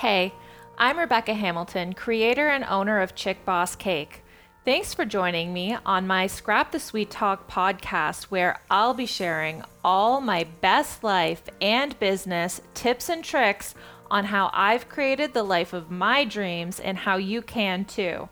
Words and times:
Hey, 0.00 0.32
I'm 0.78 0.98
Rebecca 0.98 1.34
Hamilton, 1.34 1.92
creator 1.92 2.48
and 2.48 2.64
owner 2.64 3.02
of 3.02 3.14
Chick 3.14 3.44
Boss 3.44 3.76
Cake. 3.76 4.24
Thanks 4.64 4.94
for 4.94 5.04
joining 5.04 5.52
me 5.52 5.76
on 5.84 6.06
my 6.06 6.26
Scrap 6.26 6.72
the 6.72 6.80
Sweet 6.80 7.10
Talk 7.10 7.50
podcast, 7.50 8.24
where 8.30 8.62
I'll 8.70 8.94
be 8.94 9.04
sharing 9.04 9.62
all 9.84 10.22
my 10.22 10.44
best 10.62 11.04
life 11.04 11.42
and 11.60 12.00
business 12.00 12.62
tips 12.72 13.10
and 13.10 13.22
tricks 13.22 13.74
on 14.10 14.24
how 14.24 14.48
I've 14.54 14.88
created 14.88 15.34
the 15.34 15.42
life 15.42 15.74
of 15.74 15.90
my 15.90 16.24
dreams 16.24 16.80
and 16.80 16.96
how 16.96 17.18
you 17.18 17.42
can 17.42 17.84
too. 17.84 18.30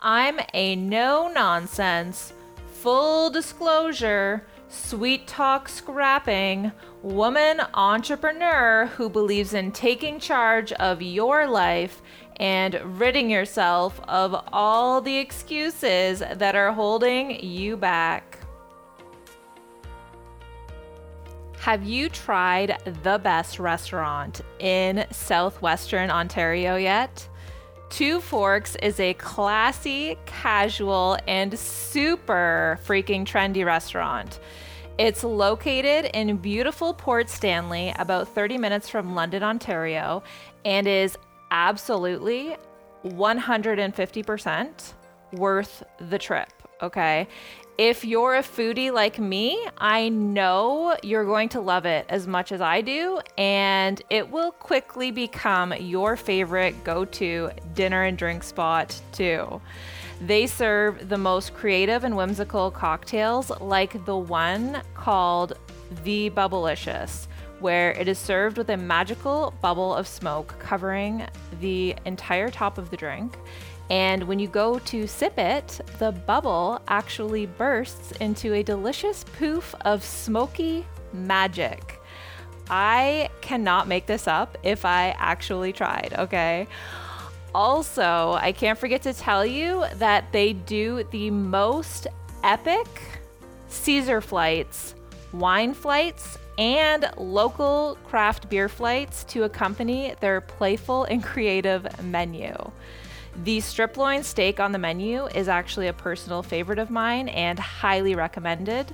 I'm 0.00 0.38
a 0.54 0.76
no 0.76 1.26
nonsense, 1.26 2.32
full 2.70 3.28
disclosure, 3.30 4.46
sweet 4.68 5.26
talk 5.26 5.68
scrapping 5.68 6.70
woman 7.02 7.60
entrepreneur 7.74 8.86
who 8.96 9.08
believes 9.08 9.54
in 9.54 9.72
taking 9.72 10.20
charge 10.20 10.72
of 10.72 11.00
your 11.00 11.46
life 11.46 12.02
and 12.36 12.74
ridding 13.00 13.30
yourself 13.30 14.00
of 14.06 14.34
all 14.52 15.00
the 15.00 15.16
excuses 15.16 16.22
that 16.34 16.54
are 16.54 16.72
holding 16.72 17.42
you 17.42 17.76
back. 17.76 18.38
Have 21.60 21.84
you 21.84 22.08
tried 22.08 22.78
the 23.02 23.18
best 23.18 23.58
restaurant 23.58 24.42
in 24.58 25.04
southwestern 25.10 26.10
Ontario 26.10 26.76
yet? 26.76 27.28
Two 27.90 28.20
Forks 28.20 28.76
is 28.76 29.00
a 29.00 29.14
classy, 29.14 30.18
casual, 30.26 31.18
and 31.26 31.58
super 31.58 32.78
freaking 32.86 33.24
trendy 33.24 33.64
restaurant. 33.64 34.40
It's 34.98 35.22
located 35.22 36.10
in 36.12 36.36
beautiful 36.38 36.92
Port 36.92 37.30
Stanley, 37.30 37.94
about 38.00 38.34
30 38.34 38.58
minutes 38.58 38.88
from 38.88 39.14
London, 39.14 39.44
Ontario, 39.44 40.24
and 40.64 40.88
is 40.88 41.16
absolutely 41.52 42.56
150% 43.04 44.92
worth 45.34 45.84
the 46.00 46.18
trip. 46.18 46.52
Okay. 46.82 47.28
If 47.78 48.04
you're 48.04 48.34
a 48.34 48.42
foodie 48.42 48.92
like 48.92 49.20
me, 49.20 49.64
I 49.78 50.08
know 50.08 50.96
you're 51.04 51.24
going 51.24 51.48
to 51.50 51.60
love 51.60 51.86
it 51.86 52.04
as 52.08 52.26
much 52.26 52.50
as 52.50 52.60
I 52.60 52.80
do, 52.80 53.20
and 53.38 54.02
it 54.10 54.28
will 54.28 54.50
quickly 54.50 55.12
become 55.12 55.72
your 55.74 56.16
favorite 56.16 56.82
go 56.82 57.04
to 57.04 57.50
dinner 57.74 58.02
and 58.02 58.18
drink 58.18 58.42
spot, 58.42 59.00
too. 59.12 59.60
They 60.20 60.48
serve 60.48 61.08
the 61.08 61.18
most 61.18 61.54
creative 61.54 62.02
and 62.02 62.16
whimsical 62.16 62.72
cocktails, 62.72 63.50
like 63.60 64.04
the 64.04 64.16
one 64.16 64.82
called 64.94 65.56
The 66.02 66.30
Bubblicious, 66.30 67.28
where 67.60 67.92
it 67.92 68.08
is 68.08 68.18
served 68.18 68.58
with 68.58 68.68
a 68.70 68.76
magical 68.76 69.54
bubble 69.60 69.94
of 69.94 70.08
smoke 70.08 70.56
covering 70.58 71.24
the 71.60 71.94
entire 72.04 72.50
top 72.50 72.78
of 72.78 72.90
the 72.90 72.96
drink. 72.96 73.38
And 73.90 74.24
when 74.24 74.40
you 74.40 74.48
go 74.48 74.80
to 74.80 75.06
sip 75.06 75.38
it, 75.38 75.80
the 75.98 76.10
bubble 76.10 76.82
actually 76.88 77.46
bursts 77.46 78.12
into 78.12 78.54
a 78.54 78.62
delicious 78.62 79.24
poof 79.38 79.74
of 79.82 80.04
smoky 80.04 80.84
magic. 81.12 82.00
I 82.68 83.30
cannot 83.40 83.88
make 83.88 84.06
this 84.06 84.26
up 84.26 84.58
if 84.62 84.84
I 84.84 85.14
actually 85.16 85.72
tried, 85.72 86.14
okay? 86.18 86.66
Also, 87.54 88.38
I 88.40 88.52
can't 88.52 88.78
forget 88.78 89.02
to 89.02 89.12
tell 89.12 89.44
you 89.44 89.84
that 89.94 90.30
they 90.32 90.52
do 90.52 91.04
the 91.10 91.30
most 91.30 92.06
epic 92.44 92.86
Caesar 93.68 94.20
flights, 94.20 94.94
wine 95.32 95.74
flights, 95.74 96.38
and 96.58 97.08
local 97.16 97.96
craft 98.06 98.48
beer 98.48 98.68
flights 98.68 99.24
to 99.24 99.44
accompany 99.44 100.14
their 100.20 100.40
playful 100.40 101.04
and 101.04 101.22
creative 101.22 101.86
menu. 102.02 102.52
The 103.44 103.60
strip 103.60 103.96
loin 103.96 104.24
steak 104.24 104.58
on 104.58 104.72
the 104.72 104.78
menu 104.78 105.26
is 105.26 105.48
actually 105.48 105.86
a 105.86 105.92
personal 105.92 106.42
favorite 106.42 106.80
of 106.80 106.90
mine 106.90 107.28
and 107.28 107.58
highly 107.58 108.16
recommended. 108.16 108.92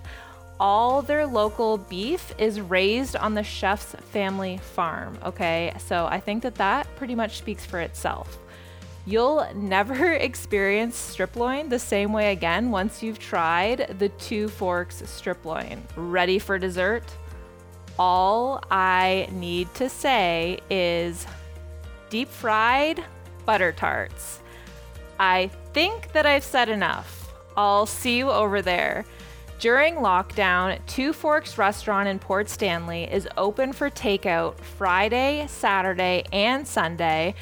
All 0.60 1.00
their 1.00 1.26
local 1.26 1.78
beef 1.78 2.32
is 2.38 2.60
raised 2.60 3.16
on 3.16 3.34
the 3.34 3.42
chef's 3.42 3.94
family 4.12 4.58
farm, 4.58 5.18
okay? 5.24 5.74
So 5.78 6.06
I 6.06 6.20
think 6.20 6.42
that 6.42 6.56
that 6.56 6.86
pretty 6.96 7.14
much 7.14 7.38
speaks 7.38 7.64
for 7.64 7.80
itself. 7.80 8.38
You'll 9.06 9.46
never 9.54 10.12
experience 10.12 10.96
strip 10.96 11.36
loin 11.36 11.68
the 11.68 11.78
same 11.78 12.12
way 12.12 12.32
again 12.32 12.70
once 12.70 13.02
you've 13.02 13.18
tried 13.18 13.96
the 13.98 14.08
Two 14.10 14.48
Forks 14.48 15.02
strip 15.06 15.44
loin. 15.44 15.82
Ready 15.96 16.38
for 16.38 16.58
dessert? 16.58 17.04
All 17.98 18.62
I 18.70 19.28
need 19.30 19.72
to 19.74 19.88
say 19.88 20.58
is 20.70 21.26
deep 22.10 22.28
fried 22.28 23.04
butter 23.44 23.72
tarts. 23.72 24.40
I 25.18 25.50
think 25.72 26.12
that 26.12 26.26
I've 26.26 26.44
said 26.44 26.68
enough. 26.68 27.32
I'll 27.56 27.86
see 27.86 28.18
you 28.18 28.30
over 28.30 28.62
there. 28.62 29.04
During 29.60 29.96
lockdown, 29.96 30.84
Two 30.86 31.12
Forks 31.12 31.56
Restaurant 31.56 32.08
in 32.08 32.18
Port 32.18 32.48
Stanley 32.48 33.04
is 33.04 33.28
open 33.36 33.72
for 33.72 33.88
takeout 33.88 34.58
Friday, 34.58 35.46
Saturday, 35.48 36.24
and 36.32 36.66
Sunday. 36.66 37.34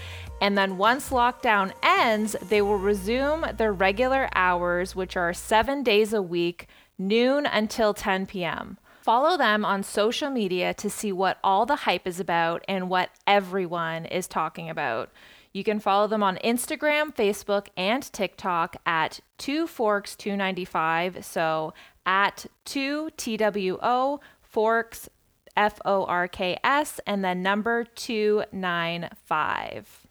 And 0.43 0.59
then 0.59 0.77
once 0.77 1.09
lockdown 1.11 1.73
ends, 1.85 2.35
they 2.43 2.61
will 2.61 2.77
resume 2.77 3.47
their 3.57 3.73
regular 3.73 4.29
hours, 4.35 4.97
which 4.97 5.17
are 5.17 5.33
seven 5.33 5.85
days 5.85 6.13
a 6.13 6.21
week, 6.21 6.67
noon 6.99 7.47
until 7.47 7.95
10 7.95 8.27
p.m. 8.27 8.77
Follow 9.03 9.37
them 9.37 9.65
on 9.65 9.85
social 9.85 10.31
media 10.31 10.75
to 10.75 10.91
see 10.91 11.13
what 11.13 11.39
all 11.45 11.65
the 11.65 11.77
hype 11.77 12.09
is 12.09 12.19
about 12.19 12.65
and 12.67 12.91
what 12.91 13.11
everyone 13.25 14.05
is 14.05 14.27
talking 14.27 14.69
about. 14.69 15.13
You 15.53 15.63
can 15.63 15.79
follow 15.79 16.09
them 16.09 16.25
on 16.25 16.39
Instagram, 16.39 17.15
Facebook, 17.15 17.69
and 17.77 18.03
TikTok 18.03 18.75
at 18.85 19.21
Two 19.39 19.69
Forks 19.69 20.17
295. 20.17 21.25
So 21.25 21.73
at 22.05 22.47
2 22.65 23.11
TWO 23.17 24.19
Forks 24.41 25.09
F 25.57 25.79
O 25.85 26.05
R 26.05 26.27
K 26.27 26.59
S 26.65 26.99
and 27.07 27.25
then 27.25 27.45
number 27.45 27.85
295. 27.85 30.02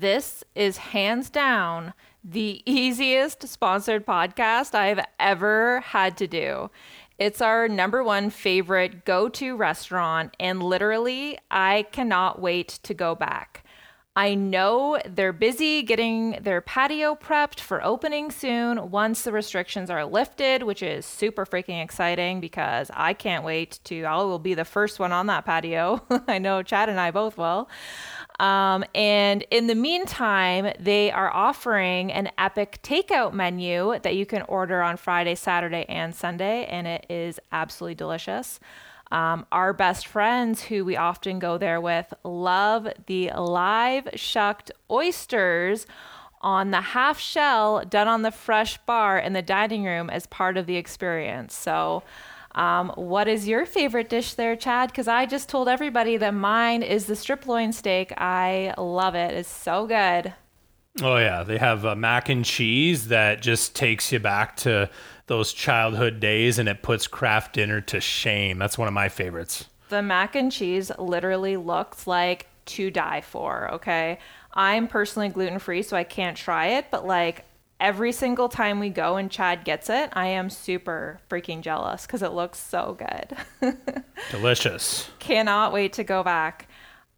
This 0.00 0.42
is 0.54 0.78
hands 0.78 1.28
down 1.28 1.92
the 2.24 2.62
easiest 2.64 3.46
sponsored 3.46 4.06
podcast 4.06 4.74
I've 4.74 5.04
ever 5.20 5.80
had 5.80 6.16
to 6.16 6.26
do. 6.26 6.70
It's 7.18 7.42
our 7.42 7.68
number 7.68 8.02
one 8.02 8.30
favorite 8.30 9.04
go 9.04 9.28
to 9.28 9.54
restaurant, 9.54 10.34
and 10.40 10.62
literally, 10.62 11.38
I 11.50 11.84
cannot 11.92 12.40
wait 12.40 12.68
to 12.84 12.94
go 12.94 13.14
back. 13.14 13.66
I 14.14 14.34
know 14.34 14.98
they're 15.06 15.32
busy 15.32 15.82
getting 15.82 16.38
their 16.42 16.60
patio 16.60 17.14
prepped 17.14 17.60
for 17.60 17.82
opening 17.82 18.30
soon 18.30 18.90
once 18.90 19.22
the 19.22 19.32
restrictions 19.32 19.88
are 19.88 20.04
lifted, 20.04 20.62
which 20.64 20.82
is 20.82 21.06
super 21.06 21.46
freaking 21.46 21.82
exciting 21.82 22.38
because 22.38 22.90
I 22.92 23.14
can't 23.14 23.42
wait 23.42 23.80
to. 23.84 24.04
I 24.04 24.16
will 24.16 24.38
be 24.38 24.52
the 24.52 24.66
first 24.66 24.98
one 24.98 25.12
on 25.12 25.28
that 25.28 25.46
patio. 25.46 26.02
I 26.28 26.36
know 26.36 26.62
Chad 26.62 26.90
and 26.90 27.00
I 27.00 27.10
both 27.10 27.38
will. 27.38 27.70
Um, 28.42 28.84
and 28.92 29.46
in 29.52 29.68
the 29.68 29.76
meantime, 29.76 30.72
they 30.80 31.12
are 31.12 31.32
offering 31.32 32.10
an 32.10 32.28
epic 32.36 32.80
takeout 32.82 33.32
menu 33.32 34.00
that 34.02 34.16
you 34.16 34.26
can 34.26 34.42
order 34.42 34.82
on 34.82 34.96
Friday, 34.96 35.36
Saturday, 35.36 35.86
and 35.88 36.12
Sunday, 36.12 36.64
and 36.64 36.88
it 36.88 37.06
is 37.08 37.38
absolutely 37.52 37.94
delicious. 37.94 38.58
Um, 39.12 39.46
our 39.52 39.72
best 39.72 40.08
friends, 40.08 40.62
who 40.64 40.84
we 40.84 40.96
often 40.96 41.38
go 41.38 41.56
there 41.56 41.80
with, 41.80 42.12
love 42.24 42.88
the 43.06 43.30
live 43.30 44.08
shucked 44.16 44.72
oysters 44.90 45.86
on 46.40 46.72
the 46.72 46.80
half 46.80 47.20
shell 47.20 47.84
done 47.88 48.08
on 48.08 48.22
the 48.22 48.32
fresh 48.32 48.76
bar 48.78 49.20
in 49.20 49.34
the 49.34 49.42
dining 49.42 49.84
room 49.84 50.10
as 50.10 50.26
part 50.26 50.56
of 50.56 50.66
the 50.66 50.74
experience. 50.74 51.54
So, 51.54 52.02
um, 52.54 52.90
what 52.96 53.28
is 53.28 53.48
your 53.48 53.64
favorite 53.64 54.08
dish 54.08 54.34
there, 54.34 54.56
Chad? 54.56 54.90
Because 54.90 55.08
I 55.08 55.26
just 55.26 55.48
told 55.48 55.68
everybody 55.68 56.16
that 56.18 56.34
mine 56.34 56.82
is 56.82 57.06
the 57.06 57.16
strip 57.16 57.46
loin 57.46 57.72
steak. 57.72 58.12
I 58.18 58.74
love 58.76 59.14
it. 59.14 59.34
It's 59.34 59.48
so 59.48 59.86
good. 59.86 60.34
Oh 61.00 61.16
yeah, 61.16 61.42
they 61.42 61.56
have 61.56 61.84
a 61.84 61.96
mac 61.96 62.28
and 62.28 62.44
cheese 62.44 63.08
that 63.08 63.40
just 63.40 63.74
takes 63.74 64.12
you 64.12 64.18
back 64.18 64.56
to 64.56 64.90
those 65.26 65.54
childhood 65.54 66.20
days 66.20 66.58
and 66.58 66.68
it 66.68 66.82
puts 66.82 67.06
Kraft 67.06 67.54
Dinner 67.54 67.80
to 67.82 68.00
shame. 68.00 68.58
That's 68.58 68.76
one 68.76 68.88
of 68.88 68.94
my 68.94 69.08
favorites. 69.08 69.64
The 69.88 70.02
mac 70.02 70.34
and 70.34 70.52
cheese 70.52 70.92
literally 70.98 71.56
looks 71.56 72.06
like 72.06 72.46
to 72.66 72.90
die 72.90 73.22
for, 73.22 73.72
okay? 73.72 74.18
I'm 74.52 74.86
personally 74.86 75.30
gluten 75.30 75.58
free, 75.58 75.82
so 75.82 75.96
I 75.96 76.04
can't 76.04 76.36
try 76.36 76.66
it, 76.78 76.86
but 76.90 77.06
like 77.06 77.46
every 77.82 78.12
single 78.12 78.48
time 78.48 78.78
we 78.78 78.88
go 78.88 79.16
and 79.16 79.30
Chad 79.30 79.64
gets 79.64 79.90
it, 79.90 80.08
I 80.12 80.28
am 80.28 80.48
super 80.48 81.20
freaking 81.28 81.60
jealous 81.60 82.06
because 82.06 82.22
it 82.22 82.32
looks 82.32 82.58
so 82.58 82.96
good. 83.60 83.74
Delicious. 84.30 85.10
Cannot 85.18 85.72
wait 85.72 85.92
to 85.94 86.04
go 86.04 86.22
back. 86.22 86.68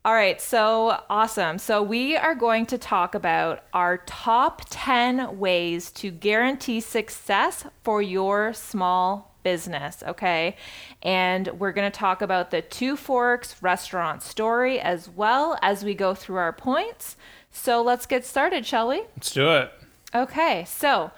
All 0.06 0.14
right, 0.14 0.40
so 0.40 1.00
awesome. 1.08 1.58
So, 1.58 1.82
we 1.82 2.14
are 2.14 2.34
going 2.34 2.66
to 2.66 2.76
talk 2.76 3.14
about 3.14 3.64
our 3.72 3.98
top 4.04 4.62
10 4.68 5.38
ways 5.38 5.90
to 5.92 6.10
guarantee 6.10 6.80
success 6.80 7.64
for 7.84 8.02
your 8.02 8.52
small 8.52 9.34
business, 9.42 10.02
okay? 10.06 10.56
And 11.02 11.48
we're 11.58 11.72
going 11.72 11.90
to 11.90 11.98
talk 11.98 12.20
about 12.20 12.50
the 12.50 12.60
Two 12.60 12.96
Forks 12.96 13.62
restaurant 13.62 14.22
story 14.22 14.78
as 14.78 15.08
well 15.08 15.58
as 15.62 15.84
we 15.84 15.94
go 15.94 16.14
through 16.14 16.36
our 16.36 16.52
points. 16.52 17.16
So 17.50 17.80
let's 17.80 18.04
get 18.04 18.26
started, 18.26 18.66
shall 18.66 18.88
we? 18.88 19.04
Let's 19.16 19.32
do 19.32 19.50
it. 19.52 19.72
Okay, 20.14 20.64
so 20.66 21.10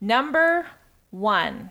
number 0.00 0.66
one 1.10 1.70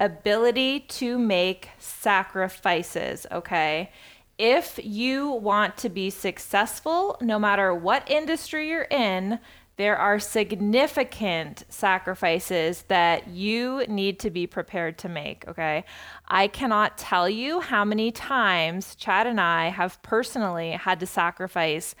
ability 0.00 0.80
to 0.80 1.18
make 1.18 1.70
sacrifices, 1.78 3.26
okay? 3.30 3.90
If 4.38 4.78
you 4.82 5.30
want 5.30 5.76
to 5.78 5.88
be 5.88 6.10
successful, 6.10 7.18
no 7.20 7.38
matter 7.38 7.74
what 7.74 8.10
industry 8.10 8.68
you're 8.68 8.82
in, 8.82 9.38
there 9.76 9.96
are 9.96 10.18
significant 10.18 11.64
sacrifices 11.68 12.82
that 12.88 13.28
you 13.28 13.84
need 13.88 14.18
to 14.20 14.30
be 14.30 14.46
prepared 14.46 14.96
to 14.98 15.08
make. 15.08 15.46
Okay. 15.48 15.84
I 16.28 16.48
cannot 16.48 16.96
tell 16.96 17.28
you 17.28 17.60
how 17.60 17.84
many 17.84 18.10
times 18.10 18.94
Chad 18.94 19.26
and 19.26 19.40
I 19.40 19.68
have 19.68 20.00
personally 20.02 20.72
had 20.72 21.00
to 21.00 21.06
sacrifice 21.06 21.94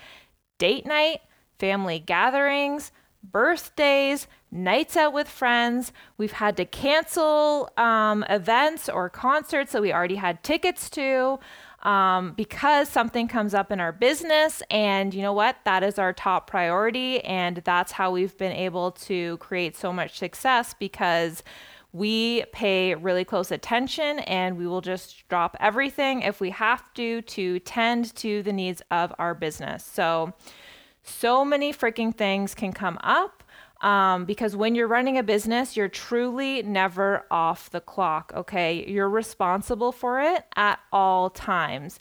date 0.58 0.86
night, 0.86 1.20
family 1.58 1.98
gatherings, 1.98 2.92
birthdays, 3.22 4.26
nights 4.50 4.96
out 4.96 5.12
with 5.12 5.28
friends. 5.28 5.92
We've 6.16 6.32
had 6.32 6.56
to 6.58 6.64
cancel 6.64 7.70
um, 7.76 8.24
events 8.28 8.88
or 8.88 9.10
concerts 9.10 9.72
that 9.72 9.82
we 9.82 9.92
already 9.92 10.16
had 10.16 10.42
tickets 10.42 10.88
to 10.90 11.38
um, 11.82 12.32
because 12.32 12.88
something 12.88 13.28
comes 13.28 13.54
up 13.54 13.70
in 13.70 13.80
our 13.80 13.92
business. 13.92 14.62
And 14.70 15.14
you 15.14 15.22
know 15.22 15.32
what? 15.32 15.56
That 15.64 15.82
is 15.82 15.98
our 15.98 16.12
top 16.12 16.48
priority. 16.48 17.22
And 17.24 17.58
that's 17.58 17.92
how 17.92 18.10
we've 18.10 18.36
been 18.36 18.52
able 18.52 18.92
to 18.92 19.36
create 19.38 19.76
so 19.76 19.92
much 19.92 20.18
success 20.18 20.74
because 20.78 21.42
we 21.92 22.44
pay 22.52 22.94
really 22.94 23.24
close 23.24 23.50
attention 23.50 24.18
and 24.20 24.58
we 24.58 24.66
will 24.66 24.80
just 24.82 25.26
drop 25.28 25.56
everything 25.60 26.22
if 26.22 26.40
we 26.40 26.50
have 26.50 26.92
to 26.94 27.22
to 27.22 27.58
tend 27.60 28.14
to 28.16 28.42
the 28.42 28.52
needs 28.52 28.82
of 28.90 29.14
our 29.18 29.34
business. 29.34 29.84
So, 29.84 30.34
so 31.08 31.44
many 31.44 31.72
freaking 31.72 32.14
things 32.14 32.54
can 32.54 32.72
come 32.72 32.98
up 33.02 33.42
um, 33.80 34.24
because 34.24 34.56
when 34.56 34.74
you're 34.74 34.88
running 34.88 35.18
a 35.18 35.22
business, 35.22 35.76
you're 35.76 35.88
truly 35.88 36.62
never 36.62 37.26
off 37.30 37.70
the 37.70 37.80
clock, 37.80 38.32
okay? 38.34 38.84
You're 38.88 39.10
responsible 39.10 39.92
for 39.92 40.20
it 40.20 40.44
at 40.56 40.80
all 40.92 41.30
times. 41.30 41.98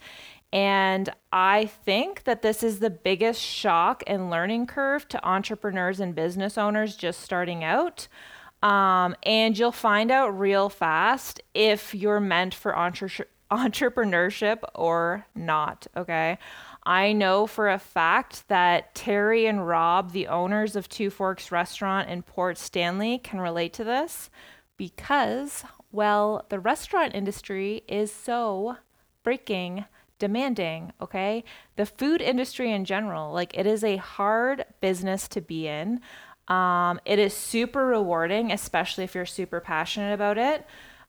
And 0.54 1.10
I 1.34 1.66
think 1.66 2.24
that 2.24 2.42
this 2.42 2.64
is 2.64 2.80
the 2.80 2.90
biggest 2.90 3.42
shock 3.42 4.04
and 4.08 4.30
learning 4.30 4.68
curve 4.68 5.08
to 5.10 5.28
entrepreneurs 5.28 6.00
and 6.00 6.16
business 6.16 6.58
owners 6.58 6.96
just 6.96 7.20
starting 7.20 7.64
out. 7.64 8.08
Um, 8.64 9.16
and 9.24 9.58
you'll 9.58 9.74
find 9.74 10.12
out 10.12 10.40
real 10.40 10.70
fast 10.70 11.42
if 11.54 11.94
you're 11.94 12.22
meant 12.22 12.54
for 12.54 12.74
entre- 12.74 13.28
entrepreneurship 13.52 14.60
or 14.74 15.26
not, 15.36 15.88
okay? 15.98 16.38
I 16.86 17.14
know 17.14 17.48
for 17.48 17.70
a 17.70 17.80
fact 17.80 18.48
that 18.48 18.94
Terry 18.94 19.48
and 19.48 19.68
Rob, 19.68 20.12
the 20.12 20.28
owners 20.28 20.76
of 20.76 20.88
Two 20.88 21.10
Forks 21.10 21.52
Restaurant 21.52 22.10
in 22.10 22.22
Port 22.22 22.58
Stanley, 22.58 23.18
can 23.18 23.40
relate 23.40 23.74
to 23.74 23.84
this 23.84 24.30
because, 24.78 25.64
well, 25.92 26.46
the 26.50 26.60
restaurant 26.60 27.16
industry 27.16 27.84
is 27.88 28.12
so 28.12 28.78
freaking 29.26 29.86
demanding, 30.20 30.94
okay? 31.02 31.44
The 31.76 31.86
food 31.88 32.22
industry 32.22 32.72
in 32.72 32.86
general, 32.86 33.34
like 33.34 33.58
it 33.58 33.66
is 33.66 33.84
a 33.84 33.98
hard 33.98 34.66
business 34.80 35.28
to 35.30 35.42
be 35.42 35.68
in. 35.68 36.02
Um, 36.48 37.00
it 37.06 37.18
is 37.18 37.34
super 37.34 37.88
rewarding, 37.88 38.52
especially 38.52 39.04
if 39.04 39.16
you're 39.16 39.26
super 39.26 39.60
passionate 39.60 40.14
about 40.14 40.38
it. 40.38 40.66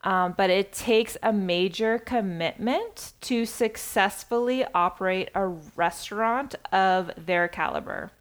Um, 0.06 0.34
but 0.36 0.50
it 0.50 0.72
takes 0.72 1.16
a 1.20 1.32
major 1.32 1.98
commitment 1.98 3.14
to 3.22 3.44
successfully 3.44 4.64
operate 4.72 5.30
a 5.34 5.48
restaurant 5.74 6.54
of 6.70 7.10
their 7.16 7.48
caliber. 7.48 8.12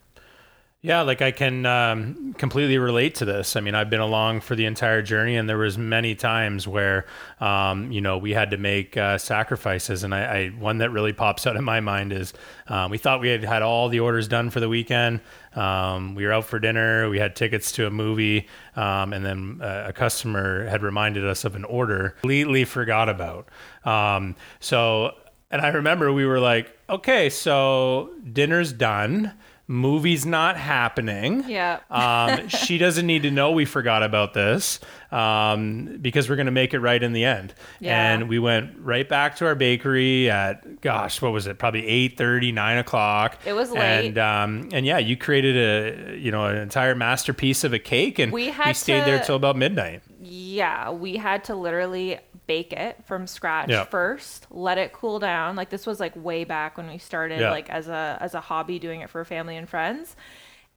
Yeah, 0.85 1.01
like 1.01 1.23
I 1.23 1.31
can 1.31 1.65
um, 1.65 2.35
completely 2.37 2.77
relate 2.77 3.15
to 3.15 3.25
this. 3.25 3.55
I 3.55 3.59
mean, 3.59 3.73
I've 3.73 3.89
been 3.89 4.01
along 4.01 4.41
for 4.41 4.55
the 4.55 4.65
entire 4.65 5.01
journey, 5.01 5.35
and 5.35 5.49
there 5.49 5.57
was 5.57 5.79
many 5.79 6.13
times 6.13 6.67
where, 6.67 7.07
um, 7.39 7.91
you 7.91 8.01
know, 8.01 8.19
we 8.19 8.35
had 8.35 8.51
to 8.51 8.57
make 8.57 8.95
uh, 8.95 9.17
sacrifices. 9.17 10.03
And 10.03 10.13
I, 10.13 10.19
I, 10.21 10.47
one 10.49 10.77
that 10.77 10.91
really 10.91 11.11
pops 11.11 11.47
out 11.47 11.55
in 11.55 11.63
my 11.63 11.79
mind 11.79 12.13
is 12.13 12.33
um, 12.67 12.91
we 12.91 12.99
thought 12.99 13.19
we 13.19 13.29
had 13.29 13.43
had 13.43 13.63
all 13.63 13.89
the 13.89 13.99
orders 13.99 14.27
done 14.27 14.51
for 14.51 14.59
the 14.59 14.69
weekend. 14.69 15.21
Um, 15.55 16.13
we 16.13 16.23
were 16.23 16.31
out 16.31 16.45
for 16.45 16.59
dinner. 16.59 17.09
We 17.09 17.17
had 17.17 17.35
tickets 17.35 17.71
to 17.71 17.87
a 17.87 17.89
movie, 17.89 18.47
um, 18.75 19.11
and 19.11 19.25
then 19.25 19.61
uh, 19.63 19.85
a 19.87 19.93
customer 19.93 20.67
had 20.67 20.83
reminded 20.83 21.25
us 21.25 21.45
of 21.45 21.55
an 21.55 21.63
order. 21.63 22.09
Completely 22.21 22.63
forgot 22.63 23.09
about. 23.09 23.49
Um, 23.85 24.35
so, 24.59 25.15
and 25.49 25.63
I 25.63 25.69
remember 25.69 26.13
we 26.13 26.27
were 26.27 26.39
like, 26.39 26.77
okay, 26.87 27.31
so 27.31 28.11
dinner's 28.31 28.71
done 28.71 29.33
movie's 29.67 30.25
not 30.25 30.57
happening. 30.57 31.43
Yeah. 31.47 31.79
um, 31.89 32.47
she 32.47 32.77
doesn't 32.77 33.05
need 33.05 33.23
to 33.23 33.31
know 33.31 33.51
we 33.51 33.65
forgot 33.65 34.03
about 34.03 34.33
this 34.33 34.79
um, 35.11 35.97
because 36.01 36.29
we're 36.29 36.35
going 36.35 36.45
to 36.45 36.51
make 36.51 36.73
it 36.73 36.79
right 36.79 37.01
in 37.01 37.13
the 37.13 37.25
end. 37.25 37.53
Yeah. 37.79 38.13
And 38.13 38.29
we 38.29 38.39
went 38.39 38.77
right 38.79 39.07
back 39.07 39.37
to 39.37 39.45
our 39.45 39.55
bakery 39.55 40.29
at, 40.29 40.81
gosh, 40.81 41.21
what 41.21 41.31
was 41.31 41.47
it? 41.47 41.57
Probably 41.57 41.85
8 41.85 42.17
30, 42.17 42.51
9 42.51 42.77
o'clock. 42.77 43.39
It 43.45 43.53
was 43.53 43.71
late. 43.71 44.07
And, 44.07 44.17
um, 44.17 44.69
and 44.71 44.85
yeah, 44.85 44.99
you 44.99 45.17
created 45.17 45.55
a, 45.57 46.17
you 46.17 46.31
know, 46.31 46.45
an 46.45 46.57
entire 46.57 46.95
masterpiece 46.95 47.63
of 47.63 47.73
a 47.73 47.79
cake 47.79 48.19
and 48.19 48.31
we, 48.31 48.53
we 48.65 48.73
stayed 48.73 48.99
to, 48.99 49.05
there 49.05 49.19
till 49.23 49.35
about 49.35 49.55
midnight. 49.55 50.03
Yeah. 50.21 50.91
We 50.91 51.17
had 51.17 51.43
to 51.45 51.55
literally 51.55 52.19
bake 52.47 52.73
it 52.73 53.03
from 53.05 53.27
scratch 53.27 53.69
yep. 53.69 53.91
first, 53.91 54.47
let 54.49 54.77
it 54.77 54.93
cool 54.93 55.19
down. 55.19 55.55
Like 55.55 55.69
this 55.69 55.85
was 55.85 55.99
like 55.99 56.15
way 56.15 56.43
back 56.43 56.77
when 56.77 56.87
we 56.87 56.97
started 56.97 57.39
yep. 57.39 57.51
like 57.51 57.69
as 57.69 57.87
a 57.87 58.17
as 58.19 58.33
a 58.33 58.41
hobby 58.41 58.79
doing 58.79 59.01
it 59.01 59.09
for 59.09 59.23
family 59.25 59.57
and 59.57 59.67
friends. 59.67 60.15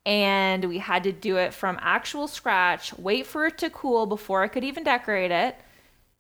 And 0.06 0.64
we 0.64 0.78
had 0.78 1.04
to 1.04 1.12
do 1.12 1.36
it 1.36 1.52
from 1.52 1.78
actual 1.80 2.28
scratch, 2.28 2.96
wait 2.96 3.26
for 3.26 3.46
it 3.46 3.58
to 3.58 3.68
cool 3.70 4.06
before 4.06 4.42
I 4.42 4.48
could 4.48 4.64
even 4.64 4.82
decorate 4.82 5.30
it, 5.30 5.56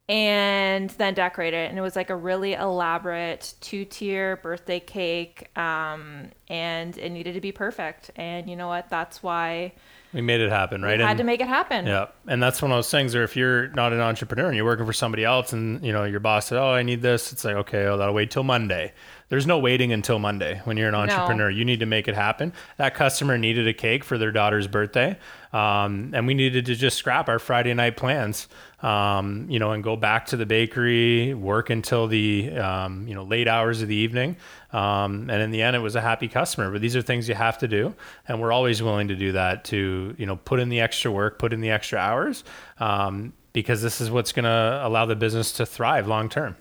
and 0.08 0.90
then 0.90 1.14
decorate 1.14 1.54
it. 1.54 1.70
And 1.70 1.78
it 1.78 1.82
was 1.82 1.96
like 1.96 2.10
a 2.10 2.16
really 2.16 2.52
elaborate 2.54 3.54
two 3.60 3.84
tier 3.84 4.36
birthday 4.36 4.80
cake. 4.80 5.56
Um, 5.56 6.30
and 6.48 6.98
it 6.98 7.10
needed 7.10 7.34
to 7.34 7.40
be 7.40 7.52
perfect. 7.52 8.10
And 8.16 8.48
you 8.50 8.56
know 8.56 8.68
what? 8.68 8.90
That's 8.90 9.22
why 9.22 9.72
we 10.12 10.22
made 10.22 10.40
it 10.40 10.50
happen, 10.50 10.82
right? 10.82 10.98
We 10.98 11.02
had 11.02 11.12
and, 11.12 11.18
to 11.18 11.24
make 11.24 11.40
it 11.40 11.48
happen. 11.48 11.86
Yeah, 11.86 12.06
and 12.26 12.42
that's 12.42 12.62
one 12.62 12.70
of 12.70 12.76
those 12.76 12.90
things 12.90 13.14
where 13.14 13.24
if 13.24 13.36
you're 13.36 13.68
not 13.68 13.92
an 13.92 14.00
entrepreneur 14.00 14.46
and 14.46 14.56
you're 14.56 14.64
working 14.64 14.86
for 14.86 14.92
somebody 14.92 15.24
else, 15.24 15.52
and 15.52 15.84
you 15.84 15.92
know 15.92 16.04
your 16.04 16.20
boss 16.20 16.46
said, 16.46 16.58
"Oh, 16.58 16.70
I 16.70 16.82
need 16.82 17.02
this," 17.02 17.32
it's 17.32 17.44
like, 17.44 17.56
okay, 17.56 17.86
oh, 17.86 17.96
that'll 17.98 18.14
wait 18.14 18.30
till 18.30 18.44
Monday. 18.44 18.92
There's 19.28 19.46
no 19.46 19.58
waiting 19.58 19.92
until 19.92 20.18
Monday 20.18 20.62
when 20.64 20.78
you're 20.78 20.88
an 20.88 20.94
entrepreneur. 20.94 21.50
No. 21.50 21.56
You 21.56 21.64
need 21.64 21.80
to 21.80 21.86
make 21.86 22.08
it 22.08 22.14
happen. 22.14 22.54
That 22.78 22.94
customer 22.94 23.36
needed 23.36 23.68
a 23.68 23.74
cake 23.74 24.02
for 24.02 24.16
their 24.16 24.32
daughter's 24.32 24.66
birthday, 24.66 25.18
um, 25.52 26.12
and 26.14 26.26
we 26.26 26.32
needed 26.32 26.64
to 26.66 26.74
just 26.74 26.96
scrap 26.96 27.28
our 27.28 27.38
Friday 27.38 27.74
night 27.74 27.98
plans, 27.98 28.48
um, 28.82 29.46
you 29.50 29.58
know, 29.58 29.72
and 29.72 29.84
go 29.84 29.96
back 29.96 30.26
to 30.26 30.36
the 30.38 30.46
bakery, 30.46 31.34
work 31.34 31.68
until 31.68 32.06
the 32.06 32.56
um, 32.56 33.06
you 33.06 33.14
know 33.14 33.22
late 33.22 33.48
hours 33.48 33.82
of 33.82 33.88
the 33.88 33.94
evening, 33.94 34.36
um, 34.72 35.28
and 35.28 35.42
in 35.42 35.50
the 35.50 35.60
end, 35.60 35.76
it 35.76 35.80
was 35.80 35.94
a 35.94 36.00
happy 36.00 36.28
customer. 36.28 36.70
But 36.70 36.80
these 36.80 36.96
are 36.96 37.02
things 37.02 37.28
you 37.28 37.34
have 37.34 37.58
to 37.58 37.68
do, 37.68 37.94
and 38.28 38.40
we're 38.40 38.52
always 38.52 38.82
willing 38.82 39.08
to 39.08 39.16
do 39.16 39.32
that 39.32 39.64
to 39.64 40.14
you 40.16 40.24
know 40.24 40.36
put 40.36 40.58
in 40.58 40.70
the 40.70 40.80
extra 40.80 41.12
work, 41.12 41.38
put 41.38 41.52
in 41.52 41.60
the 41.60 41.70
extra 41.70 41.98
hours, 41.98 42.44
um, 42.78 43.34
because 43.52 43.82
this 43.82 44.00
is 44.00 44.10
what's 44.10 44.32
going 44.32 44.44
to 44.44 44.80
allow 44.82 45.04
the 45.04 45.16
business 45.16 45.52
to 45.52 45.66
thrive 45.66 46.06
long 46.06 46.30
term. 46.30 46.56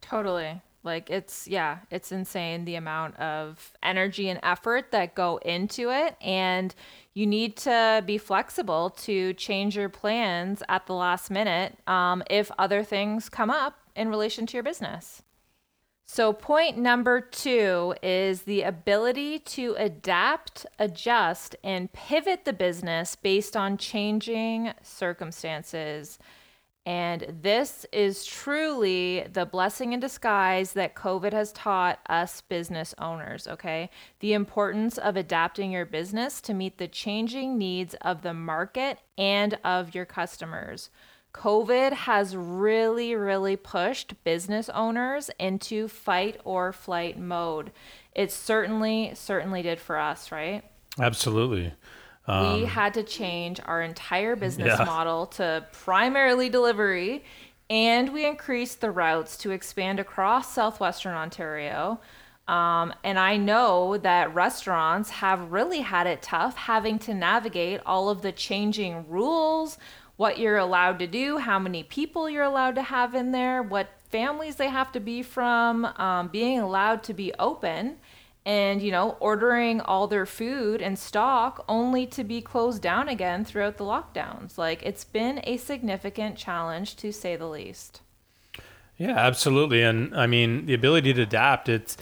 Totally. 0.00 0.60
Like 0.84 1.10
it's 1.10 1.48
yeah, 1.48 1.78
it's 1.90 2.12
insane 2.12 2.66
the 2.66 2.76
amount 2.76 3.16
of 3.16 3.72
energy 3.82 4.28
and 4.28 4.38
effort 4.42 4.92
that 4.92 5.14
go 5.14 5.38
into 5.38 5.90
it 5.90 6.16
and 6.20 6.74
you 7.14 7.26
need 7.26 7.56
to 7.58 8.02
be 8.04 8.18
flexible 8.18 8.90
to 8.90 9.32
change 9.34 9.76
your 9.76 9.88
plans 9.88 10.62
at 10.68 10.86
the 10.86 10.94
last 10.94 11.30
minute 11.30 11.78
um, 11.88 12.22
if 12.28 12.50
other 12.58 12.82
things 12.84 13.28
come 13.28 13.50
up 13.50 13.78
in 13.96 14.08
relation 14.08 14.46
to 14.46 14.56
your 14.56 14.62
business. 14.62 15.22
So, 16.06 16.32
point 16.34 16.76
number 16.76 17.20
two 17.20 17.94
is 18.02 18.42
the 18.42 18.62
ability 18.62 19.38
to 19.38 19.74
adapt, 19.78 20.66
adjust, 20.78 21.56
and 21.64 21.92
pivot 21.92 22.44
the 22.44 22.52
business 22.52 23.16
based 23.16 23.56
on 23.56 23.78
changing 23.78 24.74
circumstances. 24.82 26.18
And 26.86 27.38
this 27.42 27.86
is 27.92 28.26
truly 28.26 29.26
the 29.32 29.46
blessing 29.46 29.94
in 29.94 30.00
disguise 30.00 30.74
that 30.74 30.94
COVID 30.94 31.32
has 31.32 31.50
taught 31.52 31.98
us 32.10 32.42
business 32.42 32.94
owners, 32.98 33.48
okay? 33.48 33.88
The 34.20 34.34
importance 34.34 34.98
of 34.98 35.16
adapting 35.16 35.72
your 35.72 35.86
business 35.86 36.42
to 36.42 36.52
meet 36.52 36.76
the 36.76 36.88
changing 36.88 37.56
needs 37.56 37.94
of 38.02 38.20
the 38.20 38.34
market 38.34 38.98
and 39.16 39.58
of 39.64 39.94
your 39.94 40.04
customers. 40.04 40.90
COVID 41.32 41.92
has 41.92 42.36
really, 42.36 43.14
really 43.14 43.56
pushed 43.56 44.22
business 44.22 44.68
owners 44.68 45.30
into 45.38 45.88
fight 45.88 46.38
or 46.44 46.72
flight 46.72 47.18
mode. 47.18 47.72
It 48.14 48.30
certainly, 48.30 49.12
certainly 49.14 49.62
did 49.62 49.80
for 49.80 49.98
us, 49.98 50.30
right? 50.30 50.62
Absolutely. 50.98 51.72
Um, 52.26 52.54
we 52.54 52.64
had 52.64 52.94
to 52.94 53.02
change 53.02 53.60
our 53.64 53.82
entire 53.82 54.36
business 54.36 54.76
yeah. 54.78 54.84
model 54.84 55.26
to 55.26 55.66
primarily 55.72 56.48
delivery. 56.48 57.24
and 57.70 58.12
we 58.12 58.26
increased 58.26 58.80
the 58.80 58.90
routes 58.90 59.36
to 59.38 59.50
expand 59.50 59.98
across 59.98 60.52
southwestern 60.52 61.14
Ontario. 61.14 62.00
Um, 62.46 62.92
and 63.02 63.18
I 63.18 63.38
know 63.38 63.96
that 63.98 64.34
restaurants 64.34 65.08
have 65.10 65.50
really 65.50 65.80
had 65.80 66.06
it 66.06 66.20
tough 66.20 66.56
having 66.56 66.98
to 67.00 67.14
navigate 67.14 67.80
all 67.86 68.10
of 68.10 68.20
the 68.20 68.32
changing 68.32 69.08
rules, 69.08 69.78
what 70.16 70.38
you're 70.38 70.58
allowed 70.58 70.98
to 70.98 71.06
do, 71.06 71.38
how 71.38 71.58
many 71.58 71.82
people 71.82 72.28
you're 72.28 72.44
allowed 72.44 72.74
to 72.74 72.82
have 72.82 73.14
in 73.14 73.32
there, 73.32 73.62
what 73.62 73.88
families 74.10 74.56
they 74.56 74.68
have 74.68 74.92
to 74.92 75.00
be 75.00 75.22
from, 75.22 75.86
um, 75.96 76.28
being 76.28 76.60
allowed 76.60 77.02
to 77.04 77.14
be 77.14 77.32
open, 77.38 77.96
and 78.46 78.82
you 78.82 78.90
know, 78.90 79.16
ordering 79.20 79.80
all 79.80 80.06
their 80.06 80.26
food 80.26 80.82
and 80.82 80.98
stock 80.98 81.64
only 81.68 82.06
to 82.08 82.24
be 82.24 82.40
closed 82.40 82.82
down 82.82 83.08
again 83.08 83.44
throughout 83.44 83.78
the 83.78 83.84
lockdowns. 83.84 84.58
Like 84.58 84.82
it's 84.82 85.04
been 85.04 85.40
a 85.44 85.56
significant 85.56 86.36
challenge 86.36 86.96
to 86.96 87.12
say 87.12 87.36
the 87.36 87.48
least. 87.48 88.00
Yeah, 88.98 89.16
absolutely. 89.16 89.82
And 89.82 90.14
I 90.14 90.26
mean, 90.26 90.66
the 90.66 90.74
ability 90.74 91.14
to 91.14 91.22
adapt, 91.22 91.68
it's 91.68 91.96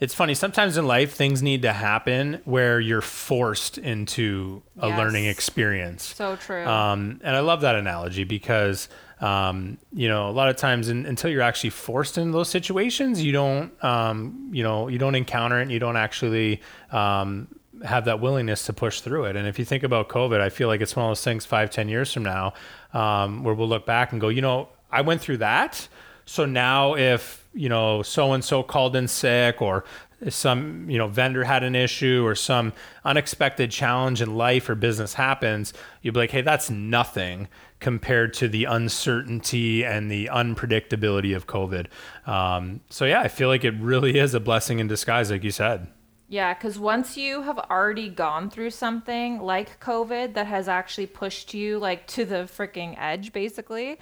it's 0.00 0.12
funny 0.12 0.34
sometimes 0.34 0.76
in 0.76 0.86
life 0.86 1.14
things 1.14 1.42
need 1.42 1.62
to 1.62 1.72
happen 1.72 2.40
where 2.44 2.80
you're 2.80 3.00
forced 3.00 3.78
into 3.78 4.62
a 4.78 4.88
yes. 4.88 4.98
learning 4.98 5.24
experience 5.26 6.02
so 6.02 6.36
true 6.36 6.66
um, 6.66 7.20
and 7.22 7.36
i 7.36 7.40
love 7.40 7.60
that 7.60 7.76
analogy 7.76 8.24
because 8.24 8.88
um, 9.24 9.78
you 9.92 10.08
know 10.08 10.28
a 10.28 10.34
lot 10.40 10.48
of 10.48 10.56
times 10.56 10.88
in, 10.88 11.06
until 11.06 11.30
you're 11.30 11.42
actually 11.42 11.70
forced 11.70 12.18
into 12.18 12.32
those 12.32 12.48
situations 12.48 13.22
you 13.22 13.32
don't 13.32 13.72
um, 13.84 14.50
you 14.52 14.62
know 14.62 14.88
you 14.88 14.98
don't 14.98 15.14
encounter 15.14 15.58
it 15.58 15.62
and 15.62 15.72
you 15.72 15.78
don't 15.78 15.96
actually 15.96 16.60
um, 16.90 17.48
have 17.84 18.04
that 18.04 18.20
willingness 18.20 18.66
to 18.66 18.72
push 18.72 19.00
through 19.00 19.24
it. 19.24 19.36
And 19.36 19.46
if 19.48 19.58
you 19.58 19.64
think 19.64 19.82
about 19.82 20.08
covid 20.08 20.40
i 20.40 20.50
feel 20.50 20.68
like 20.68 20.80
it's 20.80 20.94
one 20.94 21.06
of 21.06 21.10
those 21.10 21.24
things 21.24 21.46
five 21.46 21.70
ten 21.70 21.88
years 21.88 22.12
from 22.12 22.24
now 22.24 22.52
um, 22.92 23.44
where 23.44 23.54
we'll 23.54 23.68
look 23.68 23.86
back 23.86 24.12
and 24.12 24.20
go 24.20 24.28
you 24.28 24.42
know 24.42 24.68
i 24.90 25.00
went 25.00 25.20
through 25.20 25.38
that. 25.38 25.88
So 26.26 26.46
now 26.46 26.96
if, 26.96 27.46
you 27.52 27.68
know, 27.68 28.02
so 28.02 28.32
and 28.32 28.44
so 28.44 28.62
called 28.62 28.96
in 28.96 29.08
sick 29.08 29.60
or 29.60 29.84
some, 30.28 30.88
you 30.88 30.96
know, 30.96 31.08
vendor 31.08 31.44
had 31.44 31.62
an 31.62 31.74
issue 31.74 32.22
or 32.24 32.34
some 32.34 32.72
unexpected 33.04 33.70
challenge 33.70 34.22
in 34.22 34.34
life 34.34 34.68
or 34.68 34.74
business 34.74 35.14
happens, 35.14 35.74
you'd 36.00 36.14
be 36.14 36.20
like, 36.20 36.30
hey, 36.30 36.40
that's 36.40 36.70
nothing 36.70 37.48
compared 37.84 38.32
to 38.32 38.48
the 38.48 38.64
uncertainty 38.64 39.84
and 39.84 40.10
the 40.10 40.30
unpredictability 40.32 41.36
of 41.36 41.46
COVID. 41.46 41.88
Um, 42.26 42.80
so, 42.88 43.04
yeah, 43.04 43.20
I 43.20 43.28
feel 43.28 43.48
like 43.48 43.62
it 43.62 43.74
really 43.78 44.18
is 44.18 44.32
a 44.32 44.40
blessing 44.40 44.78
in 44.78 44.86
disguise, 44.86 45.30
like 45.30 45.44
you 45.44 45.50
said. 45.50 45.88
Yeah, 46.26 46.54
because 46.54 46.78
once 46.78 47.18
you 47.18 47.42
have 47.42 47.58
already 47.58 48.08
gone 48.08 48.48
through 48.48 48.70
something 48.70 49.38
like 49.38 49.80
COVID 49.80 50.32
that 50.32 50.46
has 50.46 50.66
actually 50.66 51.08
pushed 51.08 51.52
you 51.52 51.78
like 51.78 52.06
to 52.06 52.24
the 52.24 52.48
freaking 52.56 52.96
edge, 52.98 53.34
basically, 53.34 53.98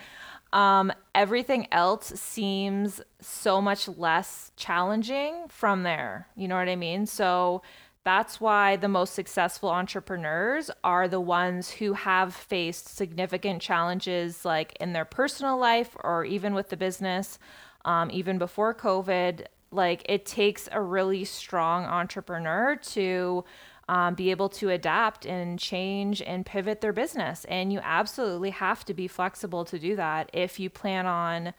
um, 0.52 0.92
everything 1.12 1.66
else 1.72 2.12
seems 2.14 3.00
so 3.20 3.60
much 3.60 3.88
less 3.88 4.52
challenging 4.56 5.46
from 5.48 5.82
there. 5.82 6.28
You 6.36 6.46
know 6.46 6.54
what 6.54 6.68
I 6.68 6.76
mean? 6.76 7.06
So 7.06 7.62
that's 8.04 8.40
why 8.40 8.76
the 8.76 8.88
most 8.88 9.14
successful 9.14 9.70
entrepreneurs 9.70 10.70
are 10.82 11.06
the 11.06 11.20
ones 11.20 11.70
who 11.70 11.92
have 11.92 12.34
faced 12.34 12.88
significant 12.88 13.62
challenges, 13.62 14.44
like 14.44 14.76
in 14.80 14.92
their 14.92 15.04
personal 15.04 15.56
life 15.56 15.96
or 16.02 16.24
even 16.24 16.54
with 16.54 16.68
the 16.68 16.76
business, 16.76 17.38
um, 17.84 18.10
even 18.10 18.38
before 18.38 18.74
COVID. 18.74 19.46
Like 19.70 20.02
it 20.08 20.26
takes 20.26 20.68
a 20.72 20.80
really 20.80 21.24
strong 21.24 21.84
entrepreneur 21.84 22.76
to 22.76 23.44
um, 23.88 24.14
be 24.14 24.30
able 24.30 24.48
to 24.48 24.70
adapt 24.70 25.24
and 25.24 25.58
change 25.58 26.20
and 26.22 26.44
pivot 26.44 26.80
their 26.80 26.92
business. 26.92 27.44
And 27.44 27.72
you 27.72 27.80
absolutely 27.82 28.50
have 28.50 28.84
to 28.86 28.94
be 28.94 29.06
flexible 29.06 29.64
to 29.66 29.78
do 29.78 29.94
that 29.96 30.28
if 30.32 30.58
you 30.58 30.70
plan 30.70 31.06
on 31.06 31.54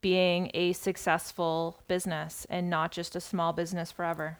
being 0.00 0.50
a 0.54 0.72
successful 0.72 1.80
business 1.86 2.46
and 2.50 2.68
not 2.68 2.92
just 2.92 3.14
a 3.14 3.20
small 3.20 3.52
business 3.52 3.92
forever. 3.92 4.38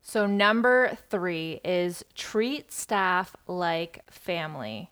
So, 0.00 0.26
number 0.26 0.96
three 1.10 1.60
is 1.64 2.04
treat 2.14 2.72
staff 2.72 3.36
like 3.46 4.10
family. 4.10 4.90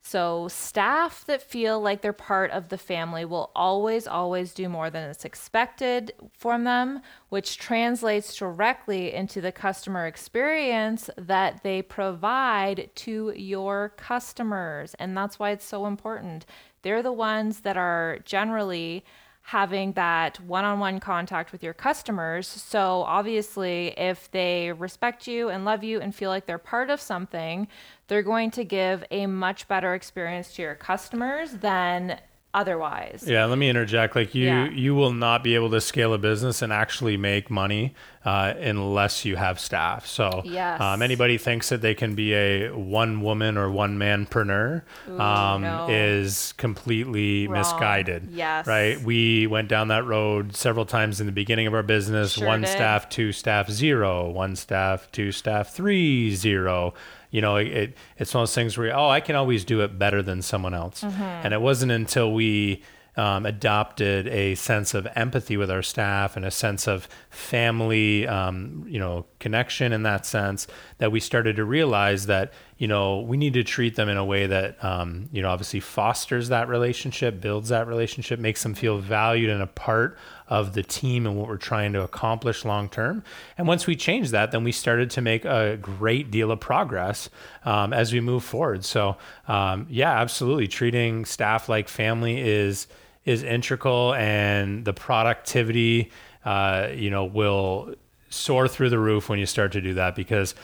So, 0.00 0.48
staff 0.48 1.26
that 1.26 1.42
feel 1.42 1.78
like 1.80 2.00
they're 2.00 2.14
part 2.14 2.50
of 2.52 2.70
the 2.70 2.78
family 2.78 3.26
will 3.26 3.50
always, 3.54 4.06
always 4.06 4.54
do 4.54 4.66
more 4.66 4.88
than 4.88 5.10
is 5.10 5.26
expected 5.26 6.12
from 6.32 6.64
them, 6.64 7.02
which 7.28 7.58
translates 7.58 8.34
directly 8.34 9.12
into 9.12 9.42
the 9.42 9.52
customer 9.52 10.06
experience 10.06 11.10
that 11.18 11.62
they 11.62 11.82
provide 11.82 12.88
to 12.94 13.34
your 13.36 13.90
customers. 13.98 14.94
And 14.98 15.14
that's 15.14 15.38
why 15.38 15.50
it's 15.50 15.66
so 15.66 15.84
important. 15.84 16.46
They're 16.80 17.02
the 17.02 17.12
ones 17.12 17.60
that 17.60 17.76
are 17.76 18.20
generally 18.24 19.04
having 19.48 19.92
that 19.92 20.38
one 20.40 20.62
on 20.62 20.78
one 20.78 21.00
contact 21.00 21.52
with 21.52 21.62
your 21.62 21.72
customers. 21.72 22.46
So, 22.46 23.02
obviously, 23.04 23.98
if 23.98 24.30
they 24.30 24.72
respect 24.72 25.26
you 25.26 25.48
and 25.48 25.64
love 25.64 25.82
you 25.82 26.02
and 26.02 26.14
feel 26.14 26.28
like 26.28 26.44
they're 26.44 26.58
part 26.58 26.90
of 26.90 27.00
something, 27.00 27.66
they're 28.08 28.22
going 28.22 28.50
to 28.50 28.64
give 28.64 29.04
a 29.10 29.24
much 29.24 29.66
better 29.66 29.94
experience 29.94 30.52
to 30.56 30.62
your 30.62 30.74
customers 30.74 31.52
than 31.52 32.20
otherwise. 32.58 33.24
Yeah, 33.24 33.44
let 33.44 33.56
me 33.56 33.68
interject. 33.68 34.16
Like 34.16 34.34
you, 34.34 34.46
yeah. 34.46 34.70
you 34.70 34.94
will 34.94 35.12
not 35.12 35.44
be 35.44 35.54
able 35.54 35.70
to 35.70 35.80
scale 35.80 36.12
a 36.12 36.18
business 36.18 36.60
and 36.60 36.72
actually 36.72 37.16
make 37.16 37.50
money 37.50 37.94
uh, 38.24 38.52
unless 38.58 39.24
you 39.24 39.36
have 39.36 39.60
staff. 39.60 40.06
So, 40.06 40.42
yes. 40.44 40.80
um, 40.80 41.00
anybody 41.00 41.38
thinks 41.38 41.68
that 41.68 41.80
they 41.80 41.94
can 41.94 42.16
be 42.16 42.34
a 42.34 42.70
one 42.70 43.20
woman 43.20 43.56
or 43.56 43.70
one 43.70 43.96
manpreneur 43.96 44.82
um, 45.18 45.62
no. 45.62 45.86
is 45.88 46.52
completely 46.56 47.46
Wrong. 47.46 47.60
misguided. 47.60 48.30
Yes. 48.32 48.66
Right. 48.66 49.00
We 49.00 49.46
went 49.46 49.68
down 49.68 49.88
that 49.88 50.04
road 50.04 50.56
several 50.56 50.84
times 50.84 51.20
in 51.20 51.26
the 51.26 51.32
beginning 51.32 51.68
of 51.68 51.74
our 51.74 51.84
business. 51.84 52.32
Sure 52.32 52.46
one 52.48 52.62
did. 52.62 52.70
staff, 52.70 53.08
two 53.08 53.30
staff, 53.30 53.70
zero. 53.70 54.28
One 54.28 54.56
staff, 54.56 55.10
two 55.12 55.30
staff, 55.30 55.72
three, 55.72 56.34
zero 56.34 56.94
you 57.30 57.40
know, 57.40 57.56
it, 57.56 57.96
it's 58.16 58.34
one 58.34 58.42
of 58.42 58.48
those 58.48 58.54
things 58.54 58.78
where, 58.78 58.96
oh, 58.96 59.08
I 59.08 59.20
can 59.20 59.36
always 59.36 59.64
do 59.64 59.80
it 59.82 59.98
better 59.98 60.22
than 60.22 60.42
someone 60.42 60.74
else. 60.74 61.02
Mm-hmm. 61.02 61.22
And 61.22 61.54
it 61.54 61.60
wasn't 61.60 61.92
until 61.92 62.32
we 62.32 62.82
um, 63.18 63.46
adopted 63.46 64.28
a 64.28 64.54
sense 64.54 64.94
of 64.94 65.08
empathy 65.16 65.56
with 65.56 65.72
our 65.72 65.82
staff 65.82 66.36
and 66.36 66.44
a 66.44 66.52
sense 66.52 66.86
of 66.86 67.08
family, 67.30 68.28
um, 68.28 68.84
you 68.86 69.00
know, 69.00 69.26
connection 69.40 69.92
in 69.92 70.04
that 70.04 70.24
sense 70.24 70.68
that 70.98 71.10
we 71.10 71.18
started 71.18 71.56
to 71.56 71.64
realize 71.64 72.26
that, 72.26 72.52
you 72.76 72.86
know, 72.86 73.20
we 73.20 73.36
need 73.36 73.54
to 73.54 73.64
treat 73.64 73.96
them 73.96 74.08
in 74.08 74.16
a 74.16 74.24
way 74.24 74.46
that, 74.46 74.82
um, 74.84 75.28
you 75.32 75.42
know, 75.42 75.50
obviously 75.50 75.80
fosters 75.80 76.48
that 76.48 76.68
relationship, 76.68 77.40
builds 77.40 77.70
that 77.70 77.88
relationship, 77.88 78.38
makes 78.38 78.62
them 78.62 78.72
feel 78.72 78.98
valued 78.98 79.50
and 79.50 79.62
a 79.62 79.66
part 79.66 80.16
of 80.48 80.72
the 80.72 80.82
team 80.82 81.26
and 81.26 81.36
what 81.36 81.48
we're 81.48 81.56
trying 81.56 81.92
to 81.92 82.02
accomplish 82.02 82.64
long 82.64 82.88
term. 82.88 83.22
And 83.56 83.66
once 83.66 83.86
we 83.86 83.96
changed 83.96 84.32
that, 84.32 84.50
then 84.50 84.64
we 84.64 84.72
started 84.72 85.10
to 85.10 85.20
make 85.20 85.44
a 85.44 85.76
great 85.80 86.30
deal 86.30 86.50
of 86.50 86.60
progress 86.60 87.30
um, 87.64 87.92
as 87.92 88.12
we 88.12 88.20
move 88.20 88.44
forward. 88.44 88.84
So, 88.84 89.16
um, 89.46 89.86
yeah, 89.90 90.20
absolutely. 90.20 90.68
Treating 90.68 91.24
staff 91.24 91.68
like 91.68 91.88
family 91.88 92.40
is 92.40 92.86
is 93.24 93.42
integral 93.42 94.14
and 94.14 94.86
the 94.86 94.92
productivity 94.94 96.10
uh, 96.46 96.88
you 96.94 97.10
know 97.10 97.26
will 97.26 97.94
soar 98.30 98.68
through 98.68 98.90
the 98.90 98.98
roof 98.98 99.28
when 99.28 99.38
you 99.38 99.46
start 99.46 99.72
to 99.72 99.80
do 99.80 99.94
that 99.94 100.14
because 100.14 100.54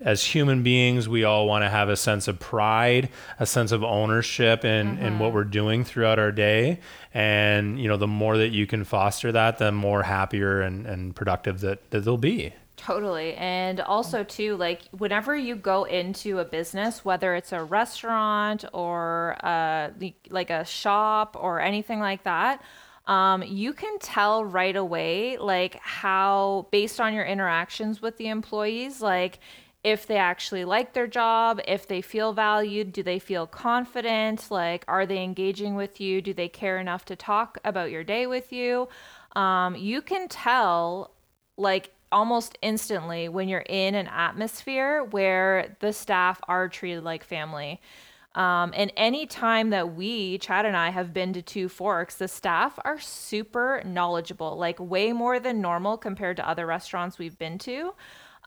as 0.00 0.24
human 0.24 0.62
beings, 0.62 1.08
we 1.08 1.24
all 1.24 1.46
want 1.46 1.64
to 1.64 1.68
have 1.68 1.88
a 1.88 1.96
sense 1.96 2.28
of 2.28 2.38
pride, 2.38 3.08
a 3.38 3.46
sense 3.46 3.72
of 3.72 3.82
ownership 3.82 4.64
in, 4.64 4.96
mm-hmm. 4.96 5.04
in 5.04 5.18
what 5.18 5.28
mm-hmm. 5.28 5.36
we're 5.36 5.44
doing 5.44 5.84
throughout 5.84 6.18
our 6.18 6.32
day. 6.32 6.80
And, 7.12 7.80
you 7.80 7.88
know, 7.88 7.96
the 7.96 8.08
more 8.08 8.36
that 8.38 8.50
you 8.50 8.66
can 8.66 8.84
foster 8.84 9.32
that, 9.32 9.58
the 9.58 9.72
more 9.72 10.02
happier 10.02 10.60
and, 10.60 10.86
and 10.86 11.14
productive 11.14 11.60
that, 11.60 11.90
that 11.90 12.04
they'll 12.04 12.16
be. 12.16 12.52
Totally. 12.76 13.34
And 13.34 13.80
also, 13.80 14.24
too, 14.24 14.56
like 14.56 14.82
whenever 14.90 15.34
you 15.34 15.54
go 15.54 15.84
into 15.84 16.40
a 16.40 16.44
business, 16.44 17.04
whether 17.04 17.34
it's 17.34 17.52
a 17.52 17.62
restaurant 17.62 18.64
or 18.72 19.36
a, 19.40 19.92
like 20.28 20.50
a 20.50 20.64
shop 20.64 21.36
or 21.40 21.60
anything 21.60 22.00
like 22.00 22.24
that, 22.24 22.62
um, 23.06 23.42
you 23.42 23.74
can 23.74 23.98
tell 23.98 24.44
right 24.44 24.74
away, 24.74 25.36
like 25.36 25.78
how, 25.80 26.66
based 26.70 27.00
on 27.00 27.14
your 27.14 27.24
interactions 27.24 28.02
with 28.02 28.16
the 28.16 28.28
employees, 28.28 29.00
like 29.00 29.38
if 29.84 30.06
they 30.06 30.16
actually 30.16 30.64
like 30.64 30.94
their 30.94 31.06
job, 31.06 31.60
if 31.68 31.86
they 31.86 32.00
feel 32.00 32.32
valued, 32.32 32.92
do 32.92 33.02
they 33.02 33.18
feel 33.18 33.46
confident? 33.46 34.50
Like, 34.50 34.84
are 34.88 35.04
they 35.04 35.22
engaging 35.22 35.74
with 35.74 36.00
you? 36.00 36.22
Do 36.22 36.32
they 36.32 36.48
care 36.48 36.78
enough 36.78 37.04
to 37.04 37.16
talk 37.16 37.58
about 37.64 37.90
your 37.90 38.02
day 38.02 38.26
with 38.26 38.50
you? 38.50 38.88
Um, 39.36 39.76
you 39.76 40.00
can 40.00 40.28
tell, 40.28 41.10
like, 41.58 41.90
almost 42.10 42.56
instantly 42.62 43.28
when 43.28 43.48
you're 43.48 43.60
in 43.68 43.94
an 43.94 44.06
atmosphere 44.06 45.04
where 45.04 45.76
the 45.80 45.92
staff 45.92 46.40
are 46.48 46.68
treated 46.68 47.04
like 47.04 47.22
family. 47.22 47.80
Um, 48.34 48.72
and 48.74 48.92
any 48.96 49.26
time 49.26 49.70
that 49.70 49.94
we, 49.94 50.38
Chad 50.38 50.64
and 50.64 50.76
I, 50.76 50.90
have 50.90 51.12
been 51.12 51.32
to 51.34 51.42
Two 51.42 51.68
Forks, 51.68 52.16
the 52.16 52.26
staff 52.26 52.78
are 52.84 52.98
super 52.98 53.82
knowledgeable, 53.84 54.56
like 54.56 54.80
way 54.80 55.12
more 55.12 55.38
than 55.38 55.60
normal 55.60 55.98
compared 55.98 56.38
to 56.38 56.48
other 56.48 56.66
restaurants 56.66 57.18
we've 57.18 57.38
been 57.38 57.58
to. 57.58 57.94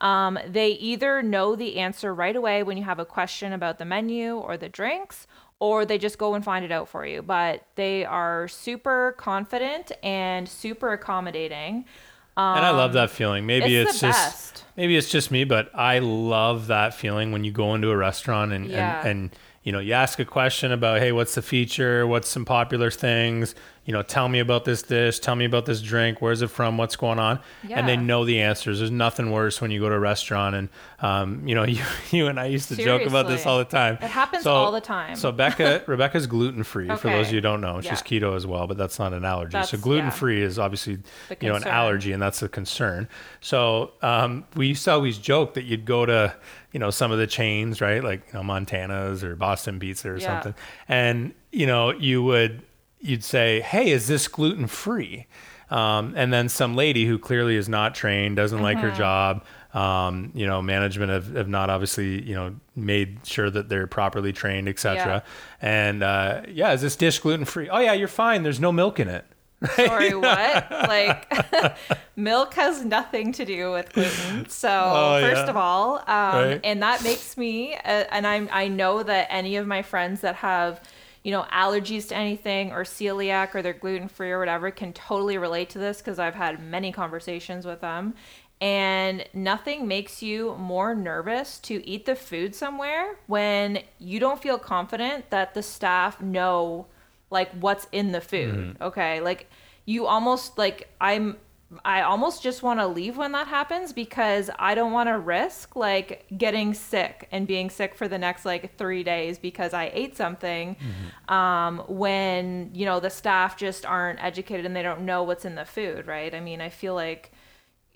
Um, 0.00 0.38
they 0.46 0.70
either 0.70 1.22
know 1.22 1.56
the 1.56 1.78
answer 1.78 2.14
right 2.14 2.36
away 2.36 2.62
when 2.62 2.76
you 2.76 2.84
have 2.84 2.98
a 2.98 3.04
question 3.04 3.52
about 3.52 3.78
the 3.78 3.84
menu 3.84 4.36
or 4.36 4.56
the 4.56 4.68
drinks, 4.68 5.26
or 5.60 5.84
they 5.84 5.98
just 5.98 6.18
go 6.18 6.34
and 6.34 6.44
find 6.44 6.64
it 6.64 6.70
out 6.70 6.88
for 6.88 7.04
you. 7.04 7.22
But 7.22 7.64
they 7.74 8.04
are 8.04 8.48
super 8.48 9.14
confident 9.18 9.90
and 10.02 10.48
super 10.48 10.92
accommodating. 10.92 11.84
Um, 12.36 12.58
and 12.58 12.66
I 12.66 12.70
love 12.70 12.92
that 12.92 13.10
feeling. 13.10 13.46
Maybe 13.46 13.76
it's, 13.76 13.90
it's 13.90 14.00
just 14.00 14.54
best. 14.54 14.64
maybe 14.76 14.96
it's 14.96 15.10
just 15.10 15.32
me, 15.32 15.42
but 15.42 15.74
I 15.74 15.98
love 15.98 16.68
that 16.68 16.94
feeling 16.94 17.32
when 17.32 17.42
you 17.42 17.50
go 17.50 17.74
into 17.74 17.90
a 17.90 17.96
restaurant 17.96 18.52
and 18.52 18.66
yeah. 18.66 19.00
and, 19.00 19.08
and 19.08 19.36
you 19.64 19.72
know 19.72 19.80
you 19.80 19.92
ask 19.92 20.18
a 20.18 20.24
question 20.24 20.72
about 20.72 21.00
hey 21.00 21.12
what's 21.12 21.34
the 21.34 21.42
feature 21.42 22.06
what's 22.06 22.26
some 22.26 22.46
popular 22.46 22.90
things 22.90 23.54
you 23.88 23.94
know, 23.94 24.02
tell 24.02 24.28
me 24.28 24.38
about 24.38 24.66
this 24.66 24.82
dish, 24.82 25.18
tell 25.18 25.34
me 25.34 25.46
about 25.46 25.64
this 25.64 25.80
drink, 25.80 26.20
where's 26.20 26.42
it 26.42 26.50
from, 26.50 26.76
what's 26.76 26.94
going 26.94 27.18
on, 27.18 27.40
yeah. 27.66 27.78
and 27.78 27.88
they 27.88 27.96
know 27.96 28.22
the 28.26 28.42
answers. 28.42 28.80
There's 28.80 28.90
nothing 28.90 29.30
worse 29.30 29.62
when 29.62 29.70
you 29.70 29.80
go 29.80 29.88
to 29.88 29.94
a 29.94 29.98
restaurant 29.98 30.54
and, 30.54 30.68
um, 31.00 31.48
you 31.48 31.54
know, 31.54 31.64
you, 31.64 31.82
you 32.10 32.26
and 32.26 32.38
I 32.38 32.44
used 32.44 32.68
to 32.68 32.74
Seriously. 32.74 33.06
joke 33.06 33.08
about 33.08 33.28
this 33.28 33.46
all 33.46 33.56
the 33.56 33.64
time. 33.64 33.94
It 33.94 34.10
happens 34.10 34.42
so, 34.42 34.52
all 34.52 34.72
the 34.72 34.82
time. 34.82 35.16
So 35.16 35.32
Becca, 35.32 35.84
Rebecca's 35.86 36.26
gluten 36.26 36.64
free. 36.64 36.90
Okay. 36.90 37.00
For 37.00 37.08
those 37.08 37.28
of 37.28 37.32
you 37.32 37.38
who 37.38 37.40
don't 37.40 37.62
know, 37.62 37.80
she's 37.80 37.92
yeah. 37.92 37.96
keto 37.96 38.36
as 38.36 38.46
well, 38.46 38.66
but 38.66 38.76
that's 38.76 38.98
not 38.98 39.14
an 39.14 39.24
allergy. 39.24 39.52
That's, 39.52 39.70
so 39.70 39.78
gluten 39.78 40.10
free 40.10 40.40
yeah. 40.40 40.48
is 40.48 40.58
obviously, 40.58 40.98
you 41.40 41.48
know, 41.48 41.54
an 41.54 41.64
allergy, 41.64 42.12
and 42.12 42.20
that's 42.20 42.42
a 42.42 42.48
concern. 42.50 43.08
So 43.40 43.92
um, 44.02 44.44
we 44.54 44.66
used 44.66 44.84
to 44.84 44.92
always 44.92 45.16
joke 45.16 45.54
that 45.54 45.64
you'd 45.64 45.86
go 45.86 46.04
to, 46.04 46.34
you 46.72 46.78
know, 46.78 46.90
some 46.90 47.10
of 47.10 47.16
the 47.16 47.26
chains, 47.26 47.80
right, 47.80 48.04
like 48.04 48.26
you 48.26 48.34
know, 48.34 48.42
Montana's 48.42 49.24
or 49.24 49.34
Boston 49.34 49.80
Pizza 49.80 50.10
or 50.10 50.20
something, 50.20 50.54
and 50.88 51.32
you 51.52 51.66
know, 51.66 51.90
you 51.92 52.22
would 52.22 52.62
you'd 53.00 53.24
say, 53.24 53.60
"Hey, 53.60 53.90
is 53.90 54.06
this 54.06 54.28
gluten 54.28 54.66
free?" 54.66 55.26
Um, 55.70 56.14
and 56.16 56.32
then 56.32 56.48
some 56.48 56.74
lady 56.74 57.06
who 57.06 57.18
clearly 57.18 57.56
is 57.56 57.68
not 57.68 57.94
trained, 57.94 58.36
doesn't 58.36 58.62
like 58.62 58.78
her 58.78 58.88
mm-hmm. 58.88 58.96
job. 58.96 59.44
Um, 59.74 60.32
you 60.34 60.46
know, 60.46 60.62
management 60.62 61.12
have, 61.12 61.36
have 61.36 61.48
not 61.48 61.68
obviously, 61.68 62.22
you 62.22 62.34
know, 62.34 62.56
made 62.74 63.18
sure 63.24 63.50
that 63.50 63.68
they're 63.68 63.86
properly 63.86 64.32
trained, 64.32 64.66
etc. 64.66 64.96
Yeah. 64.96 65.20
And 65.60 66.02
uh, 66.02 66.42
yeah, 66.48 66.72
is 66.72 66.80
this 66.80 66.96
dish 66.96 67.18
gluten 67.18 67.44
free? 67.44 67.68
Oh 67.68 67.78
yeah, 67.78 67.92
you're 67.92 68.08
fine. 68.08 68.42
There's 68.42 68.60
no 68.60 68.72
milk 68.72 68.98
in 68.98 69.08
it. 69.08 69.26
Sorry, 69.74 70.14
what? 70.14 70.70
like, 70.70 71.76
milk 72.16 72.54
has 72.54 72.84
nothing 72.84 73.32
to 73.32 73.44
do 73.44 73.72
with 73.72 73.92
gluten. 73.92 74.48
So, 74.48 74.70
oh, 74.70 75.20
first 75.20 75.44
yeah. 75.44 75.50
of 75.50 75.56
all, 75.56 75.96
um, 75.96 76.04
right. 76.06 76.60
and 76.62 76.80
that 76.82 77.02
makes 77.02 77.36
me, 77.36 77.74
uh, 77.74 78.04
and 78.12 78.24
I'm, 78.24 78.48
I 78.52 78.68
know 78.68 79.02
that 79.02 79.26
any 79.30 79.56
of 79.56 79.66
my 79.66 79.82
friends 79.82 80.20
that 80.20 80.36
have 80.36 80.80
you 81.22 81.32
know, 81.32 81.44
allergies 81.52 82.08
to 82.08 82.16
anything 82.16 82.72
or 82.72 82.84
celiac 82.84 83.54
or 83.54 83.62
they're 83.62 83.72
gluten 83.72 84.08
free 84.08 84.30
or 84.30 84.38
whatever 84.38 84.70
can 84.70 84.92
totally 84.92 85.38
relate 85.38 85.70
to 85.70 85.78
this 85.78 85.98
because 85.98 86.18
I've 86.18 86.34
had 86.34 86.62
many 86.62 86.92
conversations 86.92 87.66
with 87.66 87.80
them. 87.80 88.14
And 88.60 89.24
nothing 89.32 89.86
makes 89.86 90.22
you 90.22 90.56
more 90.56 90.94
nervous 90.94 91.58
to 91.60 91.86
eat 91.86 92.06
the 92.06 92.16
food 92.16 92.54
somewhere 92.54 93.16
when 93.28 93.80
you 94.00 94.18
don't 94.18 94.42
feel 94.42 94.58
confident 94.58 95.30
that 95.30 95.54
the 95.54 95.62
staff 95.62 96.20
know 96.20 96.86
like 97.30 97.50
what's 97.52 97.86
in 97.92 98.12
the 98.12 98.20
food. 98.20 98.54
Mm-hmm. 98.54 98.82
Okay. 98.82 99.20
Like 99.20 99.48
you 99.84 100.06
almost 100.06 100.58
like 100.58 100.88
I'm 101.00 101.36
I 101.84 102.00
almost 102.00 102.42
just 102.42 102.62
want 102.62 102.80
to 102.80 102.86
leave 102.86 103.18
when 103.18 103.32
that 103.32 103.46
happens 103.46 103.92
because 103.92 104.50
I 104.58 104.74
don't 104.74 104.92
want 104.92 105.10
to 105.10 105.18
risk 105.18 105.76
like 105.76 106.24
getting 106.36 106.72
sick 106.72 107.28
and 107.30 107.46
being 107.46 107.68
sick 107.68 107.94
for 107.94 108.08
the 108.08 108.16
next 108.16 108.46
like 108.46 108.76
three 108.78 109.02
days 109.02 109.38
because 109.38 109.74
I 109.74 109.90
ate 109.92 110.16
something. 110.16 110.76
Mm-hmm. 110.76 111.34
Um, 111.34 111.78
when 111.88 112.70
you 112.72 112.86
know 112.86 113.00
the 113.00 113.10
staff 113.10 113.58
just 113.58 113.84
aren't 113.84 114.22
educated 114.22 114.64
and 114.64 114.74
they 114.74 114.82
don't 114.82 115.02
know 115.02 115.24
what's 115.24 115.44
in 115.44 115.56
the 115.56 115.66
food, 115.66 116.06
right? 116.06 116.34
I 116.34 116.40
mean, 116.40 116.62
I 116.62 116.70
feel 116.70 116.94
like 116.94 117.32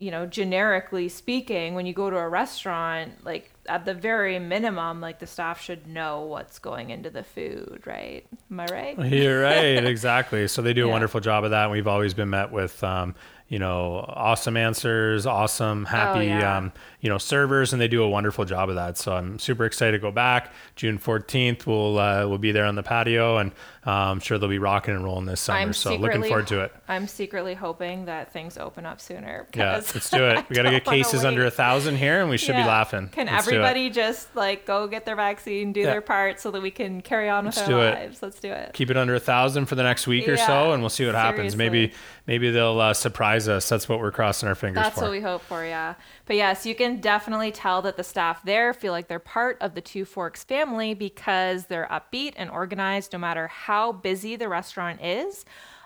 you 0.03 0.11
know, 0.11 0.27
generically 0.27 1.09
speaking, 1.09 1.77
when 1.77 1.87
you 1.87 1.93
go 1.93 2.11
to 2.11 2.17
a 2.17 2.29
restaurant, 2.29 3.25
like 3.25 3.53
at 3.67 3.85
the 3.85 3.95
very 3.95 4.41
minimum, 4.41 5.01
like 5.01 5.21
the 5.21 5.29
staff 5.29 5.63
should 5.63 5.87
know 5.87 6.23
what's 6.23 6.59
going 6.59 6.91
into 6.91 7.09
the 7.09 7.23
food, 7.23 7.83
right? 7.87 8.27
Am 8.51 8.59
I 8.59 8.67
right? 8.67 8.99
You're 8.99 9.43
right, 9.43 9.85
exactly. 9.85 10.49
So 10.49 10.61
they 10.61 10.73
do 10.73 10.83
a 10.83 10.87
yeah. 10.89 10.93
wonderful 10.93 11.21
job 11.21 11.45
of 11.45 11.53
that. 11.53 11.63
And 11.63 11.71
we've 11.71 11.87
always 11.87 12.15
been 12.15 12.31
met 12.31 12.51
with, 12.51 12.83
um, 12.83 13.15
you 13.53 13.59
know, 13.59 14.03
awesome 14.09 14.57
answers, 14.57 15.27
awesome, 15.27 15.85
happy, 15.85 16.21
oh, 16.21 16.39
yeah. 16.39 16.57
um, 16.57 16.73
you 17.03 17.11
know, 17.11 17.19
servers, 17.19 17.75
and 17.75 17.83
they 17.83 17.87
do 17.87 18.03
a 18.03 18.09
wonderful 18.09 18.47
job 18.47 18.71
of 18.71 18.77
that. 18.77 18.97
So 18.97 19.15
I'm 19.15 19.39
super 19.39 19.67
excited 19.67 19.93
to 19.93 19.99
go 19.99 20.11
back. 20.11 20.55
June 20.75 20.99
14th, 20.99 21.67
we'll 21.67 21.99
uh, 21.99 22.27
we'll 22.27 22.39
be 22.39 22.51
there 22.51 22.65
on 22.65 22.77
the 22.77 22.83
patio, 22.83 23.37
and 23.37 23.53
uh, 23.85 23.91
I'm 23.91 24.21
sure 24.21 24.39
they'll 24.39 24.49
be 24.49 24.59
rocking 24.59 24.95
and 24.95 25.03
rolling 25.03 25.27
this 25.27 25.41
summer. 25.41 25.59
I'm 25.59 25.73
so 25.73 25.97
looking 25.97 26.23
forward 26.23 26.47
to 26.49 26.61
it. 26.61 26.73
I'm 26.87 27.09
secretly 27.09 27.55
hoping 27.55 28.05
that 28.05 28.33
things 28.33 28.57
open 28.57 28.87
up 28.87 29.01
sooner. 29.01 29.49
Yeah, 29.55 29.73
let's 29.73 30.11
do 30.11 30.25
it. 30.25 30.49
We 30.49 30.55
got 30.55 30.63
to 30.63 30.71
get 30.71 30.85
cases 30.85 31.25
under 31.25 31.45
a 31.47 31.51
thousand 31.51 31.97
here, 31.97 32.21
and 32.21 32.31
we 32.31 32.37
should 32.37 32.55
yeah. 32.55 32.63
be 32.63 32.69
laughing. 32.69 33.09
Can 33.09 33.27
let's 33.27 33.47
everybody 33.47 33.91
just 33.91 34.35
like 34.37 34.67
go 34.67 34.87
get 34.87 35.05
their 35.05 35.17
vaccine, 35.17 35.73
do 35.73 35.81
yeah. 35.81 35.87
their 35.87 36.01
part, 36.01 36.39
so 36.39 36.53
that 36.53 36.63
we 36.63 36.71
can 36.71 37.01
carry 37.01 37.29
on 37.29 37.47
with 37.47 37.57
let's 37.57 37.69
our 37.69 37.77
lives? 37.77 38.19
It. 38.19 38.23
Let's 38.23 38.39
do 38.39 38.53
it. 38.53 38.73
Keep 38.73 38.91
it 38.91 38.97
under 38.97 39.17
a 39.17 39.21
thousand 39.21 39.67
for 39.67 39.75
the 39.75 39.83
next 39.83 40.07
week 40.07 40.29
or 40.29 40.37
so, 40.37 40.73
and 40.73 40.81
we'll 40.81 40.89
see 40.89 41.05
what 41.05 41.15
Seriously. 41.15 41.37
happens. 41.37 41.57
Maybe 41.57 41.93
maybe 42.29 42.51
they'll 42.51 42.79
uh, 42.79 42.95
surprise 42.95 43.49
us. 43.49 43.69
That's 43.69 43.89
what 43.89 43.99
we're 43.99 44.13
crossing 44.13 44.49
our 44.49 44.55
fingers 44.55 44.83
That's 44.83 44.95
for. 44.95 45.01
That's 45.01 45.09
what 45.09 45.13
we 45.13 45.21
hope 45.21 45.43
for, 45.43 45.65
yeah. 45.65 45.95
But 46.33 46.37
yes, 46.37 46.65
you 46.65 46.75
can 46.75 46.99
definitely 46.99 47.53
tell 47.53 47.83
that 47.83 47.99
the 47.99 48.03
staff 48.03 48.43
there 48.43 48.73
feel 48.73 48.91
like 48.91 49.07
they're 49.07 49.19
part 49.19 49.59
of 49.61 49.75
the 49.75 49.83
Two 49.83 50.07
Forks 50.07 50.43
family 50.43 50.95
because 50.95 51.67
they're 51.67 51.87
upbeat 51.91 52.33
and 52.37 52.49
organized 52.49 53.13
no 53.13 53.19
matter 53.19 53.49
how 53.49 53.93
busy 53.93 54.37
the 54.37 54.49
restaurant 54.49 55.03
is. 55.03 55.45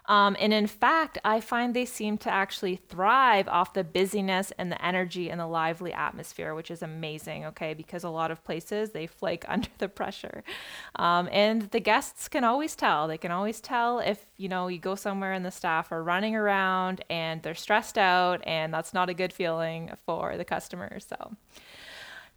Um, 0.09 0.37
and 0.38 0.53
in 0.53 0.66
fact, 0.66 1.19
I 1.25 1.40
find 1.40 1.75
they 1.75 1.85
seem 1.85 2.16
to 2.19 2.31
actually 2.31 2.77
thrive 2.77 3.49
off 3.49 3.75
the 3.75 3.85
busyness 3.85 4.53
and 4.57 4.71
the 4.71 4.85
energy 4.85 5.31
and 5.31 5.40
the 5.40 5.47
lively 5.47 5.92
atmosphere, 5.92 6.55
which 6.55 6.71
is 6.71 6.83
amazing, 6.83 7.45
okay? 7.47 7.75
Because 7.75 8.05
a 8.05 8.09
lot 8.09 8.31
of 8.31 8.45
places 8.45 8.90
they 8.90 9.07
flake 9.07 9.45
under 9.49 9.69
the 9.79 9.88
pressure. 9.88 10.45
Um, 10.97 11.29
and 11.33 11.62
the 11.71 11.81
guests 11.81 12.29
can 12.29 12.45
always 12.45 12.77
tell. 12.77 13.09
They 13.09 13.19
can 13.19 13.33
always 13.33 13.61
tell 13.61 13.99
if, 13.99 14.27
you 14.37 14.49
know, 14.49 14.69
you 14.69 14.79
go 14.79 14.95
somewhere 14.95 15.33
and 15.33 15.45
the 15.45 15.51
staff 15.51 15.90
are 15.90 16.03
running 16.03 16.37
around 16.37 17.05
and 17.11 17.42
they're 17.42 17.55
stressed 17.55 17.99
out, 17.99 18.40
and 18.47 18.73
that's 18.73 18.95
not 18.95 19.09
a 19.09 19.14
good 19.14 19.33
feeling 19.33 19.90
for 20.05 20.37
the 20.37 20.45
customers. 20.45 21.07
So, 21.09 21.37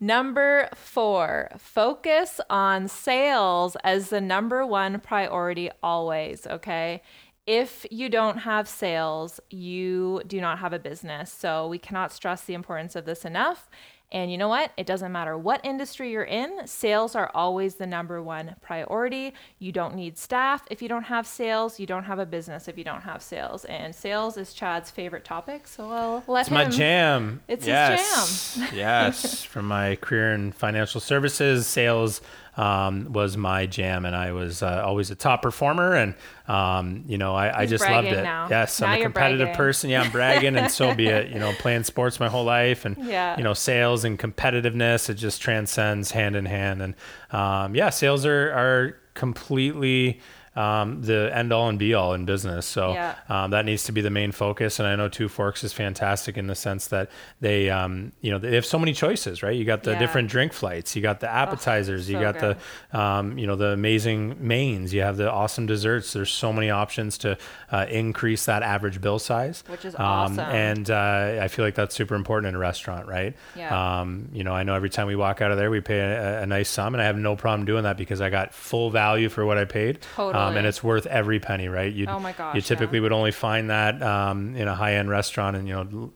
Number 0.02 0.70
four, 0.76 1.50
focus 1.58 2.40
on 2.50 2.88
sales 2.88 3.76
as 3.84 4.10
the 4.10 4.22
number 4.22 4.66
one 4.66 5.02
priority 5.02 5.70
always, 5.84 6.48
okay? 6.48 7.02
If 7.50 7.84
you 7.90 8.10
don't 8.10 8.38
have 8.38 8.68
sales, 8.68 9.40
you 9.50 10.22
do 10.28 10.40
not 10.40 10.60
have 10.60 10.72
a 10.72 10.78
business. 10.78 11.32
So 11.34 11.68
we 11.68 11.80
cannot 11.80 12.12
stress 12.12 12.44
the 12.44 12.54
importance 12.54 12.96
of 12.96 13.06
this 13.06 13.26
enough. 13.26 13.68
And 14.12 14.32
you 14.32 14.38
know 14.38 14.48
what? 14.48 14.72
It 14.78 14.86
doesn't 14.86 15.12
matter 15.12 15.36
what 15.36 15.66
industry 15.66 16.12
you're 16.12 16.24
in, 16.24 16.68
sales 16.68 17.16
are 17.16 17.32
always 17.34 17.76
the 17.76 17.88
number 17.88 18.22
one 18.22 18.56
priority. 18.62 19.34
You 19.58 19.72
don't 19.72 19.96
need 19.96 20.20
staff 20.20 20.64
if 20.70 20.80
you 20.84 20.88
don't 20.88 21.06
have 21.06 21.26
sales. 21.26 21.80
You 21.80 21.88
don't 21.88 22.04
have 22.04 22.20
a 22.20 22.26
business 22.26 22.68
if 22.68 22.78
you 22.78 22.84
don't 22.84 23.02
have 23.02 23.24
sales. 23.24 23.66
And 23.66 23.96
sales 23.96 24.38
is 24.38 24.54
Chad's 24.54 24.92
favorite 24.92 25.26
topic, 25.26 25.68
so 25.68 25.90
I'll 25.92 26.24
let 26.28 26.42
it's 26.42 26.50
him. 26.50 26.58
It's 26.58 26.68
my 26.68 26.78
jam. 26.78 27.42
It's 27.48 27.66
yes. 27.66 28.54
his 28.54 28.64
jam. 28.64 28.78
yes. 28.78 29.44
From 29.44 29.66
my 29.66 29.96
career 29.96 30.34
in 30.34 30.52
financial 30.52 31.02
services, 31.02 31.66
sales 31.66 32.22
um, 32.60 33.14
was 33.14 33.38
my 33.38 33.66
jam, 33.66 34.04
and 34.04 34.14
I 34.14 34.34
was 34.34 34.62
uh, 34.62 34.84
always 34.86 35.12
a 35.12 35.16
top 35.16 35.42
performer. 35.42 35.96
And 35.96 36.14
um, 36.46 37.06
you 37.08 37.18
know, 37.18 37.34
I, 37.34 37.62
I 37.62 37.66
just 37.66 37.90
loved 37.90 38.10
it. 38.10 38.22
Now. 38.22 38.48
Yes, 38.50 38.82
now 38.82 38.88
I'm 38.88 39.00
a 39.00 39.04
competitive 39.04 39.56
person. 39.56 39.90
Yeah, 39.90 40.02
I'm 40.02 40.12
bragging, 40.12 40.58
and 40.58 40.70
so 40.70 40.94
be 40.94 41.08
it. 41.08 41.30
You 41.40 41.40
know, 41.40 41.54
playing 41.54 41.84
sports 41.84 42.20
my 42.20 42.28
whole 42.28 42.44
life, 42.44 42.84
and 42.84 42.98
yeah. 42.98 43.38
you 43.38 43.44
know, 43.44 43.54
sales 43.54 44.04
and 44.04 44.20
competitiveness. 44.20 45.10
It 45.10 45.14
just 45.14 45.42
transcends 45.42 46.12
hand 46.12 46.36
in 46.36 46.46
hand. 46.46 46.82
And 46.82 46.96
um, 47.32 47.76
yeah, 47.76 47.92
sales 47.92 48.26
are 48.26 48.52
are 48.52 48.98
completely 49.14 50.20
um, 50.60 51.02
the 51.02 51.32
end 51.34 51.54
all 51.54 51.70
and 51.70 51.80
be 51.80 51.94
all 51.94 52.14
in 52.14 52.26
business. 52.26 52.66
So 52.66 52.92
yeah. 52.92 53.16
um, 53.30 53.52
that 53.52 53.64
needs 53.64 53.86
to 53.86 53.94
be 53.94 54.02
the 54.02 54.10
main 54.10 54.34
focus. 54.34 54.78
And 54.78 54.88
I 54.88 54.96
know 54.98 55.08
Two 55.08 55.30
Forks 55.30 55.64
is 55.64 55.72
fantastic 55.72 56.38
in 56.38 56.48
the 56.48 56.56
sense 56.56 56.88
that 56.88 57.10
they, 57.40 57.70
um, 57.70 58.12
you 58.20 58.30
know, 58.30 58.40
they 58.40 58.56
have 58.56 58.66
so 58.66 58.78
many 58.78 58.92
choices, 58.92 59.42
right? 59.42 59.56
You 59.56 59.64
got 59.64 59.84
the 59.84 59.92
yeah. 59.92 60.00
different 60.00 60.30
drink 60.30 60.52
flights, 60.52 60.98
you 60.98 61.02
got 61.02 61.22
the 61.22 61.32
appetizers, 61.32 62.10
oh, 62.10 62.12
you 62.12 62.20
got 62.20 62.40
good. 62.40 62.58
the, 62.92 63.00
um, 63.00 63.38
you 63.38 63.48
know, 63.48 63.56
the 63.56 63.68
amazing 63.68 64.36
mains, 64.46 64.94
you 64.94 65.02
have 65.02 65.16
the 65.16 65.32
awesome 65.32 65.66
desserts. 65.66 66.12
There's 66.12 66.32
so 66.32 66.52
many 66.52 66.70
options 66.70 67.18
to 67.20 67.38
uh, 67.72 67.86
increase 67.90 68.46
that 68.46 68.62
average 68.62 69.00
bill 69.00 69.20
size, 69.20 69.64
which 69.68 69.86
is 69.86 69.96
um, 69.96 70.02
awesome. 70.02 70.40
And 70.40 70.92
uh, 70.92 71.40
I 71.42 71.48
feel 71.48 71.64
like 71.64 71.76
that's 71.76 71.96
super 71.96 72.16
important 72.16 72.50
in 72.50 72.56
a 72.56 72.60
restaurant, 72.60 73.08
right? 73.08 73.34
Yeah. 73.56 74.02
Um, 74.02 74.28
you 74.34 74.44
know, 74.44 74.54
I 74.54 74.64
know 74.64 74.76
every 74.76 74.90
time 74.90 75.08
we 75.08 75.16
walk 75.16 75.40
out 75.40 75.52
of 75.52 75.58
there, 75.58 75.72
we 75.72 75.80
pay 75.80 76.00
a, 76.00 76.42
a 76.44 76.46
nice 76.46 76.68
sum, 76.68 76.96
and 76.96 77.02
I 77.02 77.06
have 77.06 77.18
no 77.18 77.38
problem 77.38 77.66
doing 77.66 77.84
that 77.84 77.96
because 77.96 78.20
I 78.20 78.30
got 78.30 78.54
full 78.54 78.90
value 78.90 79.30
for 79.30 79.46
what 79.46 79.58
I 79.58 79.64
paid. 79.64 80.02
Totally 80.16 80.49
um, 80.50 80.58
and 80.58 80.68
it's 80.68 80.84
worth 80.84 81.06
every 81.06 81.40
penny, 81.40 81.68
right? 81.68 81.92
You 81.92 82.08
oh 82.08 82.20
my 82.20 82.34
gosh, 82.34 82.56
you 82.56 82.62
typically 82.62 83.00
yeah. 83.00 83.04
would 83.04 83.12
only 83.14 83.32
find 83.32 83.70
that 83.70 84.02
um, 84.02 84.56
in 84.56 84.68
a 84.68 84.76
high 84.76 84.96
end 84.96 85.10
restaurant, 85.10 85.56
and 85.56 85.68
you 85.68 85.74
know 85.74 86.12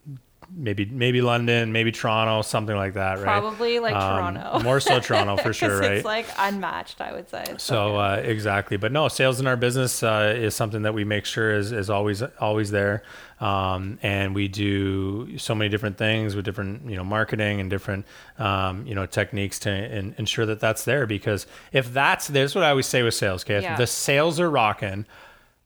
maybe 0.50 0.84
maybe 0.86 1.20
London, 1.20 1.72
maybe 1.72 1.92
Toronto, 1.92 2.42
something 2.42 2.76
like 2.76 2.94
that, 2.94 3.18
right? 3.18 3.24
Probably 3.24 3.78
like 3.78 3.94
um, 3.94 4.34
Toronto. 4.34 4.60
more 4.62 4.80
so 4.80 5.00
Toronto 5.00 5.36
for 5.42 5.52
sure, 5.52 5.80
right? 5.80 5.92
It's 5.92 6.04
like 6.04 6.26
unmatched, 6.38 7.00
I 7.00 7.12
would 7.12 7.28
say. 7.28 7.44
So, 7.46 7.56
so 7.56 7.96
uh, 7.96 8.22
exactly, 8.24 8.76
but 8.76 8.92
no, 8.92 9.08
sales 9.08 9.40
in 9.40 9.46
our 9.46 9.56
business 9.56 10.02
uh, 10.02 10.34
is 10.36 10.54
something 10.54 10.82
that 10.82 10.94
we 10.94 11.04
make 11.04 11.24
sure 11.24 11.54
is 11.54 11.72
is 11.72 11.90
always 11.90 12.22
always 12.40 12.70
there, 12.70 13.02
um, 13.40 13.98
and 14.02 14.34
we 14.34 14.48
do 14.48 15.38
so 15.38 15.54
many 15.54 15.68
different 15.68 15.98
things 15.98 16.34
with 16.34 16.44
different 16.44 16.88
you 16.88 16.96
know 16.96 17.04
marketing 17.04 17.60
and 17.60 17.70
different 17.70 18.06
um, 18.38 18.86
you 18.86 18.94
know 18.94 19.06
techniques 19.06 19.58
to 19.60 19.70
in, 19.70 20.14
ensure 20.18 20.46
that 20.46 20.60
that's 20.60 20.84
there. 20.84 21.06
Because 21.06 21.46
if 21.72 21.92
that's 21.92 22.28
there's 22.28 22.54
what 22.54 22.64
I 22.64 22.70
always 22.70 22.86
say 22.86 23.02
with 23.02 23.14
sales, 23.14 23.44
okay, 23.44 23.62
yeah. 23.62 23.76
the 23.76 23.86
sales 23.86 24.40
are 24.40 24.50
rocking 24.50 25.06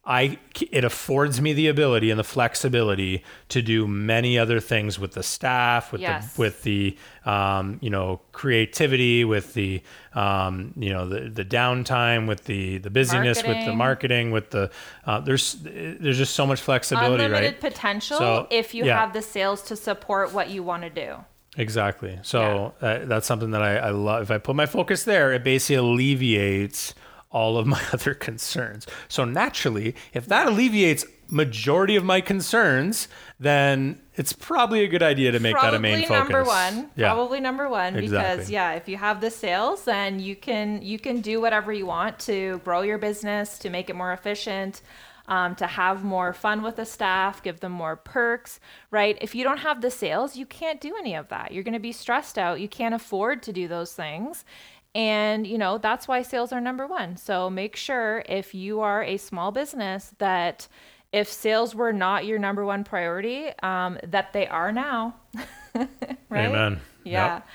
I 0.08 0.38
it 0.72 0.84
affords 0.84 1.38
me 1.38 1.52
the 1.52 1.68
ability 1.68 2.10
and 2.10 2.18
the 2.18 2.24
flexibility 2.24 3.22
to 3.50 3.60
do 3.60 3.86
many 3.86 4.38
other 4.38 4.58
things 4.58 4.98
with 4.98 5.12
the 5.12 5.22
staff, 5.22 5.92
with 5.92 6.00
yes. 6.00 6.32
the 6.32 6.40
with 6.40 6.62
the 6.62 6.96
um, 7.26 7.78
you 7.82 7.90
know 7.90 8.22
creativity, 8.32 9.26
with 9.26 9.52
the 9.52 9.82
um, 10.14 10.72
you 10.78 10.88
know 10.88 11.06
the 11.06 11.28
the 11.28 11.44
downtime, 11.44 12.26
with 12.26 12.44
the 12.44 12.78
the 12.78 12.88
busyness, 12.88 13.36
marketing. 13.36 13.58
with 13.58 13.66
the 13.66 13.76
marketing, 13.76 14.30
with 14.30 14.50
the 14.50 14.70
uh, 15.04 15.20
there's 15.20 15.56
there's 15.60 16.16
just 16.16 16.34
so 16.34 16.46
much 16.46 16.62
flexibility, 16.62 17.24
Unlimited 17.24 17.52
right? 17.52 17.60
potential 17.60 18.16
so, 18.16 18.46
if 18.50 18.74
you 18.74 18.86
yeah. 18.86 18.98
have 18.98 19.12
the 19.12 19.22
sales 19.22 19.60
to 19.64 19.76
support 19.76 20.32
what 20.32 20.48
you 20.48 20.62
want 20.62 20.84
to 20.84 20.90
do. 20.90 21.16
Exactly. 21.58 22.18
So 22.22 22.72
yeah. 22.80 22.88
uh, 22.88 23.04
that's 23.04 23.26
something 23.26 23.50
that 23.50 23.62
I, 23.62 23.76
I 23.76 23.90
love. 23.90 24.22
If 24.22 24.30
I 24.30 24.38
put 24.38 24.56
my 24.56 24.66
focus 24.66 25.04
there, 25.04 25.34
it 25.34 25.44
basically 25.44 25.76
alleviates 25.76 26.94
all 27.30 27.56
of 27.56 27.66
my 27.66 27.82
other 27.92 28.14
concerns. 28.14 28.86
So 29.08 29.24
naturally, 29.24 29.94
if 30.12 30.26
that 30.26 30.46
alleviates 30.46 31.04
majority 31.30 31.96
of 31.96 32.04
my 32.04 32.20
concerns, 32.20 33.08
then 33.38 34.00
it's 34.14 34.32
probably 34.32 34.80
a 34.80 34.88
good 34.88 35.02
idea 35.02 35.30
to 35.32 35.40
make 35.40 35.52
probably 35.52 35.70
that 35.70 35.76
a 35.76 35.80
main 35.80 36.02
focus. 36.02 36.08
Probably 36.08 36.32
number 36.32 36.48
one. 36.48 36.90
Yeah. 36.96 37.12
Probably 37.12 37.40
number 37.40 37.68
one 37.68 37.96
exactly. 37.96 38.36
because 38.36 38.50
yeah, 38.50 38.72
if 38.72 38.88
you 38.88 38.96
have 38.96 39.20
the 39.20 39.30
sales, 39.30 39.84
then 39.84 40.18
you 40.18 40.34
can 40.34 40.82
you 40.82 40.98
can 40.98 41.20
do 41.20 41.40
whatever 41.40 41.72
you 41.72 41.86
want 41.86 42.18
to 42.20 42.60
grow 42.64 42.80
your 42.82 42.98
business, 42.98 43.58
to 43.58 43.70
make 43.70 43.90
it 43.90 43.96
more 43.96 44.12
efficient. 44.12 44.82
Um, 45.30 45.54
to 45.56 45.66
have 45.66 46.04
more 46.04 46.32
fun 46.32 46.62
with 46.62 46.76
the 46.76 46.86
staff, 46.86 47.42
give 47.42 47.60
them 47.60 47.72
more 47.72 47.96
perks, 47.96 48.60
right? 48.90 49.18
If 49.20 49.34
you 49.34 49.44
don't 49.44 49.58
have 49.58 49.82
the 49.82 49.90
sales, 49.90 50.38
you 50.38 50.46
can't 50.46 50.80
do 50.80 50.96
any 50.98 51.14
of 51.14 51.28
that. 51.28 51.52
You're 51.52 51.64
going 51.64 51.74
to 51.74 51.78
be 51.78 51.92
stressed 51.92 52.38
out. 52.38 52.62
You 52.62 52.68
can't 52.68 52.94
afford 52.94 53.42
to 53.42 53.52
do 53.52 53.68
those 53.68 53.92
things. 53.92 54.46
And, 54.94 55.46
you 55.46 55.58
know, 55.58 55.78
that's 55.78 56.08
why 56.08 56.22
sales 56.22 56.52
are 56.52 56.60
number 56.60 56.86
one. 56.86 57.16
So 57.16 57.50
make 57.50 57.76
sure 57.76 58.24
if 58.28 58.54
you 58.54 58.80
are 58.80 59.02
a 59.02 59.16
small 59.16 59.52
business 59.52 60.12
that 60.18 60.66
if 61.12 61.30
sales 61.30 61.74
were 61.74 61.92
not 61.92 62.26
your 62.26 62.38
number 62.38 62.64
one 62.64 62.84
priority, 62.84 63.50
um, 63.62 63.98
that 64.02 64.32
they 64.32 64.46
are 64.46 64.72
now. 64.72 65.14
right? 65.74 66.48
Amen. 66.48 66.80
Yeah. 67.04 67.34
Yep. 67.34 67.48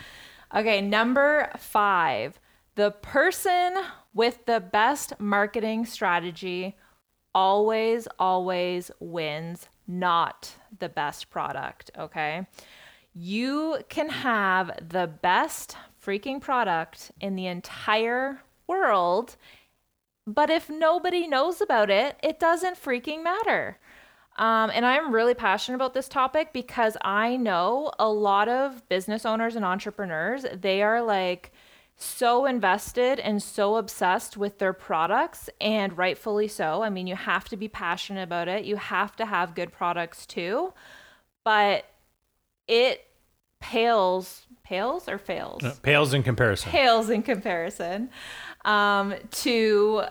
Okay. 0.55 0.81
Number 0.81 1.51
five, 1.57 2.39
the 2.75 2.91
person 2.91 3.75
with 4.13 4.45
the 4.45 4.59
best 4.59 5.19
marketing 5.19 5.85
strategy 5.85 6.75
always, 7.35 8.07
always 8.19 8.91
wins, 8.99 9.67
not 9.87 10.55
the 10.79 10.89
best 10.89 11.29
product. 11.29 11.91
Okay. 11.97 12.47
You 13.13 13.79
can 13.89 14.09
have 14.09 14.71
the 14.89 15.07
best 15.07 15.75
freaking 16.05 16.41
product 16.41 17.11
in 17.21 17.35
the 17.35 17.47
entire 17.47 18.41
world. 18.67 19.35
But 20.25 20.49
if 20.49 20.69
nobody 20.69 21.27
knows 21.27 21.61
about 21.61 21.89
it, 21.89 22.17
it 22.23 22.39
doesn't 22.39 22.81
freaking 22.81 23.23
matter. 23.23 23.77
Um, 24.37 24.71
and 24.73 24.85
I'm 24.85 25.13
really 25.13 25.35
passionate 25.35 25.75
about 25.75 25.93
this 25.93 26.07
topic 26.07 26.53
because 26.53 26.97
I 27.01 27.37
know 27.37 27.91
a 27.99 28.09
lot 28.09 28.49
of 28.49 28.87
business 28.89 29.25
owners 29.25 29.55
and 29.55 29.63
entrepreneurs, 29.63 30.45
they 30.53 30.81
are 30.81 31.03
like 31.03 31.51
so 31.95 32.45
invested 32.45 33.19
and 33.19 33.41
so 33.41 33.75
obsessed 33.75 34.35
with 34.35 34.57
their 34.57 34.73
products, 34.73 35.49
and 35.61 35.95
rightfully 35.97 36.47
so. 36.47 36.81
I 36.81 36.89
mean, 36.89 37.05
you 37.05 37.15
have 37.15 37.47
to 37.49 37.57
be 37.57 37.67
passionate 37.67 38.23
about 38.23 38.47
it, 38.47 38.65
you 38.65 38.77
have 38.77 39.15
to 39.17 39.25
have 39.25 39.55
good 39.55 39.71
products 39.71 40.25
too. 40.25 40.73
But 41.43 41.85
it 42.67 43.05
pales 43.63 44.45
pales 44.63 45.07
or 45.07 45.17
fails? 45.17 45.61
No, 45.61 45.71
pales 45.81 46.13
in 46.13 46.23
comparison. 46.23 46.71
Pales 46.71 47.09
in 47.09 47.21
comparison 47.21 48.09
um, 48.65 49.15
to 49.31 50.03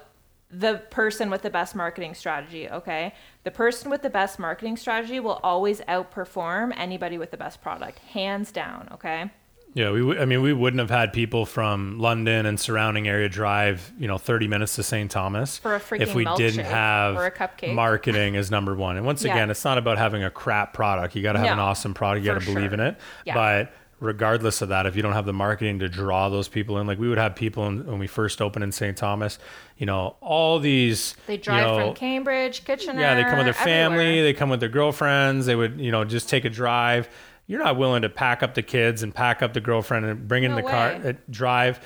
the 0.50 0.82
person 0.90 1.30
with 1.30 1.42
the 1.42 1.50
best 1.50 1.74
marketing 1.74 2.14
strategy. 2.14 2.68
Okay. 2.68 3.14
The 3.44 3.50
person 3.50 3.90
with 3.90 4.02
the 4.02 4.10
best 4.10 4.38
marketing 4.38 4.76
strategy 4.76 5.20
will 5.20 5.40
always 5.42 5.80
outperform 5.82 6.72
anybody 6.76 7.18
with 7.18 7.30
the 7.30 7.36
best 7.36 7.62
product, 7.62 7.98
hands 8.00 8.52
down. 8.52 8.88
Okay. 8.92 9.30
Yeah, 9.74 9.90
we. 9.90 10.00
W- 10.00 10.20
I 10.20 10.26
mean, 10.26 10.42
we 10.42 10.52
wouldn't 10.52 10.80
have 10.80 10.90
had 10.90 11.12
people 11.12 11.46
from 11.46 11.98
London 11.98 12.44
and 12.44 12.60
surrounding 12.60 13.08
area 13.08 13.28
drive, 13.28 13.92
you 13.98 14.06
know, 14.06 14.18
thirty 14.18 14.46
minutes 14.46 14.76
to 14.76 14.82
St. 14.82 15.10
Thomas 15.10 15.58
for 15.58 15.74
a 15.74 15.80
freaking 15.80 16.00
if 16.02 16.14
we 16.14 16.24
didn't 16.36 16.64
have 16.64 17.16
or 17.16 17.26
a 17.26 17.30
cupcake. 17.30 17.74
marketing 17.74 18.36
as 18.36 18.50
number 18.50 18.74
one. 18.74 18.96
And 18.96 19.06
once 19.06 19.24
yeah. 19.24 19.32
again, 19.32 19.50
it's 19.50 19.64
not 19.64 19.78
about 19.78 19.96
having 19.96 20.22
a 20.24 20.30
crap 20.30 20.74
product. 20.74 21.16
You 21.16 21.22
got 21.22 21.32
to 21.32 21.38
have 21.38 21.48
no, 21.48 21.52
an 21.54 21.58
awesome 21.58 21.94
product. 21.94 22.24
You 22.24 22.32
got 22.32 22.40
to 22.40 22.46
believe 22.46 22.70
sure. 22.70 22.74
in 22.74 22.80
it. 22.80 22.96
Yeah. 23.24 23.34
But 23.34 23.72
regardless 24.02 24.60
of 24.60 24.68
that, 24.70 24.84
if 24.84 24.96
you 24.96 25.00
don't 25.00 25.12
have 25.12 25.24
the 25.26 25.32
marketing 25.32 25.78
to 25.78 25.88
draw 25.88 26.28
those 26.28 26.48
people 26.48 26.78
in, 26.78 26.86
like 26.86 26.98
we 26.98 27.08
would 27.08 27.18
have 27.18 27.34
people 27.34 27.66
in, 27.66 27.86
when 27.86 27.98
we 27.98 28.08
first 28.08 28.42
opened 28.42 28.64
in 28.64 28.72
St. 28.72 28.96
Thomas, 28.96 29.38
you 29.78 29.86
know, 29.86 30.16
all 30.20 30.58
these. 30.58 31.14
They 31.26 31.38
drive 31.38 31.60
you 31.60 31.66
know, 31.66 31.86
from 31.86 31.94
Cambridge, 31.94 32.64
Kitchener. 32.64 33.00
Yeah, 33.00 33.14
they 33.14 33.22
come 33.22 33.38
with 33.38 33.46
their 33.46 33.54
family, 33.54 34.04
everywhere. 34.04 34.22
they 34.24 34.34
come 34.34 34.50
with 34.50 34.60
their 34.60 34.68
girlfriends. 34.68 35.46
They 35.46 35.56
would, 35.56 35.80
you 35.80 35.92
know, 35.92 36.04
just 36.04 36.28
take 36.28 36.44
a 36.44 36.50
drive. 36.50 37.08
You're 37.46 37.62
not 37.62 37.76
willing 37.76 38.02
to 38.02 38.08
pack 38.08 38.42
up 38.42 38.54
the 38.54 38.62
kids 38.62 39.02
and 39.02 39.14
pack 39.14 39.42
up 39.42 39.52
the 39.52 39.60
girlfriend 39.60 40.06
and 40.06 40.28
bring 40.28 40.44
in 40.44 40.52
no 40.52 40.58
the 40.58 40.62
way. 40.62 40.70
car, 40.70 40.90
uh, 41.04 41.12
drive. 41.30 41.80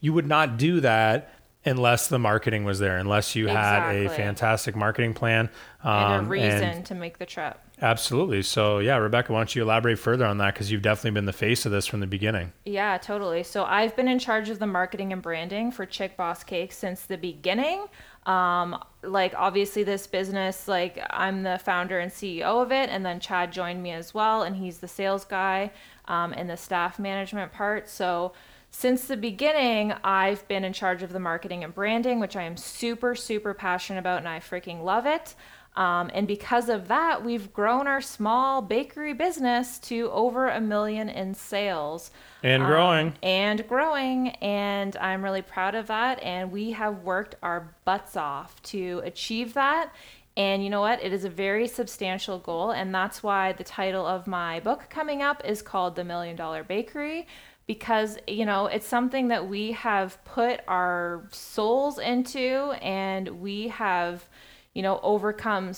You 0.00 0.12
would 0.12 0.26
not 0.26 0.56
do 0.56 0.80
that 0.80 1.32
unless 1.64 2.08
the 2.08 2.18
marketing 2.18 2.64
was 2.64 2.78
there, 2.78 2.98
unless 2.98 3.36
you 3.36 3.46
exactly. 3.46 4.02
had 4.02 4.06
a 4.06 4.14
fantastic 4.14 4.74
marketing 4.74 5.14
plan 5.14 5.48
um, 5.84 6.12
and 6.12 6.26
a 6.26 6.28
reason 6.28 6.62
and, 6.62 6.86
to 6.86 6.94
make 6.94 7.18
the 7.18 7.26
trip. 7.26 7.58
Absolutely. 7.80 8.42
So, 8.42 8.78
yeah, 8.78 8.96
Rebecca, 8.96 9.32
why 9.32 9.40
don't 9.40 9.54
you 9.54 9.62
elaborate 9.62 9.98
further 9.98 10.24
on 10.24 10.38
that? 10.38 10.54
Because 10.54 10.70
you've 10.70 10.82
definitely 10.82 11.12
been 11.12 11.26
the 11.26 11.32
face 11.32 11.66
of 11.66 11.72
this 11.72 11.86
from 11.86 12.00
the 12.00 12.06
beginning. 12.06 12.52
Yeah, 12.64 12.98
totally. 12.98 13.42
So, 13.42 13.64
I've 13.64 13.96
been 13.96 14.08
in 14.08 14.18
charge 14.18 14.50
of 14.50 14.58
the 14.58 14.66
marketing 14.66 15.12
and 15.12 15.20
branding 15.20 15.70
for 15.70 15.84
Chick 15.86 16.16
Boss 16.16 16.44
Cake 16.44 16.72
since 16.72 17.02
the 17.02 17.18
beginning. 17.18 17.86
Um, 18.26 18.82
like, 19.02 19.34
obviously, 19.36 19.82
this 19.82 20.06
business, 20.06 20.68
like, 20.68 21.04
I'm 21.10 21.42
the 21.42 21.58
founder 21.58 21.98
and 21.98 22.10
CEO 22.10 22.62
of 22.62 22.70
it. 22.70 22.88
And 22.88 23.04
then 23.04 23.20
Chad 23.20 23.52
joined 23.52 23.82
me 23.82 23.90
as 23.90 24.14
well, 24.14 24.42
and 24.42 24.56
he's 24.56 24.78
the 24.78 24.88
sales 24.88 25.24
guy 25.24 25.72
um, 26.06 26.32
and 26.36 26.48
the 26.48 26.56
staff 26.56 26.98
management 26.98 27.52
part. 27.52 27.88
So, 27.88 28.32
since 28.74 29.04
the 29.04 29.18
beginning, 29.18 29.92
I've 30.02 30.48
been 30.48 30.64
in 30.64 30.72
charge 30.72 31.02
of 31.02 31.12
the 31.12 31.20
marketing 31.20 31.62
and 31.62 31.74
branding, 31.74 32.20
which 32.20 32.36
I 32.36 32.42
am 32.42 32.56
super, 32.56 33.14
super 33.14 33.52
passionate 33.52 33.98
about, 33.98 34.18
and 34.18 34.28
I 34.28 34.40
freaking 34.40 34.82
love 34.82 35.04
it. 35.04 35.34
Um, 35.74 36.10
and 36.12 36.28
because 36.28 36.68
of 36.68 36.88
that, 36.88 37.24
we've 37.24 37.52
grown 37.52 37.86
our 37.86 38.02
small 38.02 38.60
bakery 38.60 39.14
business 39.14 39.78
to 39.80 40.10
over 40.10 40.48
a 40.48 40.60
million 40.60 41.08
in 41.08 41.34
sales. 41.34 42.10
And 42.42 42.64
growing. 42.64 43.08
Um, 43.08 43.14
and 43.22 43.66
growing. 43.68 44.28
And 44.40 44.96
I'm 44.98 45.22
really 45.22 45.42
proud 45.42 45.74
of 45.74 45.86
that. 45.86 46.22
And 46.22 46.52
we 46.52 46.72
have 46.72 47.02
worked 47.02 47.36
our 47.42 47.74
butts 47.84 48.16
off 48.16 48.60
to 48.64 49.00
achieve 49.04 49.54
that. 49.54 49.92
And 50.36 50.62
you 50.62 50.70
know 50.70 50.80
what? 50.80 51.02
It 51.02 51.12
is 51.12 51.24
a 51.24 51.30
very 51.30 51.68
substantial 51.68 52.38
goal. 52.38 52.70
And 52.70 52.94
that's 52.94 53.22
why 53.22 53.52
the 53.52 53.64
title 53.64 54.06
of 54.06 54.26
my 54.26 54.60
book 54.60 54.86
coming 54.90 55.22
up 55.22 55.42
is 55.44 55.62
called 55.62 55.96
The 55.96 56.04
Million 56.04 56.36
Dollar 56.36 56.64
Bakery 56.64 57.26
because 57.66 58.18
you 58.26 58.44
know 58.44 58.66
it's 58.66 58.86
something 58.86 59.28
that 59.28 59.48
we 59.48 59.70
have 59.70 60.22
put 60.24 60.60
our 60.66 61.22
souls 61.30 61.98
into 61.98 62.74
and 62.82 63.28
we 63.40 63.68
have 63.68 64.28
you 64.74 64.82
know, 64.82 65.00
overcome 65.02 65.72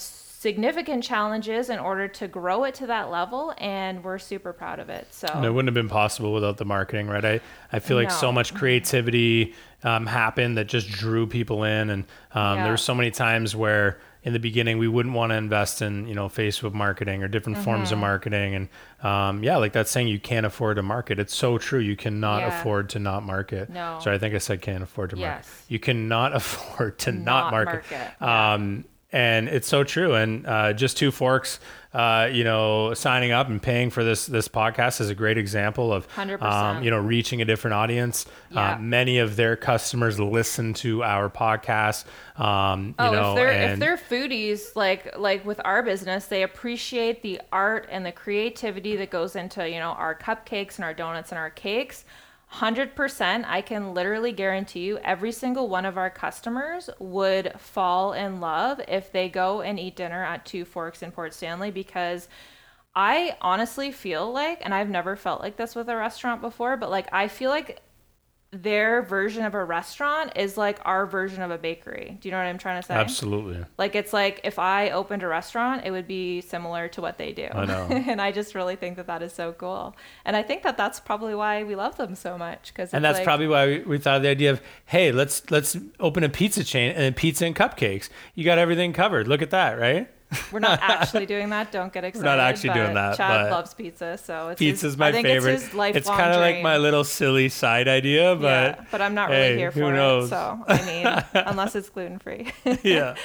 significant 0.44 1.02
challenges 1.02 1.70
in 1.70 1.78
order 1.78 2.06
to 2.06 2.28
grow 2.28 2.64
it 2.64 2.74
to 2.74 2.86
that 2.86 3.10
level 3.10 3.54
and 3.56 4.04
we're 4.04 4.18
super 4.18 4.52
proud 4.52 4.78
of 4.78 4.90
it 4.90 5.06
so 5.10 5.26
and 5.32 5.42
it 5.42 5.50
wouldn't 5.50 5.68
have 5.68 5.74
been 5.74 5.88
possible 5.88 6.34
without 6.34 6.58
the 6.58 6.66
marketing 6.66 7.06
right 7.06 7.24
i, 7.24 7.40
I 7.72 7.78
feel 7.78 7.96
like 7.96 8.10
no. 8.10 8.14
so 8.14 8.30
much 8.30 8.52
creativity 8.52 9.54
um, 9.84 10.04
happened 10.04 10.58
that 10.58 10.66
just 10.66 10.90
drew 10.90 11.26
people 11.26 11.64
in 11.64 11.88
and 11.88 12.04
um, 12.32 12.58
yeah. 12.58 12.64
there 12.64 12.72
were 12.74 12.76
so 12.76 12.94
many 12.94 13.10
times 13.10 13.56
where 13.56 13.98
in 14.24 14.32
the 14.32 14.38
beginning 14.38 14.78
we 14.78 14.88
wouldn't 14.88 15.14
want 15.14 15.30
to 15.30 15.36
invest 15.36 15.82
in 15.82 16.08
you 16.08 16.14
know 16.14 16.28
facebook 16.28 16.72
marketing 16.72 17.22
or 17.22 17.28
different 17.28 17.56
mm-hmm. 17.56 17.64
forms 17.64 17.92
of 17.92 17.96
mm-hmm. 17.96 18.00
marketing 18.00 18.54
and 18.54 18.68
um, 19.02 19.44
yeah 19.44 19.56
like 19.56 19.72
that's 19.72 19.90
saying 19.90 20.08
you 20.08 20.18
can't 20.18 20.46
afford 20.46 20.76
to 20.76 20.82
market 20.82 21.18
it's 21.18 21.34
so 21.34 21.58
true 21.58 21.78
you 21.78 21.94
cannot 21.94 22.40
yeah. 22.40 22.60
afford 22.60 22.88
to 22.88 22.98
not 22.98 23.22
market 23.22 23.70
no 23.70 23.98
sorry 24.00 24.16
i 24.16 24.18
think 24.18 24.34
i 24.34 24.38
said 24.38 24.60
can't 24.60 24.82
afford 24.82 25.10
to 25.10 25.16
yes. 25.16 25.46
market 25.46 25.48
you 25.68 25.78
cannot 25.78 26.34
afford 26.36 26.98
to 26.98 27.12
not, 27.12 27.24
not 27.24 27.50
market, 27.52 27.84
market. 27.90 28.22
Um, 28.22 28.84
and 29.14 29.48
it's 29.48 29.68
so 29.68 29.84
true. 29.84 30.14
And 30.14 30.44
uh, 30.46 30.72
just 30.72 30.96
two 30.96 31.10
forks, 31.12 31.60
uh, 31.92 32.28
you 32.32 32.42
know, 32.42 32.92
signing 32.94 33.30
up 33.30 33.48
and 33.48 33.62
paying 33.62 33.90
for 33.90 34.02
this 34.02 34.26
this 34.26 34.48
podcast 34.48 35.00
is 35.00 35.08
a 35.10 35.14
great 35.14 35.38
example 35.38 35.92
of, 35.92 36.08
100%. 36.16 36.42
um, 36.42 36.82
you 36.82 36.90
know, 36.90 36.98
reaching 36.98 37.40
a 37.40 37.44
different 37.44 37.74
audience. 37.74 38.26
Yeah. 38.50 38.72
Uh, 38.74 38.78
many 38.78 39.18
of 39.20 39.36
their 39.36 39.54
customers 39.54 40.18
listen 40.18 40.74
to 40.74 41.04
our 41.04 41.30
podcast. 41.30 42.04
Um, 42.36 42.88
you 42.88 42.94
Oh, 42.98 43.12
know, 43.12 43.30
if 43.30 43.36
they're 43.36 43.52
and 43.52 43.72
if 43.74 43.78
they're 43.78 43.96
foodies, 43.96 44.74
like 44.74 45.16
like 45.16 45.44
with 45.46 45.60
our 45.64 45.84
business, 45.84 46.26
they 46.26 46.42
appreciate 46.42 47.22
the 47.22 47.40
art 47.52 47.86
and 47.92 48.04
the 48.04 48.12
creativity 48.12 48.96
that 48.96 49.10
goes 49.10 49.36
into 49.36 49.68
you 49.70 49.78
know 49.78 49.90
our 49.90 50.16
cupcakes 50.16 50.76
and 50.76 50.84
our 50.84 50.94
donuts 50.94 51.30
and 51.30 51.38
our 51.38 51.50
cakes. 51.50 52.04
Hundred 52.58 52.94
percent, 52.94 53.46
I 53.48 53.62
can 53.62 53.94
literally 53.94 54.30
guarantee 54.30 54.84
you, 54.84 54.98
every 54.98 55.32
single 55.32 55.68
one 55.68 55.84
of 55.84 55.98
our 55.98 56.08
customers 56.08 56.88
would 57.00 57.52
fall 57.58 58.12
in 58.12 58.40
love 58.40 58.80
if 58.86 59.10
they 59.10 59.28
go 59.28 59.60
and 59.60 59.76
eat 59.76 59.96
dinner 59.96 60.22
at 60.22 60.46
Two 60.46 60.64
Forks 60.64 61.02
in 61.02 61.10
Port 61.10 61.34
Stanley 61.34 61.72
because 61.72 62.28
I 62.94 63.36
honestly 63.40 63.90
feel 63.90 64.32
like, 64.32 64.60
and 64.64 64.72
I've 64.72 64.88
never 64.88 65.16
felt 65.16 65.40
like 65.40 65.56
this 65.56 65.74
with 65.74 65.88
a 65.88 65.96
restaurant 65.96 66.40
before, 66.40 66.76
but 66.76 66.90
like 66.92 67.08
I 67.12 67.26
feel 67.26 67.50
like 67.50 67.82
their 68.62 69.02
version 69.02 69.44
of 69.44 69.54
a 69.54 69.64
restaurant 69.64 70.32
is 70.36 70.56
like 70.56 70.80
our 70.84 71.06
version 71.06 71.42
of 71.42 71.50
a 71.50 71.58
bakery. 71.58 72.16
Do 72.20 72.28
you 72.28 72.32
know 72.32 72.38
what 72.38 72.46
I'm 72.46 72.58
trying 72.58 72.80
to 72.80 72.86
say? 72.86 72.94
absolutely. 72.94 73.64
Like 73.78 73.94
it's 73.94 74.12
like 74.12 74.40
if 74.44 74.58
I 74.58 74.90
opened 74.90 75.22
a 75.22 75.28
restaurant, 75.28 75.84
it 75.84 75.90
would 75.90 76.06
be 76.06 76.40
similar 76.40 76.88
to 76.88 77.00
what 77.00 77.18
they 77.18 77.32
do. 77.32 77.48
I 77.52 77.64
know. 77.64 77.86
and 77.90 78.20
I 78.20 78.32
just 78.32 78.54
really 78.54 78.76
think 78.76 78.96
that 78.96 79.06
that 79.06 79.22
is 79.22 79.32
so 79.32 79.52
cool. 79.52 79.96
And 80.24 80.36
I 80.36 80.42
think 80.42 80.62
that 80.62 80.76
that's 80.76 81.00
probably 81.00 81.34
why 81.34 81.64
we 81.64 81.74
love 81.74 81.96
them 81.96 82.14
so 82.14 82.38
much 82.38 82.72
because 82.72 82.92
and 82.92 83.04
that's 83.04 83.20
probably 83.20 83.48
why 83.48 83.66
we, 83.66 83.78
we 83.80 83.98
thought 83.98 84.16
of 84.16 84.22
the 84.22 84.28
idea 84.28 84.50
of 84.50 84.60
hey 84.86 85.12
let's 85.12 85.50
let's 85.50 85.76
open 86.00 86.24
a 86.24 86.28
pizza 86.28 86.64
chain 86.64 86.90
and 86.90 86.98
then 86.98 87.14
pizza 87.14 87.46
and 87.46 87.56
cupcakes 87.56 88.08
you 88.34 88.44
got 88.44 88.58
everything 88.58 88.92
covered 88.92 89.28
look 89.28 89.42
at 89.42 89.50
that 89.50 89.78
right 89.78 90.10
we're 90.52 90.60
not 90.60 90.78
actually 90.82 91.26
doing 91.26 91.50
that. 91.50 91.72
Don't 91.72 91.92
get 91.92 92.04
excited. 92.04 92.24
not 92.24 92.40
actually 92.40 92.74
doing 92.74 92.94
that, 92.94 93.16
Chad 93.16 93.50
loves 93.50 93.74
pizza, 93.74 94.18
so 94.18 94.48
it's 94.48 94.58
pizza's 94.58 94.92
his, 94.92 94.96
my 94.96 95.12
favorite 95.12 95.54
It's, 95.54 95.74
it's 95.74 96.08
kind 96.08 96.32
of 96.32 96.40
like 96.40 96.62
my 96.62 96.76
little 96.76 97.04
silly 97.04 97.48
side 97.48 97.88
idea 97.88 98.36
but 98.36 98.78
yeah, 98.78 98.84
but 98.90 99.00
I'm 99.00 99.14
not 99.14 99.30
really 99.30 99.42
hey, 99.42 99.56
here 99.56 99.70
who 99.70 99.80
for 99.80 99.92
knows? 99.92 100.26
it. 100.26 100.28
So 100.30 100.64
I 100.66 100.86
mean, 100.86 101.24
unless 101.46 101.74
it's 101.74 101.88
gluten 101.88 102.18
free. 102.18 102.52
yeah 102.82 103.16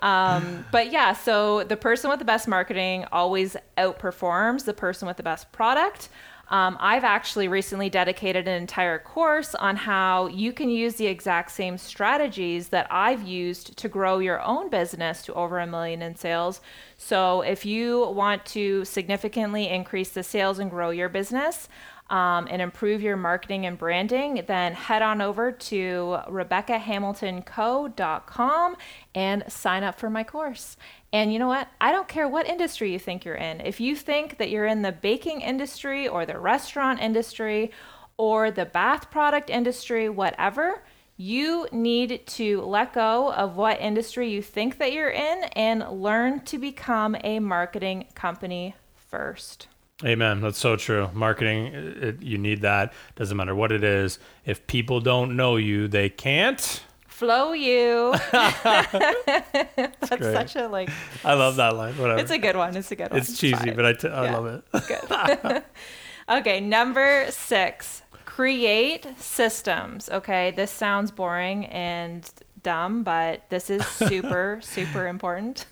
um, 0.00 0.64
But 0.70 0.92
yeah, 0.92 1.12
so 1.12 1.64
the 1.64 1.76
person 1.76 2.10
with 2.10 2.18
the 2.18 2.24
best 2.24 2.48
marketing 2.48 3.04
always 3.12 3.56
outperforms 3.76 4.64
the 4.64 4.74
person 4.74 5.08
with 5.08 5.16
the 5.16 5.22
best 5.22 5.50
product. 5.52 6.08
Um, 6.50 6.76
I've 6.80 7.04
actually 7.04 7.48
recently 7.48 7.90
dedicated 7.90 8.48
an 8.48 8.60
entire 8.60 8.98
course 8.98 9.54
on 9.54 9.76
how 9.76 10.28
you 10.28 10.52
can 10.52 10.70
use 10.70 10.94
the 10.94 11.06
exact 11.06 11.50
same 11.50 11.76
strategies 11.76 12.68
that 12.68 12.86
I've 12.90 13.22
used 13.22 13.76
to 13.76 13.88
grow 13.88 14.18
your 14.18 14.40
own 14.40 14.70
business 14.70 15.22
to 15.24 15.34
over 15.34 15.58
a 15.58 15.66
million 15.66 16.00
in 16.00 16.16
sales. 16.16 16.60
So 16.96 17.42
if 17.42 17.66
you 17.66 18.08
want 18.10 18.46
to 18.46 18.84
significantly 18.84 19.68
increase 19.68 20.10
the 20.10 20.22
sales 20.22 20.58
and 20.58 20.70
grow 20.70 20.90
your 20.90 21.08
business, 21.08 21.68
um, 22.10 22.48
and 22.50 22.60
improve 22.62 23.02
your 23.02 23.16
marketing 23.16 23.66
and 23.66 23.76
branding, 23.76 24.44
then 24.46 24.72
head 24.72 25.02
on 25.02 25.20
over 25.20 25.52
to 25.52 26.20
RebeccaHamiltonCo.com 26.28 28.76
and 29.14 29.44
sign 29.48 29.82
up 29.82 29.98
for 29.98 30.08
my 30.08 30.24
course. 30.24 30.78
And 31.12 31.32
you 31.32 31.38
know 31.38 31.48
what? 31.48 31.68
I 31.80 31.90
don't 31.90 32.08
care 32.08 32.28
what 32.28 32.46
industry 32.46 32.92
you 32.92 32.98
think 32.98 33.24
you're 33.24 33.34
in. 33.34 33.60
If 33.62 33.80
you 33.80 33.96
think 33.96 34.38
that 34.38 34.50
you're 34.50 34.66
in 34.66 34.82
the 34.82 34.92
baking 34.92 35.40
industry 35.40 36.06
or 36.06 36.26
the 36.26 36.38
restaurant 36.38 37.00
industry 37.00 37.70
or 38.18 38.50
the 38.50 38.66
bath 38.66 39.10
product 39.10 39.48
industry, 39.48 40.08
whatever, 40.08 40.82
you 41.16 41.66
need 41.72 42.24
to 42.26 42.60
let 42.62 42.92
go 42.92 43.32
of 43.32 43.56
what 43.56 43.80
industry 43.80 44.30
you 44.30 44.40
think 44.40 44.78
that 44.78 44.92
you're 44.92 45.10
in 45.10 45.44
and 45.56 45.84
learn 45.90 46.40
to 46.40 46.58
become 46.58 47.16
a 47.24 47.40
marketing 47.40 48.06
company 48.14 48.74
first. 48.94 49.66
amen 50.04 50.40
that's 50.40 50.58
so 50.58 50.76
true 50.76 51.10
marketing 51.12 51.66
it, 51.74 52.22
you 52.22 52.38
need 52.38 52.60
that 52.62 52.92
doesn't 53.16 53.36
matter 53.36 53.54
what 53.54 53.72
it 53.72 53.82
is 53.82 54.20
if 54.44 54.64
people 54.68 55.00
don't 55.00 55.34
know 55.34 55.56
you 55.56 55.88
they 55.88 56.08
can't 56.08 56.84
flow 57.18 57.52
you. 57.52 58.14
That's 58.32 60.08
great. 60.08 60.22
such 60.22 60.56
a 60.56 60.68
like. 60.68 60.88
i 61.24 61.34
love 61.34 61.56
that 61.56 61.74
line 61.76 61.96
whatever 61.98 62.20
It's 62.20 62.30
a 62.30 62.38
good 62.38 62.56
one. 62.56 62.76
It's 62.76 62.90
a 62.92 62.96
good 62.96 63.10
one. 63.10 63.18
it's 63.20 63.38
cheesy 63.38 63.56
fine. 63.56 63.76
but 63.76 63.84
I, 63.86 63.92
t- 63.92 64.08
I 64.08 64.24
Yeah. 64.24 64.36
love 64.36 64.46
it 64.46 64.64
good. 64.86 65.62
okay, 66.40 66.60
number 66.60 67.26
six. 67.30 68.02
Create 68.24 69.06
systems. 69.18 70.08
Okay, 70.08 70.52
this 70.52 70.70
sounds 70.70 71.10
boring 71.10 71.66
and 71.66 72.30
dumb, 72.62 73.02
but 73.02 73.42
this 73.50 73.68
is 73.70 73.84
super, 73.86 74.60
super 74.62 75.06
important. 75.08 75.66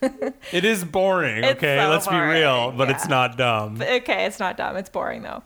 it 0.52 0.64
is 0.64 0.85
boring 0.85 1.44
okay 1.44 1.76
so 1.78 1.88
let's 1.90 2.06
be 2.09 2.16
real 2.16 2.66
boring, 2.70 2.78
but 2.78 2.90
it's 2.90 3.09
not 3.09 3.37
dumb 3.37 3.80
okay, 3.82 4.24
it's 4.24 4.38
not 4.40 4.56
dumb. 4.56 4.76
It's 4.76 4.88
boring 4.90 5.22
though. 5.22 5.42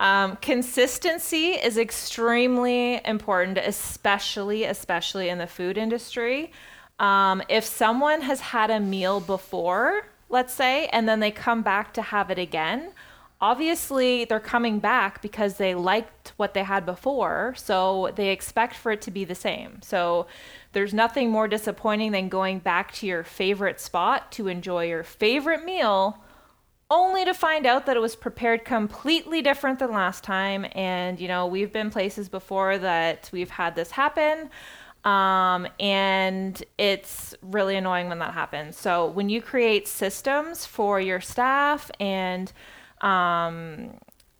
Um, 0.00 0.36
consistency 0.36 1.48
is 1.50 1.76
extremely 1.76 3.02
important, 3.04 3.58
especially, 3.58 4.64
especially 4.64 5.28
in 5.28 5.36
the 5.36 5.46
food 5.46 5.76
industry. 5.76 6.52
Um, 6.98 7.42
if 7.50 7.64
someone 7.64 8.22
has 8.22 8.40
had 8.40 8.70
a 8.70 8.80
meal 8.80 9.20
before, 9.20 10.06
let's 10.30 10.54
say, 10.54 10.86
and 10.86 11.06
then 11.06 11.20
they 11.20 11.30
come 11.30 11.60
back 11.60 11.92
to 11.94 12.02
have 12.02 12.30
it 12.30 12.38
again, 12.38 12.92
obviously 13.42 14.24
they're 14.24 14.40
coming 14.40 14.78
back 14.78 15.20
because 15.20 15.58
they 15.58 15.74
liked 15.74 16.32
what 16.38 16.54
they 16.54 16.62
had 16.62 16.86
before. 16.86 17.54
So 17.58 18.10
they 18.16 18.30
expect 18.30 18.76
for 18.76 18.92
it 18.92 19.02
to 19.02 19.10
be 19.10 19.24
the 19.24 19.34
same. 19.34 19.82
So 19.82 20.26
there's 20.72 20.94
nothing 20.94 21.30
more 21.30 21.46
disappointing 21.46 22.12
than 22.12 22.30
going 22.30 22.60
back 22.60 22.92
to 22.94 23.06
your 23.06 23.22
favorite 23.22 23.80
spot 23.80 24.32
to 24.32 24.48
enjoy 24.48 24.86
your 24.86 25.04
favorite 25.04 25.62
meal 25.62 26.18
only 26.90 27.24
to 27.24 27.32
find 27.32 27.66
out 27.66 27.86
that 27.86 27.96
it 27.96 28.00
was 28.00 28.16
prepared 28.16 28.64
completely 28.64 29.42
different 29.42 29.78
than 29.78 29.92
last 29.92 30.24
time. 30.24 30.66
And, 30.72 31.20
you 31.20 31.28
know, 31.28 31.46
we've 31.46 31.72
been 31.72 31.90
places 31.90 32.28
before 32.28 32.78
that 32.78 33.30
we've 33.32 33.50
had 33.50 33.76
this 33.76 33.92
happen. 33.92 34.50
Um, 35.04 35.66
and 35.78 36.62
it's 36.76 37.34
really 37.40 37.76
annoying 37.76 38.08
when 38.08 38.18
that 38.18 38.34
happens. 38.34 38.76
So 38.76 39.06
when 39.06 39.28
you 39.28 39.40
create 39.40 39.88
systems 39.88 40.66
for 40.66 41.00
your 41.00 41.20
staff 41.20 41.90
and, 41.98 42.52
um, 43.00 43.98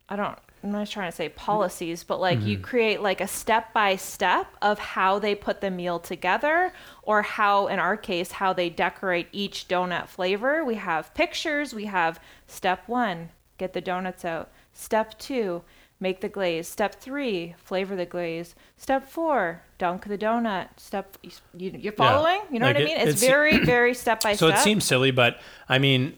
I 0.09 0.15
don't, 0.17 0.37
I'm 0.63 0.71
not 0.71 0.87
trying 0.87 1.09
to 1.09 1.15
say 1.15 1.29
policies, 1.29 2.03
but 2.03 2.19
like 2.19 2.41
you 2.41 2.57
mm-hmm. 2.57 2.63
create 2.63 3.01
like 3.01 3.19
a 3.19 3.27
step 3.27 3.73
by 3.73 3.95
step 3.95 4.47
of 4.61 4.77
how 4.77 5.17
they 5.17 5.33
put 5.33 5.59
the 5.61 5.71
meal 5.71 5.99
together, 5.99 6.71
or 7.01 7.23
how, 7.23 7.67
in 7.67 7.79
our 7.79 7.97
case, 7.97 8.33
how 8.33 8.53
they 8.53 8.69
decorate 8.69 9.27
each 9.31 9.67
donut 9.67 10.07
flavor. 10.07 10.63
We 10.63 10.75
have 10.75 11.13
pictures. 11.13 11.73
We 11.73 11.85
have 11.85 12.19
step 12.45 12.87
one, 12.87 13.29
get 13.57 13.73
the 13.73 13.81
donuts 13.81 14.23
out. 14.23 14.51
Step 14.73 15.17
two, 15.17 15.63
make 15.99 16.21
the 16.21 16.29
glaze. 16.29 16.67
Step 16.67 16.95
three, 16.95 17.55
flavor 17.57 17.95
the 17.95 18.05
glaze. 18.05 18.53
Step 18.77 19.07
four, 19.07 19.63
dunk 19.79 20.07
the 20.07 20.17
donut. 20.17 20.67
Step, 20.77 21.17
you, 21.57 21.71
you're 21.75 21.93
following? 21.93 22.41
You 22.51 22.59
know 22.59 22.67
Like 22.67 22.75
what 22.75 22.83
I 22.83 22.85
mean? 22.85 22.97
It's 22.97 23.09
it's- 23.09 23.19
very, 23.21 23.59
very 23.65 23.95
step 23.95 24.21
by 24.21 24.33
So 24.33 24.47
step. 24.47 24.57
So 24.57 24.61
it 24.61 24.63
seems 24.63 24.85
silly, 24.85 25.11
but 25.11 25.39
I 25.67 25.79
mean, 25.79 26.17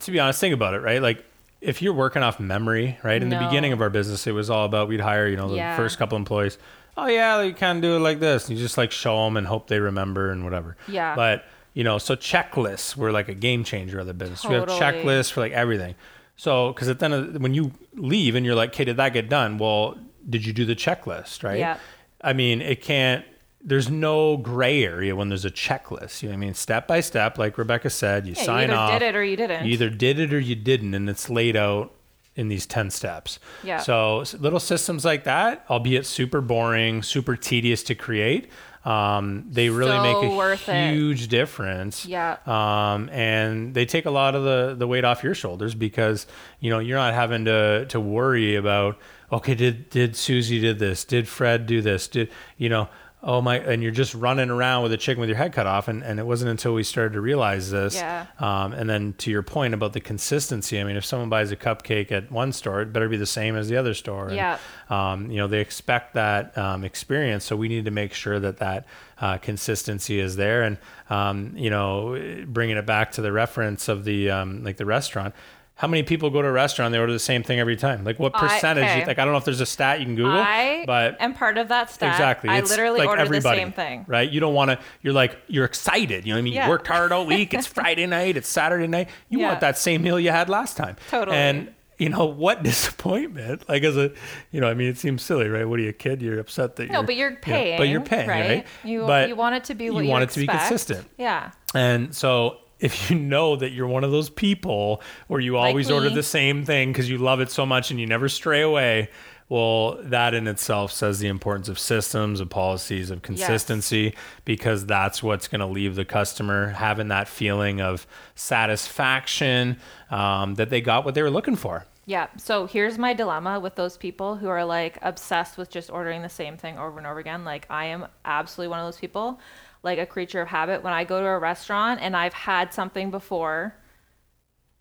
to 0.00 0.10
be 0.10 0.20
honest, 0.20 0.40
think 0.40 0.54
about 0.54 0.74
it, 0.74 0.80
right? 0.80 1.00
Like 1.00 1.24
if 1.62 1.80
you're 1.80 1.94
working 1.94 2.22
off 2.22 2.38
memory, 2.40 2.98
right? 3.02 3.22
In 3.22 3.28
the 3.30 3.38
beginning 3.38 3.72
of 3.72 3.80
our 3.80 3.88
business, 3.88 4.26
it 4.26 4.32
was 4.32 4.50
all 4.50 4.66
about 4.66 4.88
we'd 4.88 5.00
hire, 5.00 5.28
you 5.28 5.36
know, 5.36 5.48
the 5.48 5.56
Yeah. 5.56 5.76
first 5.76 5.96
couple 5.96 6.16
employees. 6.18 6.58
Oh 6.96 7.06
yeah, 7.06 7.40
you 7.40 7.54
of 7.54 7.80
do 7.80 7.96
it 7.96 8.00
like 8.00 8.20
this. 8.20 8.50
You 8.50 8.56
just 8.56 8.76
like 8.76 8.90
show 8.92 9.24
them 9.24 9.36
and 9.36 9.46
hope 9.46 9.68
they 9.68 9.78
remember 9.80 10.30
and 10.30 10.44
whatever. 10.44 10.76
Yeah. 10.88 11.14
But 11.14 11.44
you 11.72 11.84
know, 11.84 11.96
so 11.96 12.14
checklists 12.16 12.96
were 12.96 13.12
like 13.12 13.28
a 13.28 13.34
game 13.34 13.64
changer 13.64 13.98
of 14.00 14.06
the 14.06 14.12
business. 14.12 14.44
We 14.44 14.54
have 14.56 14.66
checklists 14.68 15.32
for 15.32 15.40
like 15.40 15.52
everything. 15.52 15.94
So 16.36 16.72
because 16.72 16.88
at 16.88 16.98
the 16.98 17.04
end 17.06 17.14
of, 17.14 17.40
when 17.40 17.54
you 17.54 17.72
leave 17.94 18.34
and 18.34 18.44
you're 18.44 18.54
like, 18.56 18.70
okay, 18.70 18.84
did 18.84 18.96
that 18.98 19.12
get 19.14 19.28
done? 19.30 19.56
Well, 19.56 19.96
did 20.28 20.44
you 20.44 20.52
do 20.52 20.64
the 20.66 20.74
checklist? 20.76 21.42
Right. 21.44 21.58
Yeah. 21.60 21.78
I 22.20 22.32
mean, 22.34 22.60
it 22.60 22.82
can't. 22.82 23.24
There's 23.64 23.88
no 23.88 24.36
gray 24.36 24.82
area 24.84 25.14
when 25.14 25.28
there's 25.28 25.44
a 25.44 25.50
checklist. 25.50 26.22
You 26.22 26.28
know 26.28 26.32
what 26.34 26.38
I 26.38 26.40
mean? 26.40 26.54
Step 26.54 26.86
by 26.88 27.00
step, 27.00 27.38
like 27.38 27.56
Rebecca 27.58 27.90
said, 27.90 28.26
you 28.26 28.34
Yeah, 28.36 28.42
sign 28.42 28.68
you 28.68 28.74
either 28.74 28.80
off. 28.94 28.98
did 29.00 29.02
it 29.06 29.16
or 29.16 29.24
you 29.24 29.36
didn't. 29.36 29.66
You 29.66 29.72
either 29.72 29.90
did 29.90 30.18
it 30.18 30.32
or 30.34 30.40
you 30.40 30.54
didn't, 30.56 30.94
and 30.94 31.08
it's 31.08 31.30
laid 31.30 31.54
out 31.56 31.92
in 32.34 32.48
these 32.48 32.66
10 32.66 32.90
steps. 32.90 33.38
Yeah. 33.62 33.78
So 33.78 34.24
little 34.38 34.58
systems 34.60 35.04
like 35.04 35.24
that, 35.24 35.64
albeit 35.70 36.06
super 36.06 36.40
boring, 36.40 37.02
super 37.02 37.36
tedious 37.36 37.82
to 37.84 37.94
create, 37.94 38.48
um, 38.84 39.44
they 39.48 39.68
really 39.70 39.92
So 39.92 40.02
make 40.02 40.32
a 40.32 40.34
worth 40.36 40.68
it. 40.68 40.92
huge 40.94 41.28
difference. 41.28 42.04
Yeah. 42.04 42.38
Um, 42.46 43.08
and 43.10 43.74
they 43.74 43.84
take 43.86 44.06
a 44.06 44.10
lot 44.10 44.34
of 44.34 44.42
the, 44.42 44.74
the 44.76 44.88
weight 44.88 45.04
off 45.04 45.22
your 45.22 45.34
shoulders 45.34 45.74
because, 45.74 46.26
you 46.58 46.70
know, 46.70 46.78
you're 46.80 46.98
not 46.98 47.14
having 47.14 47.44
to, 47.44 47.86
to 47.90 48.00
worry 48.00 48.56
about, 48.56 48.98
okay, 49.30 49.54
did, 49.54 49.88
did 49.90 50.16
Susie 50.16 50.58
did 50.60 50.78
this? 50.80 51.04
Did 51.04 51.28
Fred 51.28 51.66
do 51.66 51.80
this? 51.80 52.08
Did, 52.08 52.28
you 52.56 52.68
know, 52.68 52.88
oh 53.24 53.40
my, 53.40 53.58
and 53.58 53.82
you're 53.82 53.92
just 53.92 54.14
running 54.14 54.50
around 54.50 54.82
with 54.82 54.92
a 54.92 54.96
chicken 54.96 55.20
with 55.20 55.28
your 55.28 55.38
head 55.38 55.52
cut 55.52 55.66
off. 55.66 55.86
And, 55.86 56.02
and 56.02 56.18
it 56.18 56.26
wasn't 56.26 56.50
until 56.50 56.74
we 56.74 56.82
started 56.82 57.12
to 57.12 57.20
realize 57.20 57.70
this. 57.70 57.94
Yeah. 57.94 58.26
Um, 58.40 58.72
and 58.72 58.90
then 58.90 59.14
to 59.18 59.30
your 59.30 59.42
point 59.42 59.74
about 59.74 59.92
the 59.92 60.00
consistency, 60.00 60.80
I 60.80 60.84
mean, 60.84 60.96
if 60.96 61.04
someone 61.04 61.28
buys 61.28 61.52
a 61.52 61.56
cupcake 61.56 62.10
at 62.10 62.32
one 62.32 62.52
store, 62.52 62.82
it 62.82 62.92
better 62.92 63.08
be 63.08 63.16
the 63.16 63.26
same 63.26 63.56
as 63.56 63.68
the 63.68 63.76
other 63.76 63.94
store. 63.94 64.26
And, 64.26 64.36
Yeah. 64.36 64.58
Um, 64.90 65.30
you 65.30 65.36
know, 65.36 65.46
they 65.46 65.60
expect 65.60 66.14
that 66.14 66.58
um, 66.58 66.84
experience. 66.84 67.44
So 67.44 67.54
we 67.54 67.68
need 67.68 67.84
to 67.84 67.92
make 67.92 68.12
sure 68.12 68.40
that 68.40 68.56
that 68.56 68.86
uh, 69.20 69.38
consistency 69.38 70.18
is 70.18 70.34
there. 70.34 70.62
And, 70.62 70.78
um, 71.08 71.52
you 71.56 71.70
know, 71.70 72.44
bringing 72.46 72.76
it 72.76 72.86
back 72.86 73.12
to 73.12 73.22
the 73.22 73.30
reference 73.30 73.88
of 73.88 74.04
the, 74.04 74.30
um, 74.30 74.64
like 74.64 74.78
the 74.78 74.86
restaurant, 74.86 75.32
how 75.74 75.88
many 75.88 76.02
people 76.02 76.30
go 76.30 76.40
to 76.42 76.48
a 76.48 76.52
restaurant 76.52 76.92
they 76.92 76.98
order 76.98 77.12
the 77.12 77.18
same 77.18 77.42
thing 77.42 77.58
every 77.58 77.76
time 77.76 78.04
like 78.04 78.18
what 78.18 78.32
I- 78.36 78.40
percentage 78.48 78.84
okay. 78.84 79.06
like 79.06 79.18
i 79.18 79.24
don't 79.24 79.32
know 79.32 79.38
if 79.38 79.44
there's 79.44 79.60
a 79.60 79.66
stat 79.66 79.98
you 80.00 80.06
can 80.06 80.14
google 80.14 80.32
I 80.32 80.84
but 80.86 81.20
am 81.20 81.34
part 81.34 81.58
of 81.58 81.68
that 81.68 81.90
stat. 81.90 82.12
Exactly. 82.12 82.50
I 82.50 82.60
literally 82.60 83.00
like 83.00 83.08
order 83.08 83.26
the 83.26 83.40
same 83.40 83.72
thing. 83.72 84.04
Right? 84.08 84.28
You 84.30 84.40
don't 84.40 84.54
want 84.54 84.70
to, 84.72 84.78
you're 85.02 85.12
like, 85.12 85.36
you're 85.46 85.64
excited. 85.64 86.24
You 86.26 86.32
know 86.32 86.36
what 86.36 86.40
I 86.40 86.42
mean? 86.42 86.52
Yeah. 86.54 86.64
You 86.64 86.70
worked 86.70 86.86
hard 86.88 87.12
all 87.12 87.24
week. 87.24 87.54
It's 87.54 87.66
Friday 87.78 88.06
night. 88.06 88.36
It's 88.36 88.48
Saturday 88.48 88.86
night. 88.88 89.08
You 89.28 89.38
Yeah. 89.40 89.48
want 89.48 89.60
that 89.60 89.78
same 89.78 90.02
meal 90.02 90.18
you 90.18 90.30
had 90.30 90.48
last 90.48 90.76
time. 90.76 90.96
Totally. 91.10 91.36
And, 91.36 91.72
you 91.98 92.08
know, 92.08 92.24
what 92.26 92.62
disappointment. 93.02 93.68
Like, 93.68 93.84
as 93.84 93.96
a, 93.96 94.12
you 94.50 94.60
know, 94.60 94.68
I 94.68 94.74
mean, 94.74 94.88
it 94.88 94.98
seems 94.98 95.22
silly, 95.22 95.48
right? 95.48 95.66
What 95.68 95.78
are 95.78 95.82
you, 95.82 95.90
a 95.90 95.92
kid? 95.92 96.20
You're 96.20 96.40
upset 96.40 96.76
that 96.76 96.88
No, 96.90 96.94
you're. 96.94 97.02
no 97.02 97.06
but 97.06 97.16
you're 97.16 97.28
you 97.30 97.34
know, 97.36 97.40
paying. 97.42 97.78
but 97.78 97.88
you're 97.88 98.00
paying, 98.00 98.28
right? 98.28 98.66
You 98.82 99.06
But 99.06 99.28
you 99.28 99.36
want 99.36 99.54
it 99.54 99.64
to 99.64 99.74
be 99.74 99.90
what 99.90 100.00
you 100.00 100.06
you, 100.06 100.10
want 100.10 100.24
it 100.24 100.30
to 100.30 100.40
be 100.40 100.46
consistent. 100.48 101.06
Yeah. 101.16 101.52
And 101.74 102.14
so 102.14 102.58
if 102.82 103.10
you 103.10 103.18
know 103.18 103.56
that 103.56 103.70
you're 103.70 103.86
one 103.86 104.04
of 104.04 104.10
those 104.10 104.28
people 104.28 105.00
where 105.28 105.40
you 105.40 105.56
always 105.56 105.90
order 105.90 106.10
the 106.10 106.22
same 106.22 106.64
thing 106.64 106.92
because 106.92 107.08
you 107.08 107.16
love 107.16 107.40
it 107.40 107.50
so 107.50 107.64
much 107.64 107.90
and 107.90 107.98
you 108.00 108.06
never 108.06 108.28
stray 108.28 108.60
away, 108.60 109.08
well, 109.48 109.98
that 110.02 110.34
in 110.34 110.48
itself 110.48 110.92
says 110.92 111.18
the 111.18 111.28
importance 111.28 111.68
of 111.68 111.78
systems, 111.78 112.40
of 112.40 112.50
policies, 112.50 113.10
of 113.10 113.22
consistency, 113.22 114.14
because 114.44 114.86
that's 114.86 115.22
what's 115.22 115.46
going 115.46 115.60
to 115.60 115.66
leave 115.66 115.94
the 115.94 116.04
customer 116.04 116.68
having 116.70 117.08
that 117.08 117.28
feeling 117.28 117.80
of 117.80 118.06
satisfaction 118.34 119.76
um, 120.10 120.54
that 120.56 120.70
they 120.70 120.80
got 120.80 121.04
what 121.04 121.14
they 121.14 121.22
were 121.22 121.30
looking 121.30 121.56
for. 121.56 121.86
Yeah. 122.04 122.26
So 122.36 122.66
here's 122.66 122.98
my 122.98 123.12
dilemma 123.12 123.60
with 123.60 123.76
those 123.76 123.96
people 123.96 124.36
who 124.36 124.48
are 124.48 124.64
like 124.64 124.98
obsessed 125.02 125.56
with 125.56 125.70
just 125.70 125.90
ordering 125.90 126.22
the 126.22 126.28
same 126.28 126.56
thing 126.56 126.78
over 126.78 126.98
and 126.98 127.06
over 127.06 127.20
again. 127.20 127.44
Like 127.44 127.66
I 127.70 127.84
am 127.86 128.08
absolutely 128.24 128.70
one 128.70 128.80
of 128.80 128.86
those 128.86 128.98
people, 128.98 129.38
like 129.82 129.98
a 129.98 130.06
creature 130.06 130.40
of 130.40 130.48
habit. 130.48 130.82
When 130.82 130.92
I 130.92 131.04
go 131.04 131.20
to 131.20 131.26
a 131.26 131.38
restaurant 131.38 132.00
and 132.02 132.16
I've 132.16 132.34
had 132.34 132.72
something 132.72 133.10
before, 133.10 133.74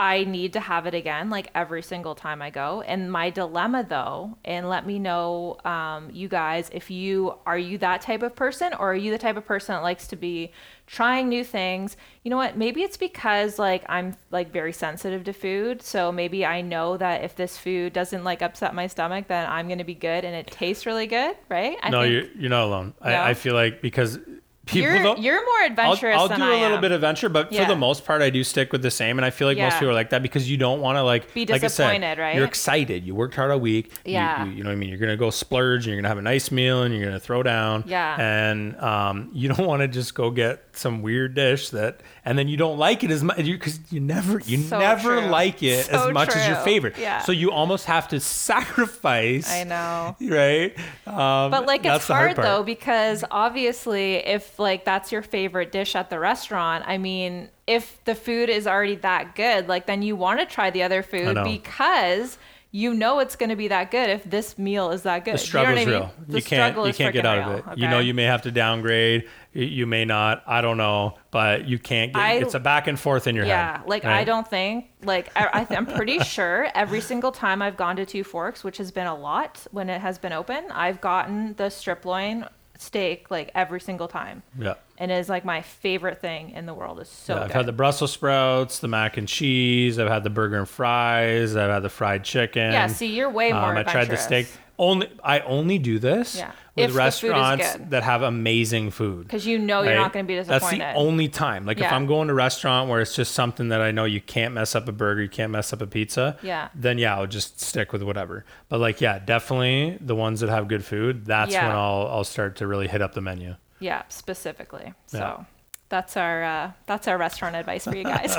I 0.01 0.23
need 0.23 0.53
to 0.53 0.59
have 0.59 0.87
it 0.87 0.95
again, 0.95 1.29
like 1.29 1.51
every 1.53 1.83
single 1.83 2.15
time 2.15 2.41
I 2.41 2.49
go. 2.49 2.81
And 2.81 3.11
my 3.11 3.29
dilemma, 3.29 3.85
though, 3.87 4.35
and 4.43 4.67
let 4.67 4.87
me 4.87 4.97
know, 4.97 5.57
um, 5.63 6.09
you 6.11 6.27
guys, 6.27 6.71
if 6.73 6.89
you 6.89 7.35
are 7.45 7.57
you 7.57 7.77
that 7.77 8.01
type 8.01 8.23
of 8.23 8.35
person, 8.35 8.73
or 8.73 8.93
are 8.93 8.95
you 8.95 9.11
the 9.11 9.19
type 9.19 9.37
of 9.37 9.45
person 9.45 9.75
that 9.75 9.83
likes 9.83 10.07
to 10.07 10.15
be 10.15 10.53
trying 10.87 11.29
new 11.29 11.43
things? 11.43 11.97
You 12.23 12.31
know 12.31 12.37
what? 12.37 12.57
Maybe 12.57 12.81
it's 12.81 12.97
because 12.97 13.59
like 13.59 13.83
I'm 13.87 14.15
like 14.31 14.51
very 14.51 14.73
sensitive 14.73 15.23
to 15.25 15.33
food, 15.33 15.83
so 15.83 16.11
maybe 16.11 16.47
I 16.47 16.61
know 16.61 16.97
that 16.97 17.23
if 17.23 17.35
this 17.35 17.55
food 17.55 17.93
doesn't 17.93 18.23
like 18.23 18.41
upset 18.41 18.73
my 18.73 18.87
stomach, 18.87 19.27
then 19.27 19.47
I'm 19.47 19.69
gonna 19.69 19.85
be 19.85 19.93
good, 19.93 20.25
and 20.25 20.35
it 20.35 20.47
tastes 20.47 20.87
really 20.87 21.05
good, 21.05 21.35
right? 21.47 21.77
I 21.83 21.91
no, 21.91 22.01
think 22.01 22.11
you're, 22.13 22.41
you're 22.41 22.49
not 22.49 22.63
alone. 22.63 22.95
No? 23.05 23.11
I, 23.11 23.29
I 23.29 23.33
feel 23.35 23.53
like 23.53 23.83
because 23.83 24.17
people 24.65 24.91
you're 24.93 25.17
you're 25.17 25.43
more 25.45 25.59
I'll, 25.63 25.71
adventurous 25.71 26.15
I'll 26.17 26.27
than 26.27 26.39
do 26.39 26.45
I 26.45 26.55
a 26.55 26.61
little 26.61 26.75
am. 26.77 26.81
bit 26.81 26.91
of 26.91 26.95
adventure, 26.97 27.29
but 27.29 27.53
for 27.53 27.65
the 27.65 27.75
most 27.75 28.05
part, 28.05 28.21
I 28.21 28.29
do 28.29 28.43
stick 28.43 28.71
with 28.71 28.81
the 28.81 28.91
same. 28.91 29.17
And 29.17 29.25
I 29.25 29.29
feel 29.29 29.47
like 29.47 29.57
most 29.57 29.73
people 29.75 29.89
are 29.89 29.93
like 29.93 30.11
that 30.11 30.21
because 30.21 30.49
you 30.49 30.57
don't 30.57 30.81
want 30.81 30.97
to 30.97 31.03
like 31.03 31.33
Be 31.33 31.45
like 31.45 31.63
I 31.63 31.67
said, 31.67 31.87
disappointed, 31.91 32.17
right? 32.19 32.35
You're 32.35 32.45
excited. 32.45 33.03
You 33.05 33.15
worked 33.15 33.35
hard 33.35 33.51
all 33.51 33.59
week. 33.59 33.91
You- 34.05 34.13
Yeah. 34.13 34.45
You, 34.45 34.51
you 34.51 34.63
know 34.63 34.69
what 34.69 34.73
I 34.73 34.77
mean? 34.77 34.89
You're 34.89 34.97
gonna 34.99 35.17
go 35.17 35.29
splurge 35.29 35.85
and 35.85 35.93
you're 35.93 36.01
gonna 36.01 36.09
have 36.09 36.17
a 36.17 36.21
nice 36.21 36.51
meal 36.51 36.83
and 36.83 36.93
you're 36.95 37.03
gonna 37.05 37.19
throw 37.19 37.43
down. 37.43 37.83
Yeah. 37.87 38.15
And 38.21 38.75
um, 38.79 39.29
you 39.33 39.49
don't 39.49 39.65
want 39.65 39.81
to 39.81 39.87
just 39.87 40.13
go 40.15 40.29
get 40.31 40.63
some 40.73 41.01
weird 41.01 41.33
dish 41.33 41.69
that 41.71 42.01
and 42.23 42.37
then 42.37 42.47
you 42.47 42.55
don't 42.55 42.77
like 42.77 43.03
it 43.03 43.11
as 43.11 43.23
much 43.23 43.37
because 43.37 43.79
you 43.91 43.99
never 43.99 44.39
you 44.45 44.57
So 44.59 44.79
never 44.79 45.19
true. 45.19 45.29
like 45.29 45.61
it 45.63 45.85
So 45.87 46.07
as 46.09 46.13
much 46.13 46.35
as 46.35 46.47
your 46.47 46.57
favorite. 46.57 46.97
Yeah. 46.97 47.19
So 47.19 47.31
you 47.31 47.51
almost 47.51 47.85
have 47.87 48.07
to 48.09 48.19
sacrifice. 48.19 49.51
I 49.51 49.63
know. 49.63 50.15
Right. 50.31 50.77
Um, 51.05 51.51
But 51.51 51.65
like 51.65 51.85
it's 51.85 52.07
hard, 52.07 52.35
part. 52.35 52.45
though 52.47 52.63
because 52.63 53.23
obviously 53.31 54.15
if 54.15 54.57
like 54.61 54.85
that's 54.85 55.11
your 55.11 55.21
favorite 55.21 55.71
dish 55.71 55.95
at 55.95 56.09
the 56.09 56.19
restaurant, 56.19 56.83
I 56.87 56.97
mean, 56.97 57.49
if 57.67 58.03
the 58.05 58.15
food 58.15 58.49
is 58.49 58.67
already 58.67 58.95
that 58.97 59.35
good, 59.35 59.67
like 59.67 59.85
then 59.87 60.01
you 60.01 60.15
want 60.15 60.39
to 60.39 60.45
try 60.45 60.69
the 60.69 60.83
other 60.83 61.03
food 61.03 61.37
because 61.43 62.37
you 62.73 62.93
know 62.93 63.19
it's 63.19 63.35
going 63.35 63.49
to 63.49 63.55
be 63.57 63.67
that 63.67 63.91
good 63.91 64.09
if 64.09 64.23
this 64.23 64.57
meal 64.57 64.91
is 64.91 65.01
that 65.03 65.25
good. 65.25 65.33
The 65.33 65.37
struggle 65.39 65.73
you 65.73 65.79
is 65.81 65.85
know 65.87 65.91
what 65.93 66.01
I 66.03 66.05
real. 66.05 66.13
mean? 66.27 66.35
You 66.37 66.41
can't 66.41 66.77
you 66.87 66.93
can't 66.93 67.13
get 67.13 67.25
out 67.25 67.37
of 67.39 67.47
real, 67.65 67.73
it. 67.73 67.77
You 67.79 67.87
know 67.89 67.99
you 67.99 68.13
may 68.13 68.23
have 68.23 68.43
to 68.43 68.51
downgrade. 68.51 69.27
You, 69.53 69.85
may 69.85 70.05
not. 70.05 70.43
I 70.47 70.61
don't 70.61 70.77
know, 70.77 71.17
but 71.29 71.67
you 71.67 71.77
can't 71.77 72.13
get. 72.13 72.21
I- 72.21 72.33
it's 72.35 72.53
a 72.53 72.59
back 72.61 72.87
and 72.87 72.97
forth 72.97 73.27
in 73.27 73.35
your 73.35 73.45
Yeah, 73.45 73.73
head. 73.73 73.81
Yeah, 73.83 73.89
like 73.89 74.05
I 74.05 74.23
don't 74.23 74.47
think 74.47 74.85
like 75.03 75.29
I, 75.35 75.65
I 75.69 75.75
I'm 75.75 75.85
pretty 75.85 76.19
sure 76.23 76.69
every 76.73 77.01
single 77.01 77.33
time 77.33 77.61
I've 77.61 77.75
gone 77.75 77.97
to 77.97 78.05
Two 78.05 78.23
Forks, 78.23 78.63
which 78.63 78.77
has 78.77 78.91
been 78.91 79.07
a 79.07 79.15
lot 79.15 79.67
when 79.71 79.89
it 79.89 79.99
has 79.99 80.17
been 80.17 80.31
open, 80.31 80.63
I've 80.71 81.01
gotten 81.01 81.53
the 81.55 81.69
strip 81.69 82.05
loin 82.05 82.45
steak 82.81 83.29
like 83.29 83.51
every 83.53 83.79
single 83.79 84.07
time, 84.07 84.41
Yeah. 84.57 84.73
and 84.97 85.11
it 85.11 85.19
is 85.19 85.29
like 85.29 85.45
my 85.45 85.61
favorite 85.61 86.19
thing 86.19 86.49
in 86.51 86.65
the 86.65 86.73
world. 86.73 86.99
It's 86.99 87.11
so 87.11 87.35
Yeah, 87.35 87.41
I've 87.41 87.47
good. 87.47 87.55
had 87.57 87.65
the 87.67 87.71
Brussels 87.73 88.11
sprouts, 88.11 88.79
the 88.79 88.87
mac 88.87 89.17
and 89.17 89.27
cheese. 89.27 89.99
I've 89.99 90.07
had 90.09 90.23
the 90.23 90.31
burger 90.31 90.57
and 90.57 90.67
fries. 90.67 91.55
I've 91.55 91.69
had 91.69 91.83
the 91.83 91.89
fried 91.89 92.23
chicken. 92.23 92.71
Yeah, 92.71 92.87
see, 92.87 93.07
you're 93.15 93.29
way 93.29 93.53
more 93.53 93.71
Um, 93.71 93.77
I 93.77 93.83
tried 93.83 94.09
the 94.09 94.17
steak. 94.17 94.47
Only 94.83 95.07
I 95.23 95.41
only 95.41 95.77
do 95.77 95.99
this 95.99 96.35
Yeah. 96.35 96.47
with 96.47 96.55
If 96.55 96.75
the 96.75 96.85
food 96.87 96.89
is 96.89 96.95
restaurants 96.97 97.77
that 97.91 98.01
have 98.01 98.23
amazing 98.23 98.89
food. 98.89 99.27
because 99.27 99.45
you 99.45 99.59
know 99.59 99.83
you're 99.83 99.93
right? 99.93 99.99
not 99.99 100.11
going 100.11 100.25
to 100.25 100.27
be 100.27 100.33
disappointed. 100.35 100.81
That's 100.81 100.95
the 100.95 100.99
only 100.99 101.27
time. 101.27 101.67
Like 101.67 101.79
if 101.79 101.91
I'm 101.91 102.07
going 102.07 102.29
to 102.29 102.31
a 102.31 102.35
restaurant 102.35 102.89
where 102.89 102.99
it's 102.99 103.15
just 103.15 103.35
something 103.35 103.69
that 103.69 103.79
I 103.79 103.91
know 103.91 104.05
you 104.05 104.21
can't 104.21 104.55
mess 104.55 104.73
up 104.73 104.87
a 104.87 104.91
burger, 104.91 105.21
you 105.21 105.29
can't 105.29 105.51
mess 105.51 105.71
up 105.71 105.81
a 105.83 105.85
pizza. 105.87 106.35
Yeah. 106.41 106.69
Then 106.73 106.97
yeah, 106.97 107.15
I'll 107.15 107.27
just 107.27 107.61
stick 107.61 107.93
with 107.93 108.01
whatever. 108.01 108.43
But 108.69 108.79
like 108.79 109.01
yeah, 109.01 109.19
definitely 109.19 109.99
the 110.01 110.15
ones 110.15 110.39
that 110.39 110.49
have 110.49 110.67
good 110.67 110.83
food. 110.83 111.25
That's 111.27 111.53
Yeah. 111.53 111.67
when 111.67 111.75
I'll 111.75 112.07
I'll 112.07 112.23
start 112.23 112.55
to 112.55 112.65
really 112.65 112.87
hit 112.87 113.03
up 113.03 113.13
the 113.13 113.21
menu. 113.21 113.57
yeah, 113.79 114.01
specifically. 114.09 114.93
So 115.05 115.45
that's 115.89 116.17
our 116.17 116.43
uh, 116.43 116.71
that's 116.87 117.07
our 117.07 117.17
restaurant 117.19 117.55
advice 117.55 117.83
for 117.83 117.95
you 117.95 118.03
guys. 118.05 118.33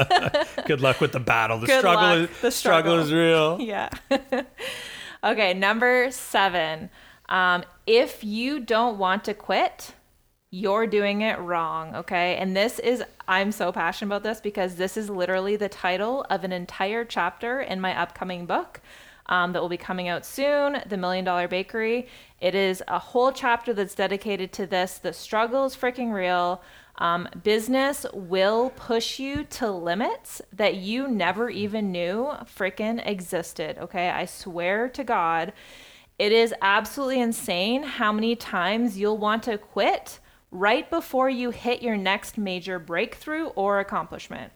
Good 0.67 0.81
luck 0.81 1.01
with 1.01 1.13
the 1.13 1.21
battle. 1.21 1.59
The 1.61 1.67
Good 1.67 1.79
struggle 1.81 2.21
luck. 2.23 2.31
is 2.31 2.41
The 2.41 2.51
struggle 2.51 2.99
is 2.99 3.13
real. 3.13 3.59
yeah. 3.75 3.91
okay, 5.25 5.55
number 5.55 6.11
seven. 6.11 6.91
Um, 7.29 7.65
if 7.87 8.23
you 8.23 8.61
don't 8.61 8.99
want 8.99 9.25
to 9.25 9.35
quit, 9.35 9.95
you're 10.55 10.87
doing 10.87 11.23
it 11.23 11.39
wrong. 11.39 11.97
Okay. 11.97 12.37
And 12.37 12.55
this 12.55 12.79
is, 12.79 13.03
I'm 13.27 13.51
so 13.53 13.73
passionate 13.73 14.09
about 14.09 14.23
this 14.23 14.41
because 14.41 14.75
this 14.77 14.99
is 14.99 15.09
literally 15.09 15.57
the 15.57 15.71
title 15.71 16.27
of 16.29 16.45
an 16.45 16.53
entire 16.53 17.07
chapter 17.07 17.63
in 17.63 17.81
my 17.81 17.99
upcoming 17.99 18.47
book. 18.47 18.81
Um, 19.27 19.53
that 19.53 19.63
will 19.63 19.69
be 19.69 19.79
coming 19.79 20.09
out 20.09 20.27
soon, 20.27 20.83
The 20.87 20.97
Million 20.97 21.25
Dollar 21.25 21.47
Bakery. 21.47 22.09
It 22.41 22.57
is 22.57 22.83
a 22.89 22.99
whole 22.99 23.33
chapter 23.33 23.73
that's 23.73 23.95
dedicated 23.95 24.53
to 24.55 24.67
this. 24.67 24.99
The 24.99 25.13
struggle 25.13 25.65
is 25.65 25.77
freaking 25.77 26.13
real. 26.13 26.61
Um, 27.03 27.29
business 27.43 28.07
will 28.15 28.71
push 28.77 29.19
you 29.19 29.43
to 29.43 29.69
limits 29.73 30.41
that 30.53 30.77
you 30.77 31.09
never 31.09 31.51
even 31.51 31.91
knew 31.91 32.31
freaking 32.45 33.05
existed. 33.05 33.77
Okay. 33.79 34.09
I 34.09 34.25
swear 34.25 34.89
to 34.91 35.03
God, 35.03 35.53
it 36.21 36.31
is 36.31 36.55
absolutely 36.63 37.21
insane 37.21 37.83
how 37.83 38.13
many 38.13 38.37
times 38.37 39.01
you'll 39.01 39.19
want 39.19 39.43
to 39.43 39.59
quit 39.59 40.21
right 40.53 40.89
before 40.91 41.29
you 41.29 41.51
hit 41.51 41.83
your 41.83 41.97
next 41.97 42.39
major 42.39 42.79
breakthrough 42.79 43.47
or 43.47 43.81
accomplishment. 43.81 44.53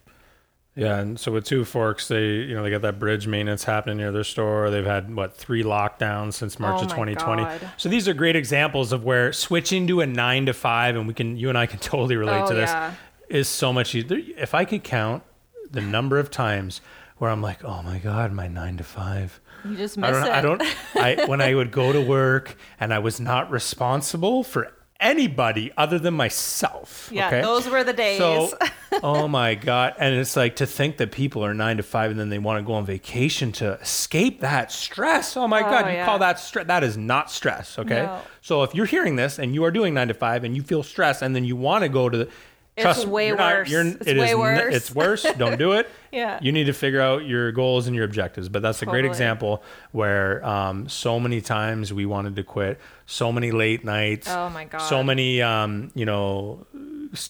Yeah, 0.77 0.99
and 0.99 1.19
so 1.19 1.31
with 1.31 1.43
Two 1.43 1.65
Forks, 1.65 2.07
they 2.07 2.23
you 2.25 2.53
know 2.53 2.61
they 2.61 2.69
got 2.69 2.83
that 2.83 2.99
bridge 2.99 3.25
maintenance 3.27 3.63
happening 3.63 3.97
near 3.97 4.11
their 4.11 4.23
store. 4.23 4.69
They've 4.69 4.85
had 4.85 5.13
what 5.13 5.35
three 5.35 5.63
lockdowns 5.63 6.33
since 6.35 6.59
March 6.59 6.79
Oh 6.79 6.83
of 6.83 6.89
2020. 6.89 7.43
God. 7.43 7.71
So 7.77 7.89
these 7.89 8.07
are 8.07 8.13
great 8.13 8.35
examples 8.35 8.91
of 8.91 9.03
where 9.03 9.33
switching 9.33 9.87
to 9.87 10.01
a 10.01 10.05
nine 10.05 10.45
to 10.45 10.53
five, 10.53 10.95
and 10.95 11.07
we 11.07 11.15
can 11.15 11.35
you 11.35 11.49
and 11.49 11.57
I 11.57 11.65
can 11.65 11.79
totally 11.91 12.15
relate 12.15 12.41
Oh, 12.43 12.49
to 12.49 12.53
this, 12.53 12.69
yeah. 12.69 12.93
is 13.27 13.49
so 13.49 13.73
much 13.73 13.95
easier. 13.95 14.21
If 14.37 14.53
I 14.53 14.65
could 14.65 14.83
count 14.83 15.23
the 15.71 15.81
number 15.81 16.19
of 16.19 16.29
times 16.29 16.79
where 17.17 17.31
I'm 17.31 17.41
like, 17.41 17.65
oh 17.65 17.81
my 17.81 17.97
god, 17.97 18.31
my 18.31 18.47
nine 18.47 18.77
to 18.77 18.83
five. 18.83 19.41
You 19.65 19.75
just 19.75 19.97
I 19.97 20.11
don't. 20.11 20.23
it. 20.25 20.31
I 20.31 20.41
don't. 20.41 20.63
I 20.95 21.25
when 21.25 21.41
I 21.41 21.55
would 21.55 21.71
go 21.71 21.91
to 21.91 21.99
work 21.99 22.55
and 22.79 22.93
I 22.93 22.99
was 22.99 23.19
not 23.19 23.49
responsible 23.49 24.43
for 24.43 24.71
anybody 24.99 25.71
other 25.77 25.99
than 25.99 26.13
myself. 26.13 27.09
Yeah, 27.11 27.27
okay? 27.27 27.41
those 27.41 27.67
were 27.67 27.83
the 27.83 27.93
days. 27.93 28.17
So, 28.17 28.51
oh 29.03 29.27
my 29.27 29.55
god! 29.55 29.95
And 29.97 30.15
it's 30.15 30.35
like 30.35 30.57
to 30.57 30.65
think 30.65 30.97
that 30.97 31.11
people 31.11 31.43
are 31.43 31.53
nine 31.53 31.77
to 31.77 31.83
five 31.83 32.11
and 32.11 32.19
then 32.19 32.29
they 32.29 32.39
want 32.39 32.59
to 32.59 32.65
go 32.65 32.73
on 32.73 32.85
vacation 32.85 33.51
to 33.53 33.73
escape 33.79 34.41
that 34.41 34.71
stress. 34.71 35.37
Oh 35.37 35.47
my 35.47 35.61
oh, 35.61 35.69
god! 35.69 35.87
You 35.87 35.93
yeah. 35.93 36.05
call 36.05 36.19
that 36.19 36.39
stress? 36.39 36.67
That 36.67 36.83
is 36.83 36.97
not 36.97 37.31
stress. 37.31 37.77
Okay. 37.79 38.03
No. 38.03 38.21
So 38.41 38.63
if 38.63 38.73
you're 38.73 38.85
hearing 38.85 39.17
this 39.17 39.39
and 39.39 39.53
you 39.53 39.63
are 39.65 39.71
doing 39.71 39.93
nine 39.93 40.07
to 40.07 40.13
five 40.13 40.43
and 40.43 40.55
you 40.55 40.63
feel 40.63 40.83
stressed 40.83 41.21
and 41.21 41.35
then 41.35 41.43
you 41.43 41.55
want 41.55 41.83
to 41.83 41.89
go 41.89 42.09
to 42.09 42.17
the 42.17 42.29
Trust 42.77 43.01
it's 43.01 43.07
way 43.07 43.31
worse. 43.31 43.71
Not, 43.71 43.85
it's 43.85 44.07
it 44.07 44.17
way 44.17 44.31
is, 44.31 44.35
worse. 44.35 44.75
It's 44.75 44.93
worse. 44.93 45.23
Don't 45.37 45.57
do 45.57 45.73
it. 45.73 45.89
yeah. 46.11 46.39
You 46.41 46.51
need 46.51 46.65
to 46.65 46.73
figure 46.73 47.01
out 47.01 47.25
your 47.25 47.51
goals 47.51 47.87
and 47.87 47.95
your 47.95 48.05
objectives. 48.05 48.49
But 48.49 48.61
that's 48.61 48.81
a 48.81 48.85
great 48.85 49.05
example 49.05 49.63
where 49.91 50.45
um, 50.45 50.87
so 50.87 51.19
many 51.19 51.41
times 51.41 51.91
we 51.91 52.05
wanted 52.05 52.35
to 52.35 52.43
quit, 52.43 52.79
so 53.05 53.31
many 53.31 53.51
late 53.51 53.83
nights. 53.83 54.29
Oh 54.29 54.49
my 54.49 54.65
god. 54.65 54.79
So 54.79 55.03
many, 55.03 55.41
um, 55.41 55.91
you 55.95 56.05
know, 56.05 56.65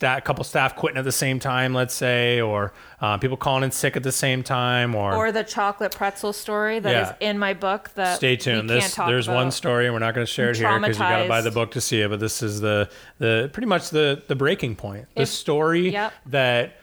a 0.01 0.21
couple 0.21 0.43
staff 0.43 0.75
quitting 0.75 0.97
at 0.97 1.03
the 1.03 1.11
same 1.11 1.39
time, 1.39 1.73
let's 1.73 1.93
say, 1.93 2.41
or 2.41 2.73
uh, 3.01 3.17
people 3.17 3.37
calling 3.37 3.63
in 3.63 3.71
sick 3.71 3.95
at 3.95 4.03
the 4.03 4.11
same 4.11 4.43
time, 4.43 4.95
or 4.95 5.13
or 5.13 5.31
the 5.31 5.43
chocolate 5.43 5.95
pretzel 5.95 6.33
story 6.33 6.79
that 6.79 6.91
yeah. 6.91 7.09
is 7.09 7.15
in 7.19 7.39
my 7.39 7.53
book. 7.53 7.91
That 7.95 8.17
stay 8.17 8.35
tuned. 8.35 8.69
This 8.69 8.95
there's 8.95 9.27
one 9.27 9.51
story, 9.51 9.85
and 9.85 9.93
we're 9.93 9.99
not 9.99 10.13
going 10.13 10.25
to 10.25 10.31
share 10.31 10.51
it 10.51 10.57
here 10.57 10.79
because 10.79 10.97
you 10.97 11.03
got 11.03 11.23
to 11.23 11.29
buy 11.29 11.41
the 11.41 11.51
book 11.51 11.71
to 11.71 11.81
see 11.81 12.01
it. 12.01 12.09
But 12.09 12.19
this 12.19 12.41
is 12.41 12.61
the 12.61 12.89
the 13.19 13.49
pretty 13.53 13.67
much 13.67 13.89
the 13.89 14.23
the 14.27 14.35
breaking 14.35 14.75
point. 14.75 15.07
The 15.15 15.23
if, 15.23 15.29
story 15.29 15.89
yep. 15.91 16.13
that 16.27 16.77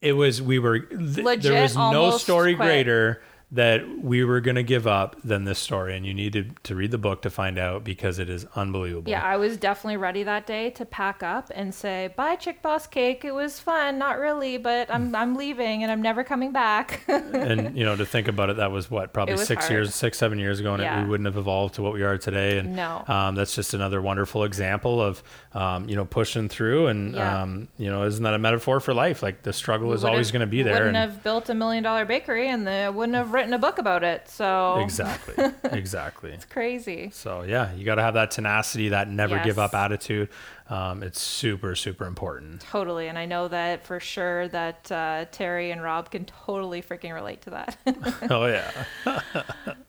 it 0.00 0.12
was 0.12 0.40
we 0.40 0.58
were 0.58 0.80
th- 0.80 1.18
Legit, 1.18 1.42
there 1.42 1.62
was 1.62 1.76
no 1.76 2.16
story 2.18 2.54
quit. 2.54 2.66
greater 2.66 3.22
that 3.50 4.02
we 4.02 4.22
were 4.24 4.40
going 4.40 4.56
to 4.56 4.62
give 4.62 4.86
up 4.86 5.16
than 5.24 5.44
this 5.44 5.58
story 5.58 5.96
and 5.96 6.04
you 6.04 6.12
needed 6.12 6.54
to 6.62 6.74
read 6.74 6.90
the 6.90 6.98
book 6.98 7.22
to 7.22 7.30
find 7.30 7.58
out 7.58 7.82
because 7.82 8.18
it 8.18 8.28
is 8.28 8.44
unbelievable 8.56 9.10
yeah 9.10 9.24
i 9.24 9.38
was 9.38 9.56
definitely 9.56 9.96
ready 9.96 10.22
that 10.22 10.46
day 10.46 10.68
to 10.68 10.84
pack 10.84 11.22
up 11.22 11.50
and 11.54 11.74
say 11.74 12.12
bye 12.14 12.36
chick 12.36 12.60
boss 12.60 12.86
cake 12.86 13.24
it 13.24 13.32
was 13.32 13.58
fun 13.58 13.98
not 13.98 14.18
really 14.18 14.58
but 14.58 14.90
i'm, 14.90 15.14
I'm 15.14 15.34
leaving 15.34 15.82
and 15.82 15.90
i'm 15.90 16.02
never 16.02 16.24
coming 16.24 16.52
back 16.52 17.02
and 17.08 17.74
you 17.74 17.86
know 17.86 17.96
to 17.96 18.04
think 18.04 18.28
about 18.28 18.50
it 18.50 18.58
that 18.58 18.70
was 18.70 18.90
what 18.90 19.14
probably 19.14 19.32
was 19.32 19.46
six 19.46 19.64
hard. 19.64 19.72
years 19.72 19.94
six 19.94 20.18
seven 20.18 20.38
years 20.38 20.60
ago 20.60 20.74
and 20.74 20.82
yeah. 20.82 21.00
it, 21.00 21.04
we 21.04 21.08
wouldn't 21.08 21.26
have 21.26 21.38
evolved 21.38 21.76
to 21.76 21.82
what 21.82 21.94
we 21.94 22.02
are 22.02 22.18
today 22.18 22.58
and 22.58 22.76
no. 22.76 23.02
um, 23.08 23.34
that's 23.34 23.54
just 23.54 23.72
another 23.72 24.02
wonderful 24.02 24.44
example 24.44 25.00
of 25.00 25.22
um, 25.54 25.88
you 25.88 25.96
know 25.96 26.04
pushing 26.04 26.50
through 26.50 26.88
and 26.88 27.14
yeah. 27.14 27.42
um, 27.42 27.66
you 27.78 27.90
know 27.90 28.02
isn't 28.04 28.24
that 28.24 28.34
a 28.34 28.38
metaphor 28.38 28.78
for 28.78 28.92
life 28.92 29.22
like 29.22 29.42
the 29.42 29.54
struggle 29.54 29.88
we 29.88 29.94
is 29.94 30.04
always 30.04 30.30
going 30.30 30.40
to 30.40 30.46
be 30.46 30.62
there 30.62 30.74
wouldn't 30.74 30.96
and, 30.96 31.12
have 31.12 31.22
built 31.22 31.48
a 31.48 31.54
million 31.54 31.82
dollar 31.82 32.04
bakery 32.04 32.50
and 32.50 32.66
they 32.66 32.90
wouldn't 32.90 33.16
have 33.16 33.32
written 33.38 33.54
a 33.54 33.58
book 33.58 33.78
about 33.78 34.02
it. 34.02 34.28
So 34.28 34.78
exactly, 34.80 35.52
exactly. 35.64 36.32
it's 36.32 36.44
crazy. 36.44 37.10
So 37.12 37.42
yeah, 37.42 37.72
you 37.74 37.84
got 37.84 37.94
to 37.94 38.02
have 38.02 38.14
that 38.14 38.30
tenacity, 38.30 38.90
that 38.90 39.08
never 39.08 39.36
yes. 39.36 39.46
give 39.46 39.58
up 39.58 39.74
attitude. 39.74 40.28
Um, 40.68 41.02
it's 41.02 41.20
super, 41.20 41.74
super 41.74 42.04
important. 42.04 42.60
Totally, 42.62 43.08
and 43.08 43.16
I 43.16 43.24
know 43.24 43.48
that 43.48 43.86
for 43.86 44.00
sure 44.00 44.48
that 44.48 44.90
uh, 44.92 45.24
Terry 45.30 45.70
and 45.70 45.82
Rob 45.82 46.10
can 46.10 46.24
totally 46.24 46.82
freaking 46.82 47.14
relate 47.14 47.42
to 47.42 47.50
that. 47.50 47.76
oh 48.30 48.46
yeah. 48.46 49.20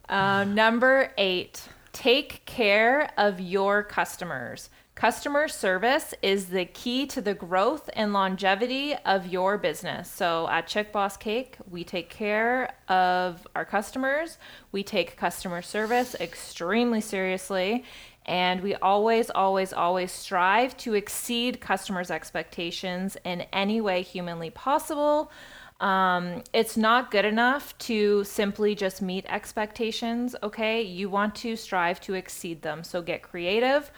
uh, 0.08 0.44
number 0.46 1.12
eight: 1.18 1.68
take 1.92 2.46
care 2.46 3.12
of 3.18 3.42
your 3.42 3.84
customers. 3.84 4.70
Customer 5.00 5.48
service 5.48 6.14
is 6.22 6.48
the 6.48 6.66
key 6.66 7.06
to 7.08 7.22
the 7.22 7.34
growth 7.34 7.90
and 7.94 8.12
longevity 8.12 8.96
of 9.06 9.28
your 9.28 9.58
business. 9.58 10.12
So 10.12 10.50
at 10.50 10.68
Chick 10.68 10.92
Boss 10.92 11.16
Cake, 11.16 11.56
we 11.72 11.86
take 11.86 12.10
care 12.10 12.74
of 12.90 13.48
our 13.56 13.64
customers. 13.64 14.38
We 14.74 14.84
take 14.84 15.16
customer 15.16 15.62
service 15.62 16.16
extremely 16.20 17.00
seriously. 17.00 17.86
And 18.26 18.60
we 18.60 18.76
always, 18.76 19.30
always, 19.30 19.72
always 19.72 20.12
strive 20.12 20.76
to 20.80 20.96
exceed 20.96 21.62
customers' 21.62 22.12
expectations 22.12 23.16
in 23.24 23.46
any 23.54 23.80
way 23.80 24.02
humanly 24.02 24.50
possible. 24.50 25.32
Um, 25.80 26.44
it's 26.52 26.76
not 26.76 27.10
good 27.10 27.24
enough 27.24 27.78
to 27.78 28.26
simply 28.26 28.76
just 28.76 29.02
meet 29.02 29.26
expectations, 29.30 30.36
okay? 30.44 30.82
You 30.82 31.10
want 31.10 31.36
to 31.36 31.56
strive 31.56 32.02
to 32.02 32.16
exceed 32.16 32.64
them. 32.64 32.84
So 32.84 33.02
get 33.02 33.22
creative 33.22 33.90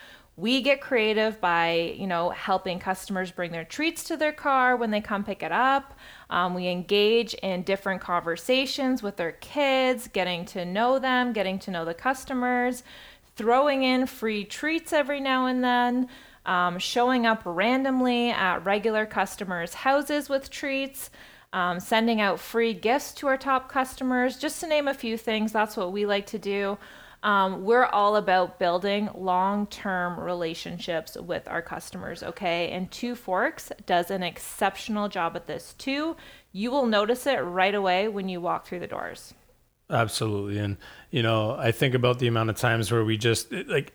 we 0.42 0.60
get 0.60 0.82
creative 0.82 1.40
by 1.40 1.94
you 1.96 2.08
know 2.08 2.32
helping 2.32 2.80
customers 2.80 3.30
bring 3.30 3.52
their 3.52 3.64
treats 3.64 4.04
to 4.06 4.18
their 4.18 4.32
car 4.32 4.76
when 4.76 4.90
they 4.90 5.00
come 5.00 5.24
pick 5.24 5.44
it 5.44 5.52
up. 5.52 5.94
Um, 6.32 6.56
we 6.56 6.68
engage 6.68 7.36
in 7.36 7.62
different 7.62 8.02
conversations 8.02 9.04
with 9.04 9.18
their 9.18 9.34
kids 9.34 10.08
getting 10.08 10.46
to 10.46 10.66
know 10.66 10.98
them 10.98 11.32
getting 11.32 11.60
to 11.60 11.72
know 11.72 11.86
the 11.86 11.94
customers 11.94 12.82
throwing 13.36 13.84
in 13.84 14.08
free 14.08 14.44
treats 14.44 14.92
every 14.92 15.22
now 15.22 15.46
and 15.46 15.64
then 15.64 16.10
um, 16.48 16.80
showing 16.80 17.28
up 17.28 17.44
randomly 17.46 18.32
at 18.32 18.66
regular 18.66 19.06
customers 19.06 19.76
houses 19.76 20.28
with 20.28 20.50
treats 20.50 21.12
um, 21.54 21.80
sending 21.80 22.20
out 22.20 22.40
free 22.40 22.74
gifts 22.74 23.14
to 23.14 23.28
our 23.28 23.38
top 23.38 23.70
customers 23.70 24.38
just 24.38 24.60
to 24.62 24.68
name 24.68 24.88
a 24.88 24.94
few 24.94 25.18
things. 25.18 25.52
That's 25.52 25.76
what 25.76 25.92
we 25.92 26.06
like 26.06 26.26
to 26.28 26.40
do 26.40 26.78
um, 27.24 27.64
we're 27.64 27.86
all 27.86 28.16
about 28.16 28.58
building 28.58 29.10
long 29.14 29.68
term 29.68 30.20
relationships 30.20 31.16
with 31.16 31.48
our 31.48 31.62
customers, 31.62 32.24
okay? 32.24 32.72
And 32.72 32.90
Two 32.90 33.16
Forks 33.16 33.72
does 33.86 34.10
an 34.10 34.24
exceptional 34.24 35.08
job 35.08 35.36
at 35.36 35.48
this 35.48 35.74
too. 35.78 36.16
You 36.52 36.72
will 36.72 36.88
notice 36.88 37.28
it 37.28 37.38
right 37.38 37.76
away 37.76 38.08
when 38.08 38.28
you 38.28 38.42
walk 38.42 38.66
through 38.66 38.80
the 38.80 38.88
doors. 38.88 39.34
Absolutely. 39.90 40.58
And, 40.58 40.78
you 41.12 41.22
know, 41.22 41.56
I 41.58 41.72
think 41.72 41.94
about 41.94 42.20
the 42.20 42.28
amount 42.28 42.50
of 42.50 42.56
times 42.56 42.92
where 42.92 43.04
we 43.04 43.18
just, 43.18 43.52
like, 43.52 43.94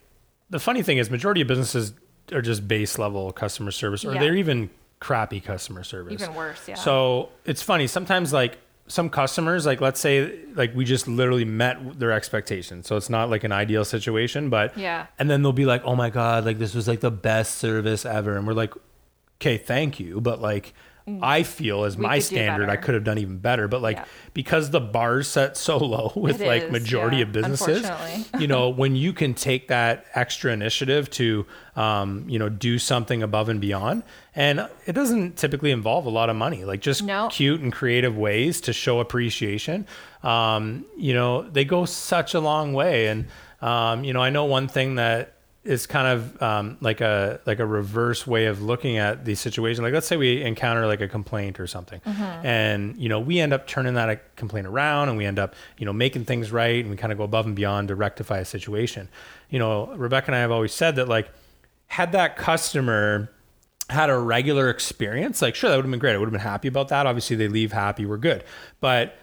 the 0.50 0.58
funny 0.60 0.82
thing 0.82 0.98
is, 0.98 1.10
majority 1.10 1.40
of 1.40 1.48
businesses 1.48 1.94
are 2.32 2.42
just 2.42 2.68
base 2.68 2.98
level 2.98 3.32
customer 3.32 3.70
service, 3.70 4.04
or 4.04 4.14
yeah. 4.14 4.20
they're 4.20 4.36
even 4.36 4.70
crappy 5.00 5.40
customer 5.40 5.82
service. 5.82 6.12
Even 6.12 6.34
worse, 6.34 6.68
yeah. 6.68 6.74
So 6.74 7.30
it's 7.44 7.62
funny. 7.62 7.86
Sometimes, 7.86 8.32
like, 8.32 8.58
some 8.89 9.11
customers 9.11 9.66
like 9.66 9.80
let's 9.80 10.01
say 10.01 10.39
like 10.55 10.74
we 10.74 10.84
just 10.84 11.09
literally 11.09 11.45
met 11.45 11.99
their 11.99 12.12
expectations. 12.12 12.87
So 12.87 12.97
it's 12.97 13.11
not 13.11 13.30
like 13.30 13.45
an 13.45 13.53
ideal 13.53 13.84
situation 13.84 14.49
but 14.51 14.76
yeah. 14.76 15.07
and 15.18 15.28
then 15.30 15.43
they'll 15.43 15.53
be 15.53 15.66
like 15.66 15.82
oh 15.84 15.97
my 15.97 16.11
god 16.11 16.45
like 16.45 16.59
this 16.59 16.74
was 16.74 16.87
like 16.87 17.01
the 17.01 17.11
best 17.11 17.57
service 17.57 18.05
ever. 18.05 18.37
And 18.37 18.47
we're 18.47 18.55
like 18.55 18.74
okay 19.41 19.59
thank 19.59 20.01
you. 20.01 20.20
But 20.20 20.41
like. 20.41 20.74
I 21.22 21.44
feel 21.44 21.84
as 21.84 21.96
we 21.96 22.02
my 22.02 22.18
standard, 22.18 22.68
I 22.68 22.74
could 22.74 22.94
have 22.94 23.04
done 23.04 23.18
even 23.18 23.38
better. 23.38 23.68
But 23.68 23.80
like 23.80 23.96
yeah. 23.96 24.04
because 24.34 24.70
the 24.70 24.80
bar's 24.80 25.28
set 25.28 25.57
so 25.57 25.76
low 25.84 26.12
with 26.16 26.40
it 26.40 26.46
like 26.46 26.64
is, 26.64 26.72
majority 26.72 27.18
yeah, 27.18 27.22
of 27.22 27.32
businesses, 27.32 27.88
you 28.40 28.48
know, 28.48 28.70
when 28.70 28.96
you 28.96 29.12
can 29.12 29.32
take 29.32 29.68
that 29.68 30.07
extra 30.14 30.52
initiative 30.52 31.09
to, 31.11 31.46
um, 31.76 32.28
you 32.28 32.40
know, 32.40 32.48
do 32.48 32.78
something 32.80 33.22
above 33.22 33.48
and 33.48 33.61
beyond, 33.61 34.02
and 34.34 34.68
it 34.86 34.94
doesn't 34.94 35.36
typically 35.36 35.70
involve 35.70 36.07
a 36.07 36.11
lot 36.11 36.28
of 36.28 36.34
money, 36.34 36.64
like 36.64 36.80
just 36.80 37.04
no. 37.04 37.28
cute 37.28 37.61
and 37.61 37.72
creative 37.72 38.16
ways 38.16 38.61
to 38.62 38.72
show 38.72 38.98
appreciation. 38.98 39.86
Um, 40.24 40.86
you 40.96 41.14
know, 41.14 41.42
they 41.42 41.64
go 41.64 41.84
such 41.84 42.34
a 42.34 42.40
long 42.40 42.72
way, 42.72 43.07
and 43.07 43.26
um, 43.61 44.02
you 44.02 44.12
know, 44.12 44.20
I 44.20 44.30
know 44.30 44.46
one 44.46 44.66
thing 44.66 44.96
that 44.96 45.36
is 45.66 45.86
kind 45.86 46.06
of 46.06 46.42
um, 46.42 46.76
like 46.80 47.00
a 47.00 47.40
like 47.44 47.58
a 47.58 47.66
reverse 47.66 48.26
way 48.26 48.46
of 48.46 48.62
looking 48.62 48.98
at 48.98 49.24
the 49.24 49.34
situation. 49.34 49.82
Like 49.82 49.92
let's 49.92 50.06
say 50.06 50.16
we 50.16 50.42
encounter 50.42 50.86
like 50.86 51.00
a 51.00 51.08
complaint 51.08 51.58
or 51.58 51.66
something, 51.66 52.00
mm-hmm. 52.00 52.46
and 52.46 52.96
you 52.96 53.08
know 53.08 53.18
we 53.18 53.40
end 53.40 53.52
up 53.52 53.66
turning 53.66 53.94
that 53.94 54.36
complaint 54.36 54.66
around, 54.66 55.08
and 55.08 55.18
we 55.18 55.24
end 55.24 55.38
up 55.38 55.54
you 55.78 55.84
know 55.84 55.92
making 55.92 56.24
things 56.24 56.52
right, 56.52 56.80
and 56.80 56.90
we 56.90 56.96
kind 56.96 57.12
of 57.12 57.18
go 57.18 57.24
above 57.24 57.46
and 57.46 57.56
beyond 57.56 57.88
to 57.88 57.94
rectify 57.94 58.38
a 58.38 58.44
situation. 58.44 59.08
You 59.50 59.58
know, 59.58 59.88
Rebecca 59.94 60.28
and 60.28 60.36
I 60.36 60.40
have 60.40 60.52
always 60.52 60.72
said 60.72 60.96
that 60.96 61.08
like 61.08 61.28
had 61.88 62.12
that 62.12 62.36
customer 62.36 63.30
had 63.90 64.10
a 64.10 64.18
regular 64.18 64.70
experience, 64.70 65.42
like 65.42 65.54
sure 65.54 65.70
that 65.70 65.76
would 65.76 65.84
have 65.84 65.90
been 65.90 66.00
great. 66.00 66.14
I 66.14 66.18
would 66.18 66.26
have 66.26 66.32
been 66.32 66.40
happy 66.40 66.68
about 66.68 66.88
that. 66.88 67.06
Obviously 67.06 67.36
they 67.36 67.48
leave 67.48 67.72
happy, 67.72 68.06
we're 68.06 68.16
good, 68.16 68.44
but 68.80 69.16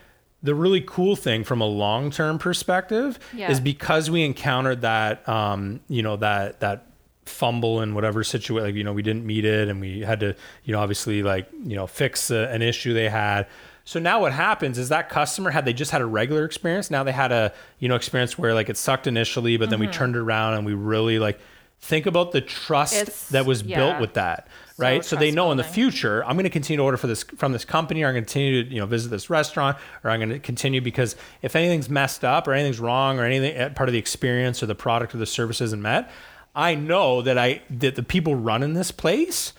the 0.44 0.54
really 0.54 0.82
cool 0.82 1.16
thing 1.16 1.42
from 1.42 1.60
a 1.62 1.66
long 1.66 2.10
term 2.10 2.38
perspective 2.38 3.18
yeah. 3.34 3.50
is 3.50 3.58
because 3.58 4.10
we 4.10 4.22
encountered 4.22 4.82
that 4.82 5.26
um, 5.28 5.80
you 5.88 6.02
know 6.02 6.16
that 6.16 6.60
that 6.60 6.86
fumble 7.24 7.80
in 7.80 7.94
whatever 7.94 8.22
situation 8.22 8.62
like 8.62 8.74
you 8.74 8.84
know 8.84 8.92
we 8.92 9.02
didn't 9.02 9.24
meet 9.24 9.46
it 9.46 9.68
and 9.68 9.80
we 9.80 10.00
had 10.00 10.20
to 10.20 10.36
you 10.64 10.72
know 10.72 10.78
obviously 10.78 11.22
like 11.22 11.48
you 11.64 11.74
know 11.74 11.86
fix 11.86 12.30
a, 12.30 12.48
an 12.50 12.60
issue 12.60 12.92
they 12.92 13.08
had 13.08 13.46
so 13.84 13.98
now 13.98 14.20
what 14.20 14.30
happens 14.30 14.76
is 14.76 14.90
that 14.90 15.08
customer 15.08 15.50
had 15.50 15.64
they 15.64 15.72
just 15.72 15.90
had 15.90 16.02
a 16.02 16.06
regular 16.06 16.44
experience 16.44 16.90
now 16.90 17.02
they 17.02 17.12
had 17.12 17.32
a 17.32 17.50
you 17.78 17.88
know 17.88 17.94
experience 17.94 18.36
where 18.36 18.52
like 18.52 18.68
it 18.68 18.76
sucked 18.76 19.06
initially 19.06 19.56
but 19.56 19.70
then 19.70 19.78
mm-hmm. 19.78 19.88
we 19.88 19.94
turned 19.94 20.14
it 20.14 20.18
around 20.18 20.52
and 20.52 20.66
we 20.66 20.74
really 20.74 21.18
like 21.18 21.40
think 21.80 22.04
about 22.04 22.32
the 22.32 22.42
trust 22.42 22.94
it's, 22.94 23.28
that 23.30 23.46
was 23.46 23.62
yeah. 23.62 23.76
built 23.78 23.98
with 24.02 24.12
that 24.12 24.46
right? 24.76 25.04
So, 25.04 25.16
so 25.16 25.20
they 25.20 25.30
know 25.30 25.50
in 25.50 25.56
the 25.56 25.64
future, 25.64 26.24
I'm 26.24 26.36
going 26.36 26.44
to 26.44 26.50
continue 26.50 26.78
to 26.78 26.82
order 26.82 26.96
for 26.96 27.06
this 27.06 27.22
from 27.22 27.52
this 27.52 27.64
company, 27.64 28.02
or 28.02 28.08
I'm 28.08 28.14
going 28.14 28.24
to 28.24 28.30
continue 28.30 28.64
to 28.64 28.70
you 28.70 28.80
know 28.80 28.86
visit 28.86 29.10
this 29.10 29.30
restaurant, 29.30 29.76
or 30.02 30.10
I'm 30.10 30.20
going 30.20 30.30
to 30.30 30.38
continue 30.38 30.80
because 30.80 31.16
if 31.42 31.56
anything's 31.56 31.88
messed 31.88 32.24
up 32.24 32.48
or 32.48 32.52
anything's 32.52 32.80
wrong 32.80 33.18
or 33.18 33.24
anything 33.24 33.56
eh, 33.56 33.68
part 33.70 33.88
of 33.88 33.92
the 33.92 33.98
experience 33.98 34.62
or 34.62 34.66
the 34.66 34.74
product 34.74 35.14
or 35.14 35.18
the 35.18 35.26
service 35.26 35.60
isn't 35.60 35.82
met, 35.82 36.10
I 36.54 36.74
know 36.74 37.22
that 37.22 37.38
I 37.38 37.62
that 37.70 37.94
the 37.94 38.02
people 38.02 38.34
running 38.34 38.74
this 38.74 38.90
place 38.90 39.52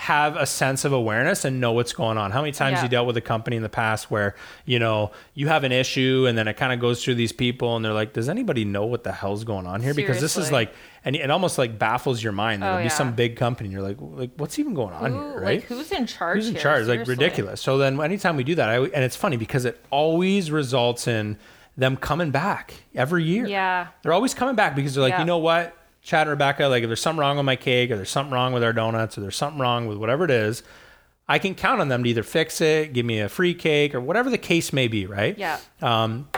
have 0.00 0.34
a 0.34 0.46
sense 0.46 0.86
of 0.86 0.94
awareness 0.94 1.44
and 1.44 1.60
know 1.60 1.72
what's 1.72 1.92
going 1.92 2.16
on. 2.16 2.30
How 2.30 2.40
many 2.40 2.52
times 2.52 2.76
yeah. 2.76 2.84
you 2.84 2.88
dealt 2.88 3.06
with 3.06 3.18
a 3.18 3.20
company 3.20 3.56
in 3.56 3.62
the 3.62 3.68
past 3.68 4.10
where, 4.10 4.34
you 4.64 4.78
know, 4.78 5.12
you 5.34 5.48
have 5.48 5.62
an 5.62 5.72
issue 5.72 6.24
and 6.26 6.38
then 6.38 6.48
it 6.48 6.56
kind 6.56 6.72
of 6.72 6.80
goes 6.80 7.04
through 7.04 7.16
these 7.16 7.32
people 7.32 7.76
and 7.76 7.84
they're 7.84 7.92
like, 7.92 8.14
does 8.14 8.30
anybody 8.30 8.64
know 8.64 8.86
what 8.86 9.04
the 9.04 9.12
hell's 9.12 9.44
going 9.44 9.66
on 9.66 9.82
here? 9.82 9.92
Seriously. 9.92 10.02
Because 10.02 10.22
this 10.22 10.38
is 10.38 10.50
like, 10.50 10.72
and 11.04 11.16
it 11.16 11.30
almost 11.30 11.58
like 11.58 11.78
baffles 11.78 12.22
your 12.22 12.32
mind. 12.32 12.62
There'll 12.62 12.78
oh, 12.78 12.82
be 12.82 12.88
some 12.88 13.12
big 13.12 13.36
company 13.36 13.66
and 13.66 13.74
you're 13.74 13.82
like, 13.82 13.98
like, 14.00 14.30
what's 14.38 14.58
even 14.58 14.72
going 14.72 14.94
on 14.94 15.12
Who, 15.12 15.18
here? 15.18 15.38
Right. 15.38 15.60
Like 15.60 15.64
who's 15.64 15.92
in 15.92 16.06
charge? 16.06 16.36
Who's 16.36 16.48
in 16.48 16.54
here? 16.54 16.62
charge? 16.62 16.86
Seriously. 16.86 16.98
Like 16.98 17.20
ridiculous. 17.20 17.60
So 17.60 17.76
then 17.76 18.00
anytime 18.00 18.36
we 18.36 18.44
do 18.44 18.54
that, 18.54 18.70
I, 18.70 18.78
and 18.78 19.04
it's 19.04 19.16
funny 19.16 19.36
because 19.36 19.66
it 19.66 19.84
always 19.90 20.50
results 20.50 21.08
in 21.08 21.36
them 21.76 21.98
coming 21.98 22.30
back 22.30 22.72
every 22.94 23.24
year. 23.24 23.46
Yeah. 23.46 23.88
They're 24.02 24.14
always 24.14 24.32
coming 24.32 24.54
back 24.54 24.74
because 24.74 24.94
they're 24.94 25.02
like, 25.02 25.12
yeah. 25.12 25.20
you 25.20 25.26
know 25.26 25.38
what? 25.38 25.76
Chad 26.02 26.22
and 26.22 26.30
Rebecca, 26.30 26.66
like 26.66 26.82
if 26.82 26.88
there's 26.88 27.00
something 27.00 27.20
wrong 27.20 27.36
with 27.36 27.46
my 27.46 27.56
cake 27.56 27.90
or 27.90 27.96
there's 27.96 28.10
something 28.10 28.32
wrong 28.32 28.52
with 28.52 28.64
our 28.64 28.72
donuts 28.72 29.18
or 29.18 29.20
there's 29.20 29.36
something 29.36 29.60
wrong 29.60 29.86
with 29.86 29.98
whatever 29.98 30.24
it 30.24 30.30
is, 30.30 30.62
I 31.28 31.38
can 31.38 31.54
count 31.54 31.80
on 31.80 31.88
them 31.88 32.02
to 32.02 32.10
either 32.10 32.22
fix 32.22 32.60
it, 32.60 32.92
give 32.92 33.06
me 33.06 33.20
a 33.20 33.28
free 33.28 33.54
cake, 33.54 33.94
or 33.94 34.00
whatever 34.00 34.30
the 34.30 34.38
case 34.38 34.72
may 34.72 34.88
be, 34.88 35.06
right? 35.06 35.38
Yeah. 35.38 35.60
Um, 35.80 36.28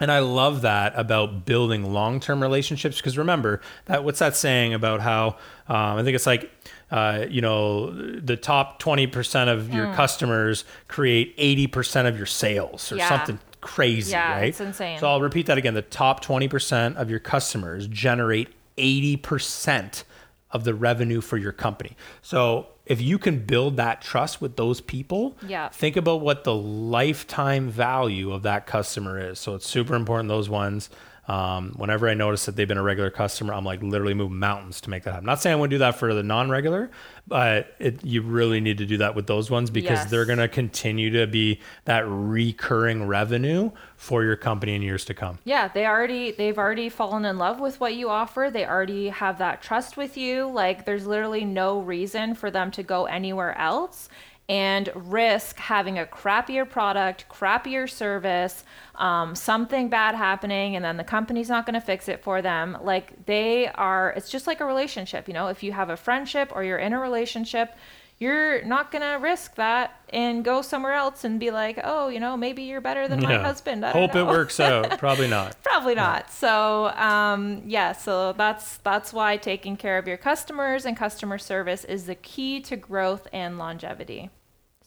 and 0.00 0.10
I 0.10 0.20
love 0.20 0.62
that 0.62 0.94
about 0.96 1.44
building 1.44 1.92
long-term 1.92 2.42
relationships 2.42 2.96
because 2.96 3.18
remember 3.18 3.60
that 3.84 4.02
what's 4.02 4.18
that 4.18 4.34
saying 4.34 4.72
about 4.72 5.00
how 5.00 5.36
um, 5.68 5.98
I 5.98 6.02
think 6.02 6.14
it's 6.14 6.26
like 6.26 6.50
uh, 6.90 7.26
you 7.28 7.42
know 7.42 7.90
the 7.90 8.36
top 8.36 8.82
20% 8.82 9.48
of 9.48 9.72
your 9.72 9.86
mm. 9.86 9.94
customers 9.94 10.64
create 10.88 11.36
80% 11.36 12.08
of 12.08 12.16
your 12.16 12.26
sales 12.26 12.90
or 12.90 12.96
yeah. 12.96 13.08
something 13.08 13.38
crazy, 13.60 14.12
yeah, 14.12 14.32
right? 14.32 14.48
It's 14.48 14.60
insane. 14.60 14.98
So 14.98 15.06
I'll 15.06 15.20
repeat 15.20 15.46
that 15.46 15.58
again. 15.58 15.74
The 15.74 15.82
top 15.82 16.24
20% 16.24 16.96
of 16.96 17.10
your 17.10 17.20
customers 17.20 17.86
generate 17.86 18.48
80% 18.80 20.04
of 20.50 20.64
the 20.64 20.74
revenue 20.74 21.20
for 21.20 21.36
your 21.36 21.52
company. 21.52 21.96
So 22.22 22.68
if 22.86 23.00
you 23.00 23.18
can 23.18 23.44
build 23.46 23.76
that 23.76 24.02
trust 24.02 24.40
with 24.40 24.56
those 24.56 24.80
people, 24.80 25.36
yeah. 25.46 25.68
think 25.68 25.96
about 25.96 26.22
what 26.22 26.44
the 26.44 26.54
lifetime 26.54 27.70
value 27.70 28.32
of 28.32 28.42
that 28.42 28.66
customer 28.66 29.30
is. 29.30 29.38
So 29.38 29.54
it's 29.54 29.68
super 29.68 29.94
important 29.94 30.28
those 30.28 30.48
ones 30.48 30.90
um, 31.30 31.74
whenever 31.76 32.08
I 32.08 32.14
notice 32.14 32.46
that 32.46 32.56
they've 32.56 32.66
been 32.66 32.76
a 32.76 32.82
regular 32.82 33.08
customer, 33.08 33.54
I'm 33.54 33.64
like 33.64 33.84
literally 33.84 34.14
move 34.14 34.32
mountains 34.32 34.80
to 34.80 34.90
make 34.90 35.04
that 35.04 35.12
happen. 35.12 35.26
Not 35.26 35.40
saying 35.40 35.56
I 35.56 35.60
would 35.60 35.70
do 35.70 35.78
that 35.78 35.94
for 35.94 36.12
the 36.12 36.24
non-regular, 36.24 36.90
but 37.28 37.72
it, 37.78 38.04
you 38.04 38.22
really 38.22 38.60
need 38.60 38.78
to 38.78 38.84
do 38.84 38.96
that 38.96 39.14
with 39.14 39.28
those 39.28 39.48
ones 39.48 39.70
because 39.70 39.90
yes. 39.98 40.10
they're 40.10 40.24
going 40.24 40.40
to 40.40 40.48
continue 40.48 41.10
to 41.10 41.28
be 41.28 41.60
that 41.84 42.02
recurring 42.08 43.06
revenue 43.06 43.70
for 43.96 44.24
your 44.24 44.34
company 44.34 44.74
in 44.74 44.82
years 44.82 45.04
to 45.04 45.14
come. 45.14 45.38
Yeah, 45.44 45.68
they 45.68 45.86
already 45.86 46.32
they've 46.32 46.58
already 46.58 46.88
fallen 46.88 47.24
in 47.24 47.38
love 47.38 47.60
with 47.60 47.78
what 47.78 47.94
you 47.94 48.08
offer. 48.08 48.50
They 48.52 48.66
already 48.66 49.10
have 49.10 49.38
that 49.38 49.62
trust 49.62 49.96
with 49.96 50.16
you. 50.16 50.50
Like 50.50 50.84
there's 50.84 51.06
literally 51.06 51.44
no 51.44 51.78
reason 51.78 52.34
for 52.34 52.50
them 52.50 52.72
to 52.72 52.82
go 52.82 53.04
anywhere 53.04 53.56
else 53.56 54.08
and 54.50 54.90
risk 54.96 55.58
having 55.58 55.96
a 55.96 56.04
crappier 56.04 56.68
product, 56.68 57.24
crappier 57.30 57.88
service, 57.88 58.64
um, 58.96 59.36
something 59.36 59.88
bad 59.88 60.16
happening, 60.16 60.74
and 60.74 60.84
then 60.84 60.96
the 60.96 61.04
company's 61.04 61.48
not 61.48 61.64
going 61.64 61.74
to 61.74 61.80
fix 61.80 62.08
it 62.08 62.20
for 62.20 62.42
them. 62.42 62.76
Like 62.82 63.26
they 63.26 63.68
are, 63.68 64.12
it's 64.16 64.28
just 64.28 64.48
like 64.48 64.60
a 64.60 64.64
relationship. 64.64 65.28
You 65.28 65.34
know, 65.34 65.46
if 65.46 65.62
you 65.62 65.70
have 65.70 65.88
a 65.88 65.96
friendship 65.96 66.50
or 66.52 66.64
you're 66.64 66.78
in 66.78 66.92
a 66.92 66.98
relationship, 66.98 67.76
you're 68.18 68.64
not 68.64 68.90
going 68.90 69.02
to 69.02 69.22
risk 69.22 69.54
that 69.54 70.00
and 70.08 70.44
go 70.44 70.62
somewhere 70.62 70.94
else 70.94 71.22
and 71.22 71.38
be 71.38 71.52
like, 71.52 71.78
oh, 71.84 72.08
you 72.08 72.18
know, 72.18 72.36
maybe 72.36 72.64
you're 72.64 72.80
better 72.80 73.06
than 73.06 73.20
yeah. 73.20 73.28
my 73.28 73.38
husband. 73.38 73.86
I 73.86 73.92
Hope 73.92 74.16
it 74.16 74.26
works 74.26 74.58
out. 74.58 74.90
Probably 74.98 75.28
not. 75.28 75.62
Probably 75.62 75.94
not. 75.94 76.24
Yeah. 76.26 76.32
So, 76.32 76.88
um, 76.88 77.62
yeah, 77.66 77.92
so 77.92 78.32
that's 78.32 78.78
that's 78.78 79.12
why 79.12 79.36
taking 79.36 79.76
care 79.76 79.96
of 79.96 80.08
your 80.08 80.16
customers 80.16 80.86
and 80.86 80.96
customer 80.96 81.38
service 81.38 81.84
is 81.84 82.06
the 82.06 82.16
key 82.16 82.60
to 82.62 82.76
growth 82.76 83.28
and 83.32 83.56
longevity. 83.56 84.30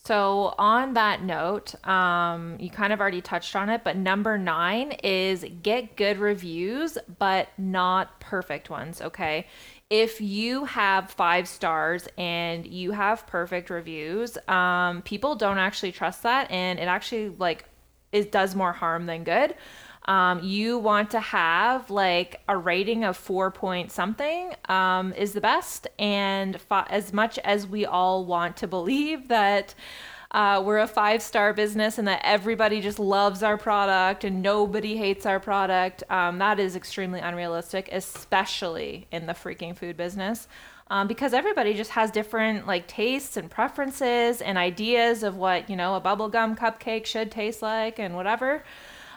So, 0.06 0.54
on 0.58 0.96
that 0.96 1.24
note, 1.24 1.76
um, 1.88 2.58
you 2.60 2.70
kind 2.70 2.92
of 2.92 3.00
already 3.00 3.22
touched 3.22 3.56
on 3.56 3.70
it, 3.70 3.86
but 3.86 3.96
number 3.96 4.38
nine 4.38 4.92
is 5.02 5.46
get 5.62 5.96
good 5.96 6.18
reviews, 6.18 6.98
but 7.20 7.48
not 7.58 8.20
perfect 8.20 8.70
ones. 8.70 9.02
Okay. 9.02 9.48
If 9.90 10.20
you 10.20 10.66
have 10.66 11.10
five 11.10 11.48
stars 11.48 12.10
and 12.18 12.68
you 12.68 12.92
have 12.92 13.26
perfect 13.28 13.70
reviews, 13.70 14.38
um, 14.50 15.04
people 15.04 15.36
don't 15.36 15.58
actually 15.58 15.94
trust 15.94 16.24
that, 16.24 16.52
and 16.52 16.80
it 16.80 16.90
actually 16.90 17.30
like 17.30 17.66
it 18.12 18.30
does 18.32 18.56
more 18.56 18.74
harm 18.74 19.06
than 19.06 19.24
good 19.24 19.56
um, 20.06 20.44
you 20.44 20.78
want 20.78 21.12
to 21.12 21.20
have 21.20 21.90
like 21.90 22.42
a 22.48 22.58
rating 22.58 23.04
of 23.04 23.16
four 23.16 23.52
point 23.52 23.92
something 23.92 24.54
um, 24.68 25.14
is 25.14 25.34
the 25.34 25.42
best. 25.42 25.88
And 25.98 26.60
as 26.72 27.14
much 27.14 27.40
as 27.40 27.68
we 27.68 27.86
all 27.86 28.26
want 28.26 28.58
to 28.58 28.68
believe 28.68 29.30
that 29.30 29.74
uh, 30.32 30.62
we're 30.66 30.80
a 30.80 30.88
five 30.88 31.22
star 31.22 31.54
business 31.54 31.98
and 31.98 32.08
that 32.08 32.22
everybody 32.24 32.82
just 32.82 33.00
loves 33.00 33.44
our 33.44 33.58
product 33.58 34.24
and 34.24 34.42
nobody 34.42 34.98
hates 34.98 35.26
our 35.26 35.40
product, 35.40 36.04
um, 36.10 36.40
that 36.40 36.60
is 36.60 36.76
extremely 36.76 37.20
unrealistic, 37.20 37.88
especially 37.92 39.08
in 39.12 39.28
the 39.28 39.34
freaking 39.34 39.78
food 39.78 39.96
business. 39.96 40.48
Um, 40.90 41.08
because 41.08 41.34
everybody 41.34 41.74
just 41.74 41.92
has 41.92 42.12
different 42.12 42.68
like 42.68 42.88
tastes 42.88 43.38
and 43.38 43.50
preferences 43.50 44.42
and 44.42 44.58
ideas 44.58 45.24
of 45.24 45.38
what 45.38 45.70
you 45.70 45.76
know 45.76 45.96
a 45.96 46.02
bubblegum 46.02 46.58
cupcake 46.58 47.06
should 47.06 47.32
taste 47.32 47.62
like 47.62 48.00
and 48.00 48.16
whatever 48.16 48.64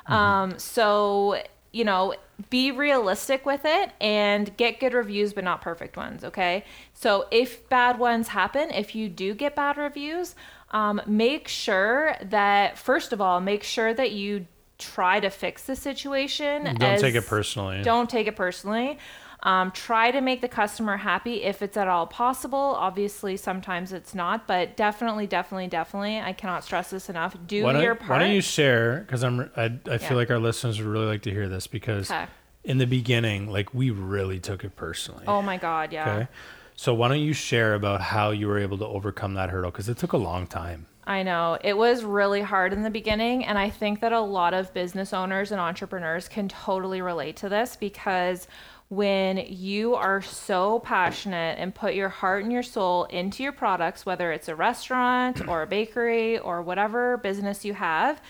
Mm-hmm. 0.09 0.13
Um, 0.13 0.59
so, 0.59 1.43
you 1.73 1.85
know, 1.85 2.15
be 2.51 2.71
realistic 2.71 3.47
with 3.47 3.63
it 3.65 3.91
and 4.01 4.57
get 4.57 4.79
good 4.81 4.95
reviews, 4.95 5.33
but 5.33 5.45
not 5.45 5.63
perfect 5.63 5.97
ones. 5.97 6.25
Okay. 6.25 6.65
So, 6.95 7.27
if 7.31 7.69
bad 7.69 7.99
ones 7.99 8.29
happen, 8.29 8.71
if 8.71 8.95
you 8.95 9.09
do 9.09 9.35
get 9.35 9.55
bad 9.55 9.77
reviews, 9.77 10.35
um, 10.71 11.01
make 11.07 11.49
sure 11.49 12.17
that, 12.23 12.79
first 12.79 13.13
of 13.13 13.21
all, 13.21 13.41
make 13.41 13.63
sure 13.63 13.95
that 13.95 14.13
you 14.13 14.47
try 14.79 15.21
to 15.21 15.31
fix 15.31 15.65
the 15.65 15.77
situation. 15.77 16.65
Don't 16.65 16.83
as, 16.83 17.01
take 17.01 17.15
it 17.15 17.27
personally. 17.27 17.83
Don't 17.83 18.11
take 18.11 18.27
it 18.27 18.37
personally. 18.37 18.99
Um, 19.47 19.71
try 19.71 20.11
to 20.11 20.21
make 20.21 20.41
the 20.41 20.49
customer 20.49 20.97
happy 20.97 21.45
if 21.45 21.63
it's 21.63 21.77
at 21.77 21.87
all 21.87 22.09
possible. 22.09 22.59
Obviously, 22.59 23.37
sometimes 23.37 23.93
it's 23.93 24.13
not, 24.13 24.49
but 24.49 24.77
definitely, 24.77 25.29
definitely, 25.29 25.69
definitely, 25.69 26.19
I 26.19 26.33
cannot 26.33 26.65
stress 26.65 26.91
this 26.91 27.09
enough. 27.09 27.37
Do 27.47 27.63
why 27.63 27.81
your 27.81 27.95
part. 27.95 28.11
Why 28.11 28.19
don't 28.19 28.33
you 28.33 28.41
share? 28.41 29.05
Because 29.07 29.23
I'm, 29.23 29.49
I, 29.57 29.67
I 29.67 29.71
yeah. 29.87 29.99
feel 29.99 30.17
like 30.17 30.33
our 30.33 30.41
listeners 30.41 30.81
would 30.81 30.89
really 30.89 31.07
like 31.07 31.23
to 31.23 31.31
hear 31.31 31.49
this 31.49 31.69
because 31.69 32.11
okay. 32.11 32.27
in 32.65 32.79
the 32.79 32.89
beginning, 32.89 33.49
like 33.49 33.73
we 33.73 33.91
really 33.91 34.41
took 34.41 34.65
it 34.65 34.75
personally. 34.75 35.23
Oh 35.29 35.43
my 35.43 35.59
God, 35.59 35.93
yeah. 35.93 36.13
Okay. 36.13 36.29
So 36.75 36.93
why 36.93 37.07
don't 37.07 37.21
you 37.21 37.33
share 37.33 37.75
about 37.75 38.01
how 38.01 38.33
you 38.33 38.49
were 38.49 38.59
able 38.59 38.79
to 38.79 38.87
overcome 38.87 39.35
that 39.35 39.51
hurdle? 39.51 39.71
Because 39.71 39.89
it 39.89 39.97
took 39.97 40.13
a 40.13 40.19
long 40.19 40.49
time. 40.49 40.89
I 41.07 41.23
know. 41.23 41.57
It 41.63 41.77
was 41.77 42.03
really 42.03 42.43
hard 42.43 42.73
in 42.73 42.83
the 42.83 42.91
beginning. 42.91 43.45
And 43.45 43.57
I 43.57 43.71
think 43.71 44.01
that 44.01 44.13
a 44.13 44.21
lot 44.21 44.55
of 44.55 44.75
business 44.75 45.13
owners 45.13 45.53
and 45.53 45.61
entrepreneurs 45.61 46.29
can 46.29 46.49
totally 46.49 47.01
relate 47.01 47.37
to 47.37 47.49
this 47.49 47.77
because 47.77 48.49
when 48.89 49.39
you 49.49 49.95
are 49.95 50.23
so 50.23 50.79
passionate 50.81 51.59
and 51.59 51.75
put 51.75 51.95
your 51.95 52.09
heart 52.09 52.45
and 52.45 52.53
your 52.53 52.63
soul 52.63 53.05
into 53.05 53.43
your 53.43 53.53
products, 53.53 54.07
whether 54.07 54.31
it's 54.31 54.49
a 54.49 54.55
restaurant 54.55 55.49
or 55.49 55.63
a 55.63 55.67
bakery 55.67 56.39
or 56.39 56.63
whatever 56.63 57.17
business 57.17 57.65
you 57.65 57.75
have, 57.75 58.21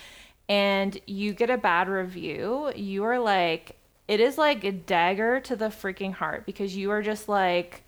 and 0.48 0.98
you 1.06 1.34
get 1.34 1.50
a 1.50 1.58
bad 1.58 1.88
review, 1.88 2.72
you 2.74 3.04
are 3.04 3.18
like, 3.18 3.76
it 4.08 4.20
is 4.20 4.38
like 4.38 4.64
a 4.64 4.72
dagger 4.72 5.40
to 5.40 5.56
the 5.56 5.66
freaking 5.66 6.12
heart 6.12 6.46
because 6.46 6.76
you 6.76 6.90
are 6.90 7.02
just 7.02 7.28
like, 7.28 7.82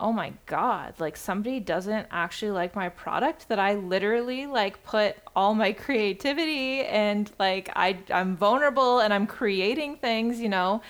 oh 0.00 0.12
my 0.12 0.32
god 0.46 0.92
like 0.98 1.16
somebody 1.16 1.60
doesn't 1.60 2.08
actually 2.10 2.50
like 2.50 2.74
my 2.74 2.88
product 2.88 3.48
that 3.48 3.60
i 3.60 3.74
literally 3.74 4.44
like 4.44 4.82
put 4.82 5.16
all 5.36 5.54
my 5.54 5.72
creativity 5.84 6.80
and 6.80 7.30
like 7.38 7.70
i 7.76 7.96
i'm 8.10 8.36
vulnerable 8.36 8.98
and 8.98 9.14
i'm 9.14 9.26
creating 9.26 9.96
things 9.96 10.40
you 10.40 10.48
know 10.48 10.82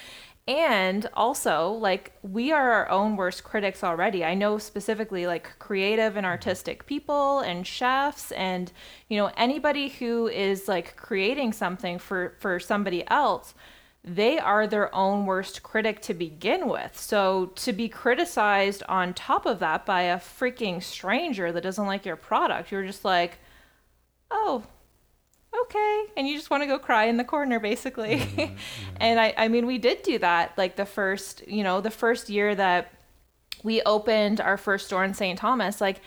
and 0.47 1.09
also, 1.15 1.71
like, 1.71 2.13
we 2.23 2.53
are 2.53 2.71
our 2.71 2.91
own 2.91 3.17
worst 3.17 3.45
critics 3.45 3.83
already. 3.83 4.25
I 4.25 4.35
know 4.35 4.59
specifically, 4.59 5.27
like, 5.27 5.59
creative 5.59 6.17
and 6.17 6.27
artistic 6.27 6.85
people 6.85 7.41
and 7.41 7.67
chefs, 7.67 8.31
and, 8.33 8.71
you 9.09 9.17
know, 9.17 9.31
anybody 9.39 9.89
who 9.89 10.29
is 10.29 10.69
like 10.69 10.97
creating 10.97 11.55
something 11.55 11.99
for, 11.99 12.35
for 12.41 12.61
somebody 12.61 13.09
else, 13.09 13.55
they 14.05 14.39
are 14.39 14.67
their 14.67 14.95
own 14.95 15.25
worst 15.25 15.63
critic 15.63 16.03
to 16.03 16.13
begin 16.13 16.69
with. 16.69 16.99
So 17.01 17.47
to 17.57 17.73
be 17.73 17.89
criticized 17.89 18.83
on 18.87 19.15
top 19.15 19.47
of 19.47 19.61
that 19.61 19.87
by 19.87 20.03
a 20.03 20.19
freaking 20.19 20.83
stranger 20.83 21.53
that 21.53 21.63
doesn't 21.63 21.87
like 21.87 22.05
your 22.05 22.17
product, 22.17 22.71
you're 22.71 22.85
just 22.85 23.05
like, 23.05 23.39
oh, 24.31 24.65
okay 25.63 26.05
and 26.17 26.27
you 26.27 26.37
just 26.37 26.51
want 26.51 26.63
to 26.63 26.67
go 26.67 26.79
cry 26.79 27.05
in 27.05 27.17
the 27.17 27.25
corner 27.25 27.61
basically 27.61 28.17
mm-hmm, 28.17 28.41
mm-hmm. 28.41 28.57
and 29.01 29.21
I, 29.21 29.35
I 29.37 29.49
mean 29.49 29.67
we 29.67 29.79
did 29.79 30.03
do 30.03 30.19
that 30.19 30.57
like 30.57 30.77
the 30.77 30.87
first 30.87 31.47
you 31.47 31.63
know 31.63 31.81
the 31.81 31.91
first 31.91 32.29
year 32.29 32.55
that 32.55 32.93
we 33.63 33.81
opened 33.83 34.41
our 34.41 34.57
first 34.57 34.87
store 34.87 35.05
in 35.05 35.15
st 35.15 35.39
thomas 35.39 35.81
like 35.81 36.01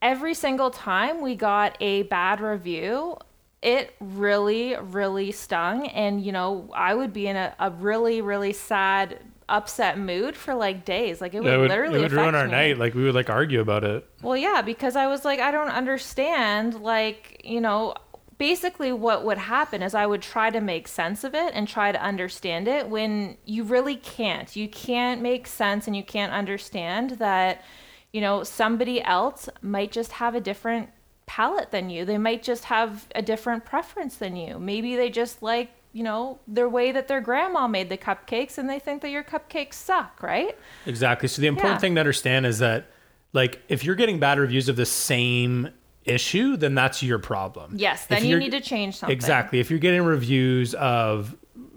every 0.00 0.34
single 0.34 0.70
time 0.70 1.20
we 1.20 1.34
got 1.34 1.76
a 1.80 2.02
bad 2.04 2.40
review 2.40 3.16
it 3.62 3.94
really 4.00 4.76
really 4.76 5.32
stung 5.32 5.86
and 5.88 6.24
you 6.24 6.32
know 6.32 6.68
i 6.74 6.94
would 6.94 7.12
be 7.12 7.26
in 7.26 7.36
a, 7.36 7.54
a 7.58 7.70
really 7.70 8.20
really 8.20 8.52
sad 8.52 9.18
upset 9.52 9.98
mood 9.98 10.34
for 10.34 10.54
like 10.54 10.84
days. 10.84 11.20
Like 11.20 11.34
it 11.34 11.42
would, 11.42 11.52
it 11.52 11.58
would 11.58 11.68
literally 11.68 11.98
it 11.98 12.02
would 12.02 12.12
ruin 12.12 12.34
our 12.34 12.46
me. 12.46 12.52
night. 12.52 12.78
Like 12.78 12.94
we 12.94 13.04
would 13.04 13.14
like 13.14 13.30
argue 13.30 13.60
about 13.60 13.84
it. 13.84 14.08
Well, 14.22 14.36
yeah, 14.36 14.62
because 14.62 14.96
I 14.96 15.06
was 15.06 15.24
like, 15.24 15.38
I 15.38 15.50
don't 15.50 15.68
understand. 15.68 16.80
Like 16.80 17.42
you 17.44 17.60
know, 17.60 17.94
basically 18.42 18.90
what 18.90 19.24
would 19.24 19.38
happen 19.38 19.84
is 19.84 19.94
I 19.94 20.04
would 20.04 20.20
try 20.20 20.50
to 20.50 20.60
make 20.60 20.88
sense 20.88 21.22
of 21.22 21.32
it 21.32 21.52
and 21.54 21.68
try 21.68 21.92
to 21.92 22.02
understand 22.02 22.66
it 22.66 22.88
when 22.88 23.36
you 23.44 23.62
really 23.62 23.94
can't. 23.94 24.56
You 24.56 24.66
can't 24.68 25.22
make 25.22 25.46
sense 25.46 25.86
and 25.86 25.94
you 25.94 26.02
can't 26.02 26.32
understand 26.32 27.10
that, 27.20 27.62
you 28.12 28.20
know, 28.20 28.42
somebody 28.42 29.00
else 29.00 29.48
might 29.60 29.92
just 29.92 30.10
have 30.10 30.34
a 30.34 30.40
different 30.40 30.90
palate 31.24 31.70
than 31.70 31.88
you. 31.88 32.04
They 32.04 32.18
might 32.18 32.42
just 32.42 32.64
have 32.64 33.06
a 33.14 33.22
different 33.22 33.64
preference 33.64 34.16
than 34.16 34.34
you. 34.34 34.58
Maybe 34.58 34.96
they 34.96 35.08
just 35.08 35.40
like 35.40 35.70
you 35.92 36.02
know, 36.02 36.40
their 36.48 36.68
way 36.68 36.90
that 36.90 37.06
their 37.06 37.20
grandma 37.20 37.68
made 37.68 37.90
the 37.90 37.98
cupcakes 37.98 38.58
and 38.58 38.68
they 38.68 38.78
think 38.80 39.02
that 39.02 39.10
your 39.10 39.22
cupcakes 39.22 39.74
suck, 39.74 40.20
right? 40.22 40.58
Exactly. 40.86 41.28
So 41.28 41.42
the 41.42 41.48
important 41.48 41.76
Yeah. 41.76 41.80
thing 41.80 41.94
to 41.94 42.00
understand 42.00 42.46
is 42.46 42.58
that 42.60 42.86
like 43.34 43.60
if 43.68 43.84
you're 43.84 43.94
getting 43.94 44.18
bad 44.18 44.38
reviews 44.38 44.68
of 44.70 44.76
the 44.76 44.86
same 44.86 45.68
issue, 46.04 46.56
then 46.56 46.74
that's 46.74 47.02
your 47.02 47.18
problem. 47.18 47.74
Yes, 47.76 48.06
then 48.06 48.24
you 48.24 48.38
need 48.38 48.50
to 48.52 48.60
change 48.60 48.96
something. 48.96 49.12
Exactly. 49.14 49.60
If 49.60 49.70
you're 49.70 49.78
getting 49.78 50.02
reviews 50.04 50.74
of 50.74 51.36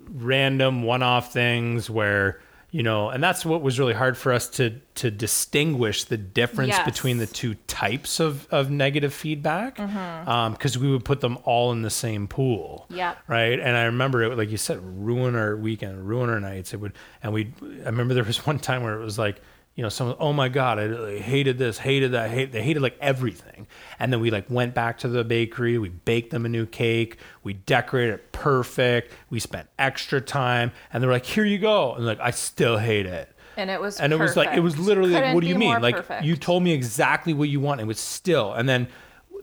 random 0.09 0.83
one-off 0.83 1.33
things 1.33 1.89
where 1.89 2.39
you 2.71 2.83
know, 2.83 3.07
and 3.09 3.23
that's 3.23 3.45
what 3.45 3.61
was 3.61 3.79
really 3.79 3.93
hard 3.93 4.17
for 4.17 4.33
us 4.33 4.49
to 4.49 4.81
to 4.95 5.09
distinguish 5.09 6.03
the 6.05 6.17
difference 6.17 6.71
Yes. 6.71 6.83
between 6.85 7.19
the 7.19 7.25
two 7.25 7.53
types 7.67 8.19
of 8.19 8.47
of 8.51 8.69
negative 8.69 9.13
feedback, 9.13 9.77
Mm-hmm. 9.77 10.51
because 10.51 10.77
we 10.77 10.91
would 10.91 11.05
put 11.05 11.21
them 11.21 11.37
all 11.45 11.71
in 11.71 11.83
the 11.83 11.89
same 11.89 12.27
pool. 12.27 12.85
yeah 12.89 13.15
Right. 13.29 13.57
And 13.61 13.77
I 13.77 13.83
remember 13.85 14.23
it, 14.23 14.37
like 14.37 14.49
you 14.49 14.57
said, 14.57 14.79
ruin 14.81 15.35
our 15.35 15.55
weekend, 15.55 16.05
ruin 16.05 16.29
our 16.29 16.41
nights. 16.41 16.73
It 16.73 16.81
would, 16.81 16.91
and 17.23 17.31
we. 17.31 17.53
I 17.61 17.85
remember 17.85 18.13
there 18.13 18.25
was 18.25 18.45
one 18.45 18.59
time 18.59 18.83
where 18.83 18.99
it 18.99 19.03
was 19.03 19.17
like 19.17 19.41
you 19.75 19.83
know, 19.83 19.89
someone, 19.89 20.15
oh 20.19 20.31
my 20.31 20.47
God, 20.47 20.79
I 20.79 20.85
like, 20.85 21.21
hated 21.21 21.57
this, 21.57 21.77
hated 21.77 22.13
that, 22.13 22.31
hate, 22.31 22.51
they 22.53 22.61
hated 22.61 22.81
like 22.81 22.97
everything. 23.01 23.67
And 23.99 24.11
then 24.11 24.21
we 24.21 24.31
like 24.31 24.49
went 24.49 24.73
back 24.73 24.99
to 24.99 25.09
the 25.09 25.23
bakery, 25.23 25.77
we 25.77 25.89
baked 25.89 26.31
them 26.31 26.45
a 26.45 26.49
new 26.49 26.65
cake, 26.65 27.17
we 27.43 27.53
decorated 27.53 28.13
it 28.13 28.31
perfect, 28.31 29.11
we 29.29 29.39
spent 29.39 29.67
extra 29.77 30.21
time, 30.21 30.71
and 30.93 31.03
they 31.03 31.07
were 31.07 31.13
like, 31.13 31.25
here 31.25 31.43
you 31.43 31.57
go. 31.57 31.93
And 31.93 32.05
like, 32.05 32.21
I 32.21 32.31
still 32.31 32.77
hate 32.77 33.05
it. 33.05 33.29
And 33.57 33.69
it 33.69 33.79
was 33.79 33.99
And 33.99 34.13
it 34.13 34.19
was 34.19 34.35
like, 34.35 34.55
it 34.55 34.61
was 34.61 34.77
literally 34.77 35.11
like, 35.11 35.23
Couldn't 35.23 35.35
what 35.35 35.41
do 35.41 35.47
you 35.47 35.55
mean? 35.55 35.81
Like, 35.81 35.97
perfect. 35.97 36.25
you 36.25 36.35
told 36.35 36.63
me 36.63 36.71
exactly 36.71 37.33
what 37.33 37.49
you 37.49 37.59
want. 37.59 37.79
and 37.79 37.87
It 37.87 37.89
was 37.89 37.99
still. 37.99 38.53
And 38.53 38.67
then 38.67 38.87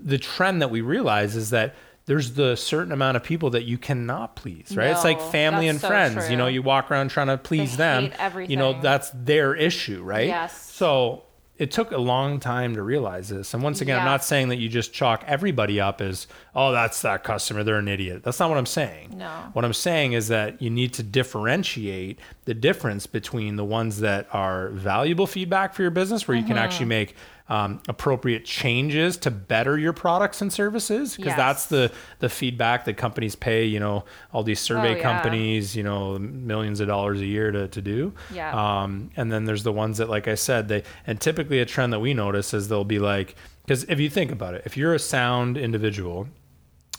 the 0.01 0.19
trend 0.19 0.61
that 0.63 0.71
we 0.71 0.81
realized 0.81 1.37
is 1.37 1.51
that 1.51 1.75
there's 2.13 2.33
the 2.35 2.55
certain 2.57 2.93
amount 2.93 3.17
of 3.17 3.23
people 3.23 3.49
that 3.49 3.63
you 3.65 3.79
cannot 3.79 4.37
please, 4.37 4.77
right? 4.77 4.91
it's 4.91 5.03
like 5.03 5.19
family 5.19 5.67
and 5.67 5.81
so 5.81 5.89
friends. 5.89 6.29
You 6.31 6.37
know, 6.37 6.47
you 6.47 6.61
walk 6.61 6.91
around 6.91 7.09
trying 7.09 7.29
to 7.29 7.39
please 7.39 7.79
them. 7.79 8.11
hate 8.11 8.51
You 8.51 8.59
know, 8.59 8.79
that's 8.83 9.11
their 9.15 9.55
issue, 9.55 10.03
right? 10.03 10.27
Yes. 10.27 10.71
So 10.73 11.23
it 11.57 11.71
took 11.71 11.91
a 11.91 11.97
long 11.97 12.39
time 12.39 12.75
to 12.75 12.83
realize 12.83 13.31
this. 13.31 13.55
And 13.55 13.63
once 13.63 13.81
again, 13.81 13.99
I'm 13.99 14.05
not 14.05 14.23
saying 14.23 14.51
that 14.51 14.57
you 14.57 14.69
just 14.69 14.93
chalk 14.93 15.25
everybody 15.27 15.81
up 15.81 16.03
as, 16.03 16.27
oh, 16.55 16.71
that's 16.73 17.01
that 17.01 17.25
customer, 17.25 17.65
they're 17.65 17.79
an 17.79 17.89
idiot. 17.89 18.25
That's 18.25 18.39
not 18.39 18.51
what 18.51 18.59
I'm 18.59 18.67
saying. 18.67 19.17
No. 19.17 19.31
What 19.55 19.65
I'm 19.65 19.73
saying 19.73 20.13
is 20.13 20.29
that 20.29 20.61
you 20.61 20.69
need 20.69 20.93
to 20.95 21.03
differentiate 21.03 22.19
the 22.45 22.53
difference 22.53 23.07
between 23.07 23.57
the 23.57 23.65
ones 23.65 24.01
that 24.01 24.29
are 24.35 24.69
valuable 24.69 25.27
feedback 25.27 25.73
for 25.73 25.81
your 25.81 25.91
business, 25.91 26.29
where 26.29 26.37
you 26.37 26.43
can 26.43 26.57
Mm-hmm. 26.57 26.65
actually 26.65 26.87
make 26.87 27.17
um, 27.53 27.81
appropriate 27.89 28.45
changes 28.45 29.17
to 29.19 29.31
better 29.31 29.75
your 29.79 29.93
products 29.93 30.41
and 30.43 30.51
services, 30.53 31.17
because 31.17 31.31
Yes. 31.33 31.37
that's 31.37 31.67
the 31.67 31.91
the 32.21 32.29
feedback 32.29 32.85
that 32.87 32.97
companies 32.97 33.35
pay. 33.37 33.65
You 33.67 33.81
know, 33.81 34.05
all 34.33 34.43
these 34.43 34.61
survey 34.61 34.93
Oh, 34.95 34.97
yeah. 34.97 35.03
companies, 35.03 35.77
you 35.77 35.83
know, 35.83 36.19
millions 36.19 36.81
of 36.81 36.87
dollars 36.89 37.21
a 37.21 37.27
year 37.27 37.51
to 37.53 37.69
to 37.69 37.83
do. 37.83 38.13
Yeah. 38.35 38.51
Um, 38.83 39.11
and 39.19 39.31
then 39.33 39.45
there's 39.45 39.65
the 39.65 39.73
ones 39.73 39.99
that, 39.99 40.09
like 40.09 40.29
I 40.29 40.37
said, 40.37 40.69
they 40.69 40.83
and 41.07 41.21
typically 41.21 41.59
a 41.61 41.67
trend 41.67 41.93
that 41.93 42.01
we 42.01 42.15
notice 42.15 42.55
is 42.55 42.69
they'll 42.69 42.85
be 42.85 42.99
like, 42.99 43.37
because 43.67 43.85
if 43.85 44.01
you 44.01 44.09
think 44.09 44.31
about 44.33 44.55
it, 44.55 44.63
if 44.65 44.77
you're 44.77 44.95
a 44.95 44.99
sound 44.99 45.57
individual, 45.59 46.29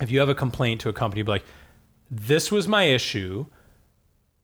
if 0.02 0.12
you 0.12 0.20
have 0.20 0.30
a 0.30 0.36
complaint 0.36 0.82
to 0.82 0.90
a 0.90 0.94
company, 0.94 1.24
be 1.24 1.32
like, 1.32 1.46
this 2.12 2.52
was 2.52 2.68
my 2.68 2.84
issue. 2.84 3.46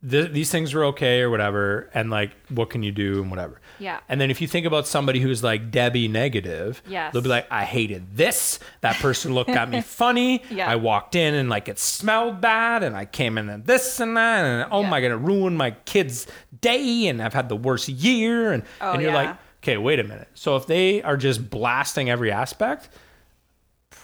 Th- 0.07 0.31
these 0.31 0.49
things 0.49 0.73
are 0.73 0.85
okay 0.85 1.19
or 1.21 1.29
whatever, 1.29 1.89
and 1.93 2.09
like, 2.09 2.31
what 2.47 2.69
can 2.69 2.83
you 2.83 2.91
do 2.93 3.21
and 3.21 3.29
whatever. 3.29 3.59
Yeah. 3.79 3.99
And 4.07 4.19
then 4.21 4.31
if 4.31 4.39
you 4.39 4.47
think 4.47 4.65
about 4.65 4.87
somebody 4.87 5.19
who's 5.19 5.43
like 5.43 5.71
Debbie 5.71 6.07
negative, 6.07 6.81
Yes. 6.87 7.11
they'll 7.11 7.21
be 7.21 7.27
like, 7.27 7.47
I 7.51 7.65
hated 7.65 8.15
this. 8.15 8.59
That 8.79 8.95
person 8.97 9.33
looked 9.33 9.49
at 9.49 9.69
me 9.69 9.81
funny. 10.01 10.41
Yeah. 10.49 10.69
I 10.69 10.77
walked 10.77 11.15
in 11.15 11.33
and 11.33 11.49
like 11.49 11.67
it 11.67 11.79
smelled 11.79 12.39
bad, 12.39 12.81
and 12.83 12.95
I 12.95 13.03
came 13.05 13.37
in 13.37 13.49
and 13.49 13.65
this 13.65 13.99
and 13.99 14.15
that, 14.15 14.45
and 14.45 14.69
oh 14.71 14.81
Yeah. 14.83 14.89
my 14.89 15.01
god, 15.01 15.11
it 15.11 15.15
ruined 15.15 15.57
my 15.57 15.71
kid's 15.71 16.27
day, 16.61 17.07
and 17.07 17.21
I've 17.21 17.33
had 17.33 17.49
the 17.49 17.57
worst 17.57 17.89
year, 17.89 18.53
and 18.53 18.63
Oh, 18.79 18.93
and 18.93 19.01
you're 19.01 19.11
yeah. 19.11 19.17
like, 19.17 19.37
okay, 19.63 19.75
wait 19.75 19.99
a 19.99 20.03
minute. 20.05 20.29
So 20.33 20.55
if 20.55 20.65
they 20.65 21.01
are 21.03 21.17
just 21.17 21.49
blasting 21.49 22.09
every 22.09 22.31
aspect, 22.31 22.87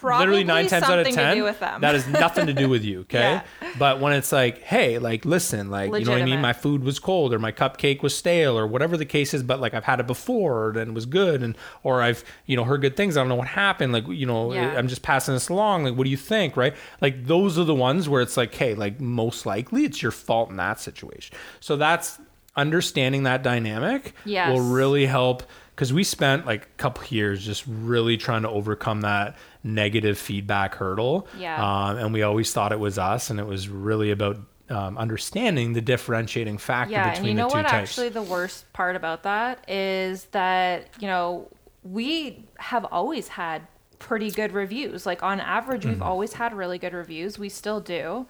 Probably 0.05 0.25
literally 0.27 0.43
nine 0.43 0.67
times 0.67 0.83
out 0.83 0.99
of 0.99 1.07
ten, 1.07 1.29
to 1.29 1.35
do 1.35 1.43
with 1.43 1.59
them. 1.59 1.81
that 1.81 1.93
has 1.95 2.07
nothing 2.07 2.47
to 2.47 2.53
do 2.53 2.69
with 2.69 2.83
you. 2.83 2.99
Okay. 3.05 3.19
Yeah. 3.19 3.43
But 3.77 3.99
when 3.99 4.13
it's 4.13 4.31
like, 4.31 4.61
hey, 4.61 4.97
like, 4.99 5.25
listen, 5.25 5.69
like, 5.69 5.93
you 5.93 6.05
know 6.05 6.11
what 6.11 6.21
I 6.21 6.25
mean? 6.25 6.41
My 6.41 6.53
food 6.53 6.83
was 6.83 6.97
cold 6.99 7.33
or 7.33 7.39
my 7.39 7.51
cupcake 7.51 8.01
was 8.01 8.15
stale 8.15 8.57
or 8.57 8.65
whatever 8.65 8.97
the 8.97 9.05
case 9.05 9.33
is, 9.33 9.43
but 9.43 9.59
like 9.59 9.73
I've 9.73 9.83
had 9.83 9.99
it 9.99 10.07
before 10.07 10.69
and 10.69 10.89
it 10.91 10.93
was 10.93 11.05
good. 11.05 11.43
And, 11.43 11.57
or 11.83 12.01
I've, 12.01 12.23
you 12.45 12.55
know, 12.55 12.63
heard 12.63 12.81
good 12.81 12.95
things. 12.97 13.15
I 13.17 13.19
don't 13.21 13.29
know 13.29 13.35
what 13.35 13.47
happened. 13.49 13.93
Like, 13.93 14.07
you 14.07 14.25
know, 14.25 14.53
Yeah. 14.53 14.75
I'm 14.77 14.87
just 14.87 15.01
passing 15.01 15.33
this 15.33 15.49
along. 15.49 15.83
Like, 15.83 15.95
what 15.95 16.05
do 16.05 16.09
you 16.09 16.17
think? 16.17 16.55
Right. 16.57 16.73
Like, 17.01 17.25
those 17.25 17.59
are 17.59 17.63
the 17.63 17.75
ones 17.75 18.07
where 18.09 18.21
it's 18.21 18.37
like, 18.37 18.53
hey, 18.55 18.73
like, 18.75 18.99
most 19.01 19.45
likely 19.45 19.83
it's 19.85 20.01
your 20.01 20.11
fault 20.11 20.49
in 20.49 20.55
that 20.57 20.79
situation. 20.79 21.35
So 21.59 21.75
that's 21.75 22.17
understanding 22.55 23.23
that 23.23 23.43
dynamic 23.43 24.13
Yes. 24.23 24.49
will 24.51 24.63
really 24.65 25.05
help 25.05 25.43
because 25.75 25.91
we 25.91 26.05
spent 26.05 26.45
like 26.45 26.63
a 26.63 26.77
couple 26.77 27.03
years 27.07 27.45
just 27.45 27.65
really 27.67 28.15
trying 28.15 28.43
to 28.43 28.49
overcome 28.49 29.01
that 29.01 29.35
negative 29.63 30.17
feedback 30.17 30.75
hurdle. 30.75 31.27
Yeah. 31.37 31.61
Um, 31.61 31.97
and 31.97 32.13
we 32.13 32.23
always 32.23 32.53
thought 32.53 32.71
it 32.71 32.79
was 32.79 32.97
us, 32.97 33.29
and 33.29 33.39
it 33.39 33.45
was 33.45 33.67
really 33.67 34.11
about 34.11 34.37
um, 34.69 34.97
understanding 34.97 35.73
the 35.73 35.81
differentiating 35.81 36.57
factor 36.57 36.93
yeah, 36.93 37.11
between 37.11 37.31
and 37.31 37.37
you 37.37 37.43
know 37.43 37.49
the 37.49 37.53
two 37.53 37.57
what? 37.57 37.67
types. 37.67 37.91
Actually, 37.91 38.09
the 38.09 38.23
worst 38.23 38.71
part 38.73 38.95
about 38.95 39.23
that 39.23 39.69
is 39.69 40.25
that 40.25 40.87
you 40.99 41.07
know 41.07 41.49
we 41.83 42.45
have 42.57 42.85
always 42.85 43.27
had 43.27 43.61
pretty 43.99 44.31
good 44.31 44.53
reviews. 44.53 45.05
Like 45.05 45.23
on 45.23 45.39
average, 45.39 45.81
Mm-hmm. 45.81 45.91
we've 45.91 46.01
always 46.01 46.33
had 46.33 46.53
really 46.53 46.77
good 46.77 46.93
reviews. 46.93 47.37
We 47.37 47.49
still 47.49 47.79
do. 47.81 48.27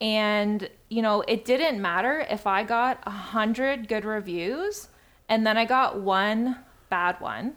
And 0.00 0.68
you 0.88 1.02
know, 1.02 1.22
it 1.28 1.44
didn't 1.44 1.82
matter 1.82 2.26
if 2.30 2.46
I 2.46 2.62
got 2.62 3.02
a 3.04 3.10
hundred 3.10 3.88
good 3.88 4.04
reviews 4.04 4.88
and 5.28 5.46
then 5.46 5.58
I 5.58 5.64
got 5.64 6.00
one 6.00 6.56
bad 6.88 7.20
one. 7.20 7.54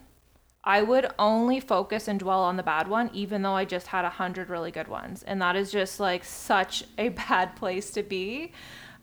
I 0.63 0.83
would 0.83 1.11
only 1.17 1.59
focus 1.59 2.07
and 2.07 2.19
dwell 2.19 2.41
on 2.41 2.55
the 2.55 2.63
bad 2.63 2.87
one, 2.87 3.09
even 3.13 3.41
though 3.41 3.55
I 3.55 3.65
just 3.65 3.87
had 3.87 4.05
a 4.05 4.09
hundred 4.09 4.49
really 4.49 4.69
good 4.71 4.87
ones, 4.87 5.23
and 5.23 5.41
that 5.41 5.55
is 5.55 5.71
just 5.71 5.99
like 5.99 6.23
such 6.23 6.83
a 6.97 7.09
bad 7.29 7.55
place 7.55 7.91
to 7.91 8.03
be. 8.03 8.51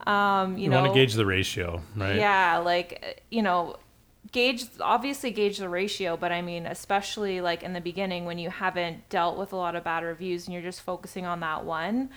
Um, 0.07 0.57
you, 0.57 0.65
you 0.65 0.71
know, 0.71 0.83
want 0.83 0.95
to 0.95 0.99
gauge 0.99 1.15
the 1.15 1.27
ratio, 1.27 1.83
right? 1.97 2.15
yeah, 2.15 2.59
like 2.59 3.25
you 3.31 3.43
know, 3.43 3.77
gauge 4.31 4.67
obviously 4.81 5.31
gauge 5.31 5.59
the 5.59 5.69
ratio, 5.69 6.17
but 6.17 6.31
I 6.31 6.43
mean, 6.43 6.67
especially 6.67 7.41
like 7.41 7.63
in 7.63 7.73
the 7.73 7.81
beginning 7.81 8.25
when 8.25 8.39
you 8.39 8.51
haven't 8.51 9.09
dealt 9.09 9.39
with 9.39 9.53
a 9.53 9.57
lot 9.57 9.75
of 9.75 9.85
bad 9.85 10.05
reviews 10.05 10.47
and 10.47 10.55
you're 10.55 10.63
just 10.63 10.83
focusing 10.83 11.27
on 11.27 11.41
that 11.41 11.65
one. 11.65 12.11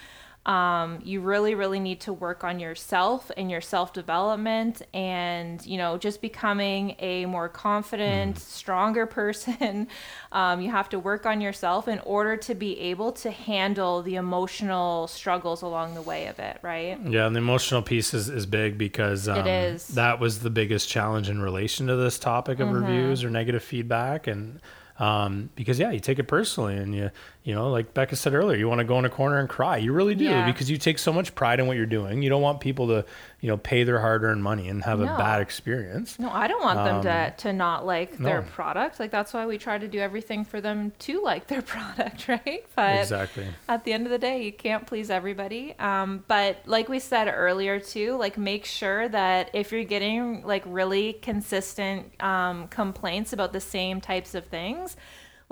Um, 0.45 0.99
you 1.03 1.21
really, 1.21 1.53
really 1.53 1.79
need 1.79 1.99
to 2.01 2.13
work 2.13 2.43
on 2.43 2.59
yourself 2.59 3.29
and 3.37 3.51
your 3.51 3.61
self 3.61 3.93
development 3.93 4.81
and, 4.91 5.63
you 5.65 5.77
know, 5.77 5.97
just 5.99 6.19
becoming 6.19 6.95
a 6.97 7.25
more 7.27 7.47
confident, 7.47 8.39
stronger 8.39 9.05
person. 9.19 9.87
Um, 10.31 10.59
you 10.61 10.71
have 10.71 10.89
to 10.89 10.99
work 10.99 11.25
on 11.27 11.41
yourself 11.41 11.87
in 11.87 11.99
order 11.99 12.37
to 12.37 12.55
be 12.55 12.79
able 12.79 13.11
to 13.13 13.29
handle 13.29 14.01
the 14.01 14.15
emotional 14.15 15.07
struggles 15.07 15.61
along 15.61 15.93
the 15.93 16.01
way 16.01 16.25
of 16.25 16.39
it, 16.39 16.57
right? 16.63 16.99
Yeah, 17.05 17.27
and 17.27 17.35
the 17.35 17.39
emotional 17.39 17.81
piece 17.83 18.13
is, 18.13 18.27
is 18.27 18.45
big 18.47 18.77
because 18.79 19.27
um, 19.27 19.45
is. 19.45 19.87
that 19.89 20.19
was 20.19 20.39
the 20.39 20.49
biggest 20.49 20.89
challenge 20.89 21.29
in 21.29 21.39
relation 21.41 21.85
to 21.87 21.95
this 21.95 22.17
topic 22.17 22.59
of 22.59 22.69
Mm-hmm. 22.69 22.77
reviews 22.77 23.23
or 23.23 23.29
negative 23.29 23.63
feedback. 23.63 24.25
And 24.27 24.59
um, 24.99 25.49
because, 25.55 25.79
yeah, 25.79 25.91
you 25.91 25.99
take 25.99 26.19
it 26.19 26.25
personally 26.25 26.77
and 26.77 26.93
you, 26.95 27.11
you 27.43 27.55
know, 27.55 27.71
like 27.71 27.93
Becca 27.95 28.15
said 28.15 28.35
earlier, 28.35 28.55
you 28.55 28.67
want 28.69 28.79
to 28.79 28.83
go 28.85 28.99
in 28.99 29.05
a 29.05 29.09
corner 29.09 29.39
and 29.39 29.49
cry. 29.49 29.77
You 29.77 29.93
really 29.93 30.13
do 30.13 30.25
Yeah. 30.25 30.45
because 30.45 30.69
you 30.69 30.77
take 30.77 30.99
so 30.99 31.11
much 31.11 31.33
pride 31.33 31.59
in 31.59 31.65
what 31.65 31.75
you're 31.75 31.87
doing. 31.87 32.21
You 32.21 32.29
don't 32.29 32.43
want 32.43 32.59
people 32.59 32.87
to, 32.89 33.03
you 33.39 33.47
know, 33.49 33.57
pay 33.57 33.83
their 33.83 33.99
hard 33.99 34.23
earned 34.23 34.43
money 34.43 34.69
and 34.69 34.83
have 34.83 34.99
a 35.01 35.05
bad 35.07 35.41
experience. 35.41 36.19
No, 36.19 36.29
I 36.29 36.47
don't 36.47 36.61
want 36.61 36.77
them 36.85 37.01
to 37.03 37.33
to 37.37 37.51
not 37.53 37.83
like 37.85 38.17
their 38.19 38.39
Um, 38.39 38.45
product. 38.45 38.99
Like 38.99 39.09
that's 39.09 39.33
why 39.33 39.47
we 39.47 39.57
try 39.57 39.79
to 39.79 39.87
do 39.87 39.97
everything 39.97 40.45
for 40.45 40.61
them 40.61 40.91
to 40.99 41.23
like 41.23 41.47
their 41.47 41.61
product, 41.73 42.27
right? 42.27 42.63
But 42.75 42.99
Exactly. 42.99 43.47
at 43.67 43.85
the 43.85 43.93
end 43.93 44.05
of 44.05 44.11
the 44.11 44.19
day, 44.19 44.43
you 44.43 44.51
can't 44.53 44.85
please 44.85 45.09
everybody. 45.09 45.73
Um, 45.79 46.23
but 46.27 46.57
like 46.67 46.89
we 46.89 46.99
said 46.99 47.27
earlier 47.27 47.79
too, 47.79 48.17
like 48.17 48.37
make 48.37 48.65
sure 48.65 49.09
that 49.09 49.49
if 49.53 49.71
you're 49.71 49.83
getting 49.83 50.45
like 50.45 50.61
really 50.67 51.13
consistent 51.13 52.21
um, 52.21 52.67
complaints 52.67 53.33
about 53.33 53.51
the 53.51 53.59
same 53.59 53.99
types 53.99 54.35
of 54.35 54.45
things, 54.45 54.95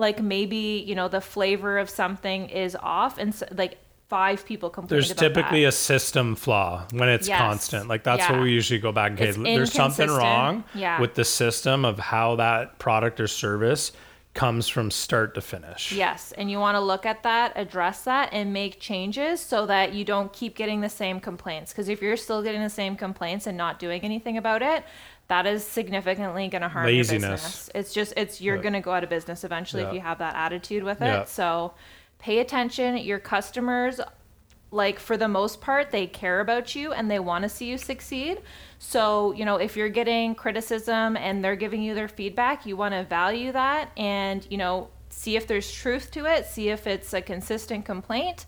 like 0.00 0.20
maybe 0.20 0.82
you 0.86 0.94
know 0.94 1.06
the 1.08 1.20
flavor 1.20 1.78
of 1.78 1.88
something 1.88 2.48
is 2.48 2.76
off, 2.80 3.18
and 3.18 3.34
so, 3.34 3.46
like 3.52 3.78
five 4.08 4.44
people 4.44 4.70
complain. 4.70 4.96
There's 4.96 5.14
typically 5.14 5.62
that. 5.62 5.68
a 5.68 5.72
system 5.72 6.34
flaw 6.34 6.84
when 6.92 7.08
it's 7.08 7.28
Yes. 7.28 7.38
constant. 7.38 7.86
Like 7.86 8.02
that's 8.02 8.22
Yeah. 8.28 8.32
what 8.32 8.40
we 8.42 8.50
usually 8.50 8.80
go 8.80 8.90
back 8.90 9.12
and 9.12 9.20
okay, 9.20 9.54
there's 9.54 9.72
something 9.72 10.10
wrong 10.10 10.64
Yeah. 10.74 11.00
with 11.00 11.14
the 11.14 11.24
system 11.24 11.84
of 11.84 12.00
how 12.00 12.34
that 12.36 12.80
product 12.80 13.20
or 13.20 13.28
service 13.28 13.92
comes 14.34 14.66
from 14.68 14.90
start 14.90 15.34
to 15.34 15.40
finish. 15.40 15.92
Yes, 15.92 16.32
and 16.36 16.50
you 16.50 16.58
want 16.58 16.76
to 16.76 16.80
look 16.80 17.04
at 17.06 17.22
that, 17.24 17.52
address 17.56 18.02
that, 18.02 18.30
and 18.32 18.52
make 18.52 18.80
changes 18.80 19.40
so 19.40 19.66
that 19.66 19.92
you 19.92 20.04
don't 20.04 20.32
keep 20.32 20.56
getting 20.56 20.80
the 20.80 20.88
same 20.88 21.20
complaints. 21.20 21.72
Because 21.72 21.88
if 21.88 22.00
you're 22.02 22.16
still 22.16 22.42
getting 22.42 22.62
the 22.62 22.70
same 22.70 22.96
complaints 22.96 23.46
and 23.46 23.56
not 23.56 23.78
doing 23.78 24.02
anything 24.02 24.36
about 24.36 24.62
it, 24.62 24.84
that 25.30 25.46
is 25.46 25.64
significantly 25.64 26.48
going 26.48 26.62
to 26.62 26.68
harm 26.68 26.86
Laziness. 26.86 27.22
your 27.22 27.30
business. 27.30 27.70
It's 27.74 27.94
just 27.94 28.12
it's 28.16 28.40
you're 28.40 28.56
Yeah. 28.56 28.62
going 28.62 28.72
to 28.74 28.80
go 28.80 28.90
out 28.92 29.04
of 29.04 29.10
business 29.10 29.44
eventually 29.44 29.82
Yeah. 29.82 29.88
if 29.90 29.94
you 29.94 30.00
have 30.00 30.18
that 30.18 30.34
attitude 30.34 30.82
with 30.82 31.00
it. 31.00 31.06
Yeah. 31.06 31.24
So 31.24 31.72
pay 32.18 32.40
attention. 32.40 32.96
Your 32.98 33.20
customers 33.20 34.00
like 34.72 34.98
for 34.98 35.16
the 35.16 35.26
most 35.28 35.60
part 35.60 35.90
they 35.90 36.06
care 36.06 36.38
about 36.40 36.74
you 36.76 36.92
and 36.92 37.10
they 37.10 37.18
want 37.18 37.42
to 37.42 37.48
see 37.48 37.66
you 37.66 37.76
succeed 37.76 38.40
so 38.78 39.32
you 39.32 39.44
know 39.44 39.56
if 39.56 39.76
you're 39.76 39.88
getting 39.88 40.32
criticism 40.32 41.16
and 41.16 41.42
they're 41.44 41.56
giving 41.56 41.82
you 41.82 41.92
their 41.92 42.06
feedback 42.06 42.64
you 42.66 42.76
want 42.76 42.94
to 42.94 43.02
value 43.02 43.50
that 43.50 43.90
and 43.96 44.46
you 44.48 44.56
know 44.56 44.88
see 45.08 45.34
if 45.34 45.48
there's 45.48 45.72
truth 45.72 46.12
to 46.12 46.24
it 46.24 46.46
see 46.46 46.68
if 46.68 46.86
it's 46.86 47.12
a 47.14 47.20
consistent 47.20 47.84
complaint 47.84 48.46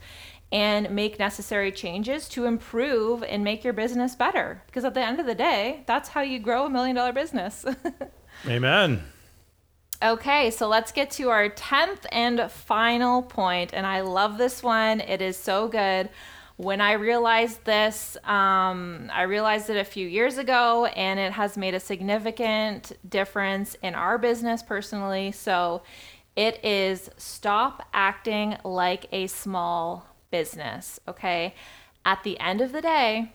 and 0.52 0.90
make 0.90 1.18
necessary 1.18 1.72
changes 1.72 2.28
to 2.28 2.44
improve 2.44 3.24
and 3.24 3.42
make 3.42 3.64
your 3.64 3.72
business 3.72 4.14
better 4.14 4.62
because 4.66 4.84
at 4.84 4.94
the 4.94 5.00
end 5.00 5.18
of 5.18 5.26
the 5.26 5.34
day 5.34 5.82
that's 5.86 6.10
how 6.10 6.20
you 6.20 6.38
grow 6.38 6.66
a 6.66 6.70
million 6.70 6.94
dollar 6.94 7.12
business 7.12 7.64
amen 8.46 9.02
Okay, 10.02 10.50
so 10.50 10.66
let's 10.66 10.90
get 10.90 11.12
to 11.12 11.30
our 11.30 11.48
10th 11.48 12.06
and 12.10 12.50
final 12.50 13.22
point, 13.22 13.70
and 13.72 13.86
I 13.86 14.00
love 14.00 14.36
this 14.36 14.60
one. 14.60 15.00
It 15.00 15.22
is 15.22 15.36
so 15.36 15.68
good. 15.68 16.08
When 16.56 16.80
I 16.80 16.94
realized 16.94 17.64
this, 17.64 18.16
um, 18.24 19.10
I 19.12 19.22
realized 19.22 19.70
it 19.70 19.76
a 19.76 19.84
few 19.84 20.08
years 20.08 20.38
ago, 20.38 20.86
and 20.86 21.20
it 21.20 21.30
has 21.32 21.56
made 21.56 21.74
a 21.74 21.80
significant 21.80 22.90
difference 23.08 23.76
in 23.80 23.94
our 23.94 24.18
business 24.18 24.60
personally. 24.60 25.30
So 25.30 25.82
it 26.34 26.64
is 26.64 27.08
stop 27.16 27.86
acting 27.94 28.56
like 28.64 29.06
a 29.12 29.28
small 29.28 30.11
business, 30.32 30.98
okay? 31.06 31.54
At 32.04 32.24
the 32.24 32.40
end 32.40 32.60
of 32.60 32.72
the 32.72 32.82
day, 32.82 33.32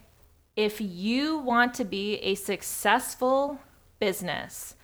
if 0.57 0.81
you 0.81 1.37
want 1.37 1.73
to 1.75 1.85
be 1.85 2.15
a 2.15 2.35
successful 2.35 3.59
business, 3.99 4.75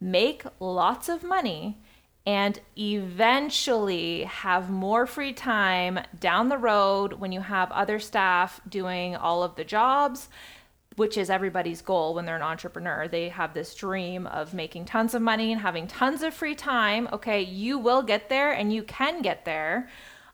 make 0.00 0.44
lots 0.60 1.08
of 1.08 1.24
money, 1.24 1.80
and 2.24 2.60
eventually 2.78 4.22
have 4.24 4.70
more 4.70 5.06
free 5.06 5.32
time 5.32 5.98
down 6.20 6.48
the 6.48 6.58
road 6.58 7.14
when 7.14 7.32
you 7.32 7.40
have 7.40 7.72
other 7.72 7.98
staff 7.98 8.60
doing 8.68 9.16
all 9.16 9.42
of 9.42 9.56
the 9.56 9.64
jobs, 9.64 10.28
which 10.96 11.16
is 11.16 11.30
everybody's 11.30 11.82
goal 11.82 12.14
when 12.14 12.24
they're 12.24 12.36
an 12.36 12.42
entrepreneur. 12.42 13.08
They 13.08 13.30
have 13.30 13.54
this 13.54 13.74
dream 13.74 14.26
of 14.26 14.54
making 14.54 14.84
tons 14.84 15.14
of 15.14 15.22
money 15.22 15.50
and 15.50 15.60
having 15.60 15.88
tons 15.88 16.22
of 16.22 16.34
free 16.34 16.54
time. 16.54 17.08
Okay, 17.12 17.42
you 17.42 17.78
will 17.78 18.02
get 18.02 18.28
there 18.28 18.52
and 18.52 18.72
you 18.72 18.82
can 18.82 19.22
get 19.22 19.44
there. 19.44 19.88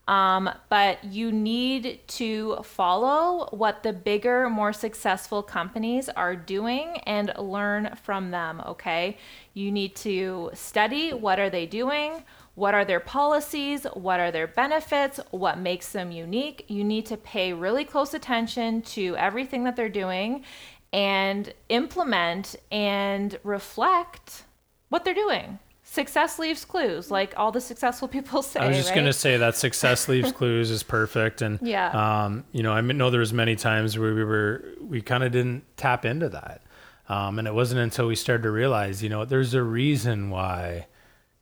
Um, 0.08 0.48
but 0.70 1.04
you 1.04 1.30
need 1.30 2.00
to 2.08 2.56
follow 2.64 3.46
what 3.50 3.82
the 3.82 3.92
bigger, 3.92 4.48
more 4.48 4.72
successful 4.72 5.42
companies 5.42 6.08
are 6.08 6.34
doing 6.34 6.96
and 7.04 7.30
learn 7.38 7.94
from 8.02 8.30
them, 8.30 8.62
okay? 8.66 9.18
You 9.52 9.70
need 9.70 9.94
to 9.96 10.50
study 10.54 11.12
what 11.12 11.38
are 11.38 11.50
they 11.50 11.66
doing? 11.66 12.24
What 12.54 12.72
are 12.72 12.86
their 12.86 13.00
policies? 13.00 13.86
What 13.92 14.18
are 14.18 14.30
their 14.30 14.46
benefits? 14.46 15.20
What 15.30 15.58
makes 15.58 15.92
them 15.92 16.10
unique? 16.10 16.64
You 16.68 16.84
need 16.84 17.04
to 17.06 17.18
pay 17.18 17.52
really 17.52 17.84
close 17.84 18.14
attention 18.14 18.80
to 18.82 19.14
everything 19.16 19.64
that 19.64 19.76
they're 19.76 19.90
doing 19.90 20.42
and 20.90 21.52
implement 21.68 22.56
and 22.72 23.38
reflect 23.44 24.44
what 24.88 25.04
they're 25.04 25.12
doing 25.12 25.58
success 25.98 26.38
leaves 26.38 26.64
clues, 26.64 27.10
like 27.10 27.34
all 27.36 27.50
the 27.50 27.60
successful 27.60 28.06
people 28.16 28.42
say. 28.42 28.60
I 28.60 28.68
was 28.68 28.76
just 28.76 28.90
right? 28.90 28.96
gonna 28.96 29.12
say 29.12 29.36
that 29.38 29.56
success 29.56 30.08
leaves 30.12 30.30
clues 30.30 30.70
is 30.70 30.82
perfect, 30.82 31.42
and 31.42 31.58
yeah, 31.60 31.90
um, 31.90 32.44
you 32.52 32.62
know, 32.62 32.72
I 32.72 32.80
know 32.80 33.10
there 33.10 33.20
was 33.20 33.32
many 33.32 33.56
times 33.56 33.98
where 33.98 34.14
we 34.14 34.22
were 34.24 34.64
we 34.80 35.02
kind 35.02 35.24
of 35.24 35.32
didn't 35.32 35.64
tap 35.76 36.04
into 36.04 36.28
that, 36.28 36.62
um, 37.08 37.38
and 37.38 37.48
it 37.48 37.54
wasn't 37.54 37.80
until 37.80 38.06
we 38.06 38.14
started 38.14 38.44
to 38.44 38.50
realize, 38.50 39.02
you 39.02 39.08
know, 39.08 39.24
there's 39.24 39.54
a 39.54 39.62
reason 39.62 40.30
why, 40.30 40.86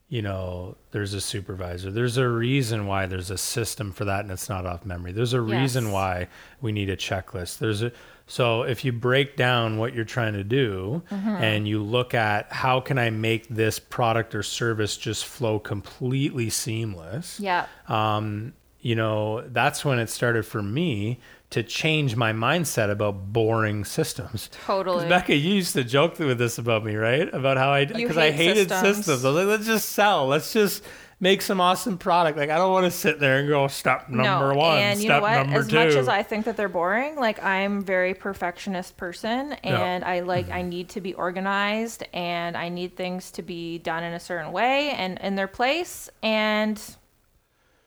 you 0.08 0.22
know, 0.22 0.76
there's 0.92 1.12
a 1.12 1.20
supervisor. 1.20 1.90
There's 1.90 2.16
a 2.16 2.28
reason 2.28 2.86
why 2.86 3.06
there's 3.06 3.30
a 3.30 3.38
system 3.38 3.92
for 3.92 4.06
that, 4.06 4.20
and 4.20 4.30
it's 4.30 4.48
not 4.48 4.64
off 4.64 4.86
memory. 4.86 5.12
There's 5.12 5.34
a 5.34 5.40
reason 5.40 5.90
why 5.92 6.28
we 6.62 6.72
need 6.72 6.88
a 6.88 6.96
checklist. 6.96 7.58
There's 7.58 7.82
a 7.82 7.92
so 8.26 8.62
if 8.62 8.84
you 8.84 8.92
break 8.92 9.36
down 9.36 9.78
what 9.78 9.94
you're 9.94 10.04
trying 10.04 10.32
to 10.34 10.44
do 10.44 11.02
Mm-hmm. 11.10 11.28
and 11.28 11.68
you 11.68 11.82
look 11.82 12.12
at 12.14 12.52
how 12.52 12.80
can 12.80 12.98
I 12.98 13.10
make 13.10 13.48
this 13.48 13.78
product 13.78 14.34
or 14.34 14.42
service 14.42 14.96
just 14.96 15.24
flow 15.26 15.58
completely 15.58 16.50
seamless, 16.50 17.38
yeah, 17.40 17.66
um, 17.88 18.52
you 18.80 18.94
know, 18.94 19.42
that's 19.48 19.84
when 19.84 19.98
it 19.98 20.10
started 20.10 20.44
for 20.44 20.62
me 20.62 21.18
to 21.50 21.62
change 21.62 22.16
my 22.16 22.32
mindset 22.32 22.90
about 22.90 23.32
boring 23.32 23.84
systems. 23.84 24.50
totally. 24.66 25.08
Becca, 25.08 25.34
you 25.34 25.54
used 25.54 25.74
to 25.74 25.84
joke 25.84 26.18
with 26.18 26.38
this 26.38 26.58
about 26.58 26.84
me, 26.84 26.96
right? 26.96 27.32
About 27.32 27.56
how 27.56 27.70
I 27.70 27.84
because 27.84 28.16
I 28.16 28.30
hated 28.32 28.68
systems. 28.68 28.96
systems. 28.96 29.24
I 29.24 29.28
was 29.28 29.36
like, 29.36 29.46
let's 29.46 29.66
just 29.66 29.88
sell. 29.90 30.26
Let's 30.26 30.52
just 30.52 30.82
make 31.18 31.40
some 31.40 31.60
awesome 31.60 31.96
product. 31.96 32.36
Like 32.36 32.50
I 32.50 32.56
don't 32.58 32.72
want 32.72 32.84
to 32.84 32.90
sit 32.90 33.18
there 33.20 33.38
and 33.38 33.48
go 33.48 33.66
step 33.68 34.08
number 34.10 34.52
no, 34.52 34.58
one, 34.58 34.78
and 34.78 34.98
you 35.00 35.06
step 35.06 35.16
know 35.18 35.22
what? 35.22 35.36
number 35.46 35.58
As 35.60 35.68
two. 35.68 35.74
much 35.76 35.94
as 35.94 36.08
I 36.08 36.22
think 36.22 36.44
that 36.44 36.56
they're 36.56 36.68
boring, 36.68 37.16
like 37.16 37.42
I'm 37.42 37.82
very 37.82 38.12
perfectionist 38.14 38.96
person, 38.96 39.56
Yeah. 39.64 39.80
and 39.82 40.04
I 40.04 40.20
like 40.20 40.46
Mm-hmm. 40.46 40.54
I 40.54 40.62
need 40.62 40.88
to 40.90 41.00
be 41.00 41.14
organized, 41.14 42.04
and 42.12 42.56
I 42.56 42.68
need 42.68 42.96
things 42.96 43.30
to 43.32 43.42
be 43.42 43.78
done 43.78 44.04
in 44.04 44.12
a 44.12 44.20
certain 44.20 44.52
way 44.52 44.90
and 44.90 45.18
in 45.20 45.36
their 45.36 45.48
place, 45.48 46.10
and 46.22 46.80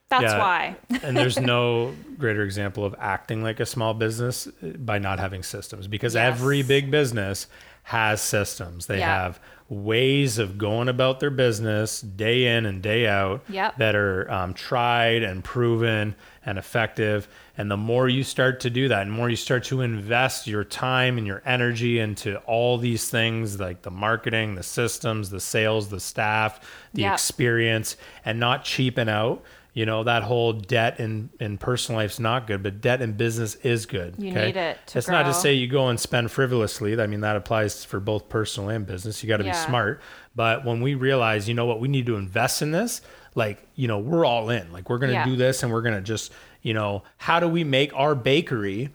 that's 0.10 0.24
Yeah. 0.24 0.40
why. 0.40 0.76
and 1.04 1.16
there's 1.16 1.40
no 1.56 1.94
greater 2.18 2.42
example 2.44 2.84
of 2.84 2.96
acting 2.98 3.44
like 3.44 3.60
a 3.60 3.66
small 3.66 3.94
business 3.94 4.48
by 4.80 4.98
not 4.98 5.20
having 5.20 5.44
systems 5.44 5.86
because 5.88 6.16
Yes. 6.16 6.34
every 6.34 6.64
big 6.64 6.90
business 6.90 7.46
has 7.84 8.22
systems. 8.22 8.88
They 8.88 8.98
Yeah. 9.00 9.24
have 9.24 9.40
ways 9.70 10.40
of 10.40 10.58
going 10.58 10.90
about 10.90 11.20
their 11.20 11.30
business 11.30 12.02
day 12.02 12.58
in 12.58 12.66
and 12.66 12.82
day 12.82 13.06
out 13.08 13.44
Yep. 13.50 13.78
that 13.78 13.96
are 13.96 14.30
um, 14.32 14.54
tried 14.56 15.22
and 15.24 15.44
proven 15.44 16.16
and 16.46 16.58
effective. 16.58 17.28
And 17.56 17.70
the 17.70 17.78
more 17.78 18.10
you 18.10 18.24
start 18.24 18.62
to 18.62 18.70
do 18.70 18.88
that, 18.88 19.04
and 19.04 19.12
more 19.12 19.30
you 19.30 19.36
start 19.36 19.64
to 19.66 19.82
invest 19.82 20.48
your 20.48 20.64
time 20.64 21.18
and 21.18 21.28
your 21.28 21.44
energy 21.46 22.00
into 22.00 22.38
all 22.40 22.78
these 22.78 23.10
things 23.10 23.60
like 23.60 23.84
the 23.84 23.92
marketing, 23.92 24.56
the 24.56 24.64
systems, 24.64 25.30
the 25.30 25.40
sales, 25.40 25.90
the 25.90 26.00
staff, 26.00 26.60
the 26.94 27.04
Yep. 27.04 27.14
experience, 27.14 27.96
and 28.26 28.40
not 28.40 28.64
cheapen 28.64 29.08
out. 29.08 29.44
You 29.74 29.86
know, 29.86 30.04
that 30.04 30.24
whole 30.24 30.52
debt 30.54 31.00
in, 31.00 31.30
in 31.40 31.58
personal 31.60 32.02
life's 32.02 32.20
not 32.20 32.48
good, 32.48 32.64
but 32.64 32.82
debt 32.82 33.02
in 33.02 33.14
business 33.14 33.56
is 33.56 33.86
good. 33.86 34.16
You 34.18 34.34
need 34.34 34.58
it 34.58 34.78
it's 34.96 35.08
not 35.08 35.24
to 35.24 35.34
say 35.34 35.54
you 35.54 35.68
go 35.68 35.88
and 35.90 36.00
spend 36.00 36.32
frivolously. 36.32 37.00
I 37.00 37.06
mean, 37.08 37.22
that 37.22 37.36
applies 37.36 37.86
for 37.86 38.00
both 38.00 38.30
personal 38.30 38.70
and 38.70 38.86
business. 38.86 39.24
You 39.24 39.30
got 39.30 39.38
to 39.38 39.46
Yeah. 39.46 39.52
be 39.52 39.58
smart. 39.58 40.02
But 40.36 40.66
when 40.66 40.82
we 40.82 40.96
realize, 40.96 41.48
you 41.48 41.54
know 41.54 41.66
what, 41.66 41.80
we 41.80 41.88
need 41.88 42.08
to 42.08 42.16
invest 42.16 42.62
in 42.64 42.72
this, 42.72 43.02
like, 43.36 43.60
you 43.76 43.88
know, 43.88 44.00
we're 44.00 44.26
all 44.26 44.50
in. 44.50 44.72
Like, 44.74 44.90
we're 44.90 44.98
going 44.98 45.12
to 45.12 45.14
Yeah. 45.14 45.26
do 45.26 45.36
this 45.36 45.62
and 45.62 45.72
we're 45.72 45.84
going 45.84 45.96
to 45.96 46.02
just, 46.02 46.34
you 46.64 46.74
know, 46.74 47.04
how 47.18 47.40
do 47.40 47.48
we 47.48 47.64
make 47.64 47.94
our 47.96 48.16
bakery 48.16 48.90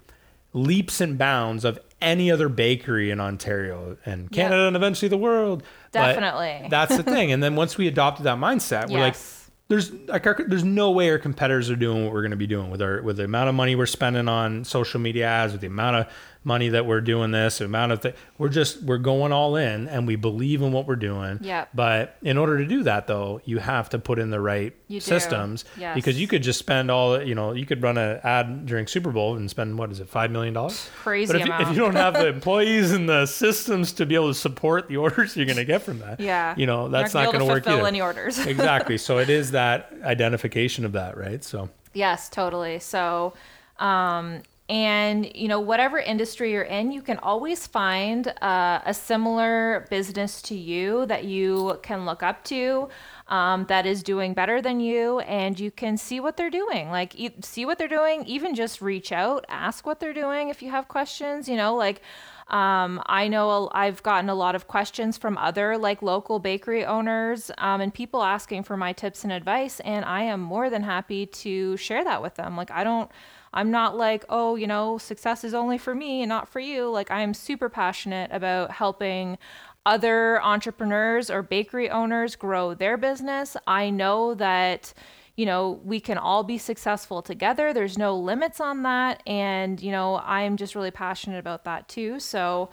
leaps 0.53 1.01
and 1.01 1.17
bounds 1.19 1.65
of 1.65 1.79
any 2.01 2.31
other 2.31 2.49
bakery 2.49 3.11
in 3.11 3.21
Ontario 3.21 3.97
and 4.05 4.31
Canada 4.31 4.67
and 4.67 4.77
eventually 4.77 5.09
the 5.09 5.17
world? 5.17 5.63
But 5.93 6.15
Definitely. 6.15 6.69
that's 6.69 6.97
the 6.97 7.03
thing. 7.15 7.33
And 7.33 7.43
then 7.43 7.55
once 7.57 7.79
we 7.79 7.87
adopted 7.89 8.25
that 8.27 8.39
mindset, 8.39 8.91
we're 8.91 8.99
like, 9.01 9.15
Yes. 9.15 9.34
There's 9.69 9.93
like 9.93 10.27
our, 10.27 10.37
there's 10.47 10.65
no 10.65 10.91
way 10.91 11.11
our 11.11 11.19
competitors 11.19 11.71
are 11.71 11.77
doing 11.77 12.05
what 12.05 12.13
we're 12.13 12.23
going 12.23 12.33
to 12.33 12.37
be 12.37 12.47
doing 12.47 12.71
with 12.71 12.83
our 12.83 13.03
with 13.03 13.17
the 13.17 13.25
amount 13.25 13.49
of 13.49 13.55
money 13.55 13.75
we're 13.75 13.87
spending 13.87 14.29
on 14.29 14.65
social 14.65 15.01
media 15.01 15.27
ads, 15.27 15.53
with 15.53 15.61
the 15.63 15.67
amount 15.67 15.97
of 15.97 16.07
money 16.47 16.69
that 16.69 16.85
we're 16.87 17.01
doing 17.01 17.31
this, 17.31 17.59
the 17.59 17.65
amount 17.65 17.91
of 17.93 18.01
th- 18.03 18.15
we're 18.37 18.49
just 18.51 18.83
we're 18.83 18.99
going 18.99 19.33
all 19.33 19.57
in 19.57 19.89
and 19.89 20.07
we 20.07 20.15
believe 20.17 20.61
in 20.63 20.73
what 20.73 20.87
we're 20.87 20.95
doing. 20.97 21.39
Yeah. 21.41 21.65
But 21.75 22.17
in 22.23 22.37
order 22.37 22.59
to 22.59 22.67
do 22.67 22.83
that 22.83 23.07
though, 23.07 23.41
you 23.45 23.59
have 23.59 23.89
to 23.91 23.99
put 23.99 24.19
in 24.19 24.31
the 24.31 24.41
right 24.41 24.75
You 24.89 25.01
systems 25.01 25.65
Yes. 25.79 25.95
because 25.95 26.21
you 26.21 26.27
could 26.29 26.43
just 26.43 26.59
spend 26.59 26.91
all 26.91 27.23
you 27.23 27.35
know 27.35 27.53
you 27.53 27.65
could 27.67 27.83
run 27.83 27.97
an 27.97 28.21
ad 28.23 28.67
during 28.67 28.87
Super 28.87 29.11
Bowl 29.11 29.37
and 29.37 29.49
spend 29.51 29.79
what 29.79 29.91
is 29.91 30.01
it 30.01 30.09
five 30.09 30.31
million 30.31 30.53
dollars? 30.55 30.89
Crazy 30.97 31.33
But 31.33 31.41
if 31.41 31.47
you, 31.47 31.53
amount. 31.53 31.63
if 31.71 31.77
you 31.77 31.83
don't 31.83 31.97
have 31.97 32.15
the 32.15 32.27
employees 32.37 32.93
and 32.93 33.09
the 33.09 33.25
systems 33.27 33.93
to 33.95 34.05
be 34.07 34.15
able 34.15 34.29
to 34.29 34.35
support 34.35 34.89
the 34.89 34.97
orders 35.05 35.37
you're 35.37 35.47
going 35.47 35.57
to 35.57 35.65
get 35.65 35.83
from 35.83 36.01
that, 36.01 36.21
yeah, 36.21 36.55
you 36.59 36.67
know 36.67 36.89
that's 36.89 37.15
not 37.15 37.27
going 37.27 37.39
to 37.39 37.45
work 37.47 37.65
fulfill 37.65 37.79
either 37.81 37.89
any 37.89 38.01
orders. 38.03 38.39
exactly. 38.47 38.99
So 38.99 39.19
it 39.19 39.31
is 39.31 39.53
that 39.53 39.93
identification 40.03 40.85
of 40.85 40.93
that, 40.93 41.17
right? 41.17 41.43
So 41.43 41.71
Yes, 41.97 42.29
totally. 42.29 42.81
So, 42.81 43.35
um, 43.79 44.43
and 44.75 45.31
you 45.37 45.47
know, 45.47 45.61
whatever 45.61 46.01
industry 46.01 46.51
you're 46.51 46.63
in, 46.63 46.91
you 46.91 47.01
can 47.01 47.19
always 47.19 47.65
find 47.65 48.27
uh, 48.43 48.81
a 48.85 48.93
similar 48.93 49.87
business 49.89 50.43
to 50.43 50.57
you 50.57 51.07
that 51.07 51.23
you 51.23 51.79
can 51.85 52.05
look 52.05 52.25
up 52.25 52.43
to. 52.47 52.89
Um, 53.29 53.67
that 53.69 53.87
is 53.87 54.03
doing 54.03 54.35
better 54.35 54.61
than 54.61 54.81
you, 54.81 55.21
and 55.21 55.59
you 55.61 55.71
can 55.71 55.97
see 55.97 56.19
what 56.19 56.37
they're 56.37 56.51
doing. 56.51 56.91
Like, 56.91 57.19
e- 57.19 57.37
see 57.41 57.65
what 57.65 57.79
they're 57.79 57.87
doing. 57.87 58.25
Even 58.27 58.57
just 58.57 58.83
reach 58.83 59.13
out, 59.13 59.47
ask 59.49 59.87
what 59.87 60.01
they're 60.01 60.13
doing 60.13 60.49
if 60.49 60.61
you 60.61 60.71
have 60.71 60.89
questions. 60.89 61.49
You 61.49 61.57
know, 61.57 61.77
like 61.77 62.03
um, 62.49 63.01
I 63.07 63.29
know 63.29 63.71
I've 63.73 64.03
gotten 64.03 64.29
a 64.29 64.35
lot 64.35 64.57
of 64.57 64.67
questions 64.67 65.17
from 65.17 65.39
other 65.39 65.79
like 65.79 66.03
local 66.03 66.41
bakery 66.41 66.85
owners 66.85 67.51
um, 67.59 67.81
and 67.81 67.95
people 67.95 68.25
asking 68.25 68.65
for 68.65 68.77
my 68.77 68.93
tips 68.93 69.23
and 69.23 69.33
advice, 69.33 69.79
and 69.81 70.05
I 70.05 70.25
am 70.25 70.41
more 70.41 70.69
than 70.69 70.83
happy 70.83 71.27
to 71.27 71.77
share 71.77 72.03
that 72.03 72.21
with 72.21 72.35
them. 72.35 72.57
Like 72.57 72.73
I 72.73 72.83
don't, 72.83 73.09
I'm 73.55 73.71
not 73.71 73.97
like 73.97 74.25
oh 74.29 74.57
you 74.57 74.67
know 74.67 74.99
success 74.99 75.45
is 75.45 75.55
only 75.55 75.79
for 75.79 75.95
me 75.95 76.23
and 76.23 76.29
not 76.29 76.49
for 76.49 76.61
you. 76.61 76.91
Like 76.91 77.11
I 77.11 77.23
am 77.23 77.33
super 77.33 77.71
passionate 77.71 78.31
about 78.33 78.71
helping 78.73 79.39
other 79.87 80.43
entrepreneurs 80.43 81.31
or 81.31 81.43
bakery 81.43 81.89
owners 81.89 82.37
grow 82.37 82.75
their 82.75 82.97
business. 82.97 83.57
I 83.67 83.91
know 83.91 84.35
that 84.35 84.93
you 85.37 85.47
know, 85.47 85.81
we 85.85 85.99
can 85.99 86.17
all 86.17 86.45
be 86.45 86.59
successful 86.59 87.21
together. 87.21 87.73
There's 87.73 87.99
no 87.99 88.17
limits 88.17 88.61
on 88.61 88.85
that. 88.85 89.21
And, 89.27 89.83
you 89.83 89.91
know, 89.91 90.21
I'm 90.25 90.57
just 90.57 90.77
really 90.77 90.93
passionate 90.93 91.39
about 91.39 91.65
that 91.65 91.89
too. 91.89 92.21
So, 92.21 92.71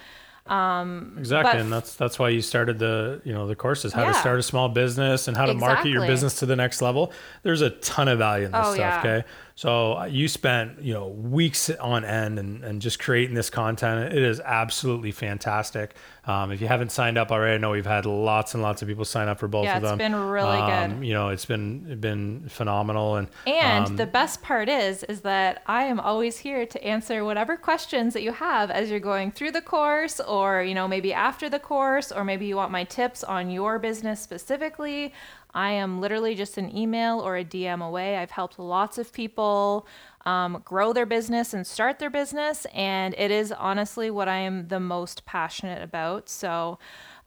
um, 0.47 1.15
exactly, 1.19 1.61
and 1.61 1.71
that's 1.71 1.95
that's 1.95 2.17
why 2.17 2.29
you 2.29 2.41
started 2.41 2.79
the 2.79 3.21
you 3.23 3.31
know 3.31 3.45
the 3.45 3.55
courses 3.55 3.93
how 3.93 4.01
yeah. 4.01 4.11
to 4.11 4.17
start 4.17 4.39
a 4.39 4.43
small 4.43 4.69
business 4.69 5.27
and 5.27 5.37
how 5.37 5.45
to 5.45 5.51
exactly. 5.51 5.75
market 5.75 5.89
your 5.89 6.07
business 6.07 6.39
to 6.39 6.47
the 6.47 6.55
next 6.55 6.81
level. 6.81 7.13
There's 7.43 7.61
a 7.61 7.69
ton 7.69 8.07
of 8.07 8.17
value 8.17 8.47
in 8.47 8.51
this 8.51 8.61
oh, 8.63 8.73
stuff. 8.73 9.03
Yeah. 9.03 9.11
Okay, 9.17 9.27
so 9.55 9.97
uh, 9.97 10.05
you 10.05 10.27
spent 10.27 10.81
you 10.81 10.93
know 10.93 11.07
weeks 11.07 11.69
on 11.69 12.03
end 12.05 12.39
and, 12.39 12.63
and 12.63 12.81
just 12.81 12.99
creating 12.99 13.35
this 13.35 13.49
content. 13.49 14.13
It 14.13 14.23
is 14.23 14.39
absolutely 14.39 15.11
fantastic. 15.11 15.95
Um, 16.25 16.51
if 16.51 16.61
you 16.61 16.67
haven't 16.67 16.91
signed 16.91 17.17
up 17.17 17.31
already, 17.31 17.55
I 17.55 17.57
know 17.57 17.71
we've 17.71 17.85
had 17.85 18.05
lots 18.05 18.53
and 18.53 18.61
lots 18.61 18.83
of 18.83 18.87
people 18.87 19.05
sign 19.05 19.27
up 19.27 19.39
for 19.39 19.47
both 19.47 19.65
yeah, 19.65 19.77
of 19.77 19.81
them. 19.81 19.99
it's 19.99 20.09
been 20.09 20.15
really 20.15 20.59
um, 20.59 20.99
good. 20.99 21.07
You 21.07 21.13
know, 21.13 21.29
it's 21.29 21.45
been 21.45 21.99
been 21.99 22.47
phenomenal. 22.47 23.15
And 23.15 23.27
and 23.47 23.87
um, 23.87 23.95
the 23.95 24.05
best 24.05 24.43
part 24.43 24.69
is 24.69 25.03
is 25.03 25.21
that 25.21 25.63
I 25.65 25.85
am 25.85 25.99
always 25.99 26.37
here 26.37 26.65
to 26.65 26.83
answer 26.83 27.25
whatever 27.25 27.57
questions 27.57 28.13
that 28.13 28.21
you 28.21 28.33
have 28.33 28.69
as 28.69 28.91
you're 28.91 28.99
going 28.99 29.31
through 29.31 29.51
the 29.51 29.61
course, 29.61 30.19
or 30.19 30.61
you 30.61 30.75
know 30.75 30.87
maybe 30.87 31.11
after 31.11 31.49
the 31.49 31.59
course, 31.59 32.11
or 32.11 32.23
maybe 32.23 32.45
you 32.45 32.55
want 32.55 32.71
my 32.71 32.83
tips 32.83 33.23
on 33.23 33.49
your 33.49 33.79
business 33.79 34.21
specifically. 34.21 35.13
I 35.53 35.71
am 35.71 36.01
literally 36.01 36.35
just 36.35 36.57
an 36.57 36.75
email 36.75 37.19
or 37.19 37.37
a 37.37 37.45
DM 37.45 37.85
away. 37.85 38.17
I've 38.17 38.31
helped 38.31 38.59
lots 38.59 38.97
of 38.97 39.11
people 39.13 39.87
um, 40.25 40.61
grow 40.63 40.93
their 40.93 41.05
business 41.05 41.53
and 41.53 41.65
start 41.65 41.99
their 41.99 42.09
business, 42.09 42.65
and 42.73 43.15
it 43.17 43.31
is 43.31 43.51
honestly 43.51 44.11
what 44.11 44.27
I 44.27 44.37
am 44.37 44.67
the 44.67 44.79
most 44.79 45.25
passionate 45.25 45.81
about. 45.81 46.29
So, 46.29 46.79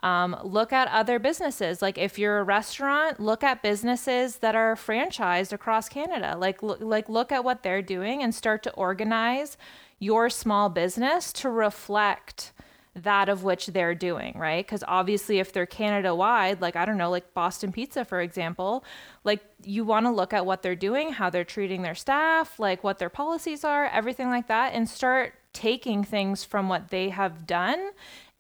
um, 0.04 0.36
look 0.44 0.70
at 0.70 0.86
other 0.88 1.18
businesses. 1.18 1.80
Like 1.80 1.96
if 1.96 2.18
you're 2.18 2.38
a 2.38 2.44
restaurant, 2.44 3.20
look 3.20 3.42
at 3.42 3.62
businesses 3.62 4.36
that 4.36 4.54
are 4.54 4.76
franchised 4.76 5.50
across 5.50 5.88
Canada. 5.88 6.36
Like 6.38 6.62
look, 6.62 6.78
like 6.82 7.08
look 7.08 7.32
at 7.32 7.42
what 7.42 7.62
they're 7.62 7.80
doing 7.80 8.22
and 8.22 8.34
start 8.34 8.62
to 8.64 8.72
organize 8.74 9.56
your 9.98 10.28
small 10.28 10.68
business 10.68 11.32
to 11.32 11.48
reflect 11.48 12.52
that 12.97 13.28
of 13.28 13.42
which 13.42 13.66
they're 13.68 13.95
doing, 13.95 14.38
right? 14.38 14.64
Because 14.64 14.84
obviously, 14.86 15.38
if 15.38 15.53
they're 15.53 15.66
Canada 15.66 16.14
wide, 16.14 16.61
like 16.61 16.76
I 16.76 16.84
don't 16.84 16.97
know, 16.97 17.11
like 17.11 17.34
Boston 17.34 17.72
Pizza, 17.72 18.05
for 18.05 18.20
example, 18.20 18.84
like 19.24 19.40
you 19.64 19.84
want 19.84 20.07
to 20.07 20.11
look 20.11 20.32
at 20.32 20.47
what 20.47 20.62
they're 20.62 20.76
doing, 20.76 21.12
how 21.12 21.30
they're 21.30 21.45
treating 21.45 21.82
their 21.82 21.95
staff, 21.95 22.59
like 22.59 22.84
what 22.84 22.99
their 22.99 23.09
policies 23.09 23.64
are, 23.64 23.86
everything 23.86 24.28
like 24.28 24.47
that, 24.49 24.74
and 24.74 24.88
start 24.88 25.34
taking 25.53 26.05
things 26.05 26.45
from 26.45 26.68
what 26.68 26.88
they 26.90 27.09
have 27.09 27.47
done 27.47 27.90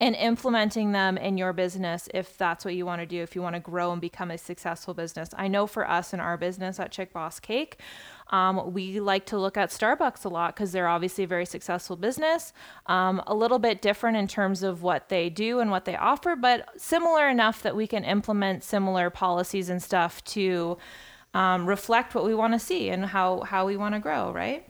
and 0.00 0.16
implementing 0.16 0.90
them 0.92 1.16
in 1.16 1.38
your 1.38 1.52
business 1.52 2.08
if 2.12 2.36
that's 2.36 2.64
what 2.64 2.74
you 2.74 2.84
want 2.84 3.00
to 3.00 3.06
do, 3.06 3.22
if 3.22 3.36
you 3.36 3.42
want 3.42 3.54
to 3.54 3.60
grow 3.60 3.92
and 3.92 4.00
become 4.00 4.30
a 4.30 4.36
successful 4.36 4.92
business. 4.92 5.30
I 5.36 5.46
know 5.46 5.66
for 5.66 5.88
us 5.88 6.12
in 6.12 6.18
our 6.18 6.36
business 6.36 6.80
at 6.80 6.90
Chick 6.90 7.12
Boss 7.12 7.38
Cake, 7.38 7.78
um, 8.30 8.72
we 8.72 8.98
like 8.98 9.24
to 9.26 9.38
look 9.38 9.56
at 9.56 9.70
Starbucks 9.70 10.24
a 10.24 10.28
lot 10.28 10.54
because 10.54 10.72
they're 10.72 10.88
obviously 10.88 11.24
a 11.24 11.28
very 11.28 11.46
successful 11.46 11.94
business. 11.94 12.52
Um, 12.86 13.22
a 13.26 13.34
little 13.34 13.60
bit 13.60 13.80
different 13.80 14.16
in 14.16 14.26
terms 14.26 14.64
of 14.64 14.82
what 14.82 15.10
they 15.10 15.30
do 15.30 15.60
and 15.60 15.70
what 15.70 15.84
they 15.84 15.96
offer, 15.96 16.34
but 16.34 16.68
similar 16.76 17.28
enough 17.28 17.62
that 17.62 17.76
we 17.76 17.86
can 17.86 18.02
implement 18.02 18.64
similar 18.64 19.10
policies 19.10 19.68
and 19.68 19.80
stuff 19.80 20.24
to 20.24 20.76
um, 21.34 21.66
reflect 21.66 22.14
what 22.14 22.24
we 22.24 22.34
want 22.34 22.52
to 22.52 22.58
see 22.58 22.88
and 22.88 23.06
how, 23.06 23.42
how 23.42 23.64
we 23.64 23.76
want 23.76 23.94
to 23.94 24.00
grow, 24.00 24.32
right? 24.32 24.66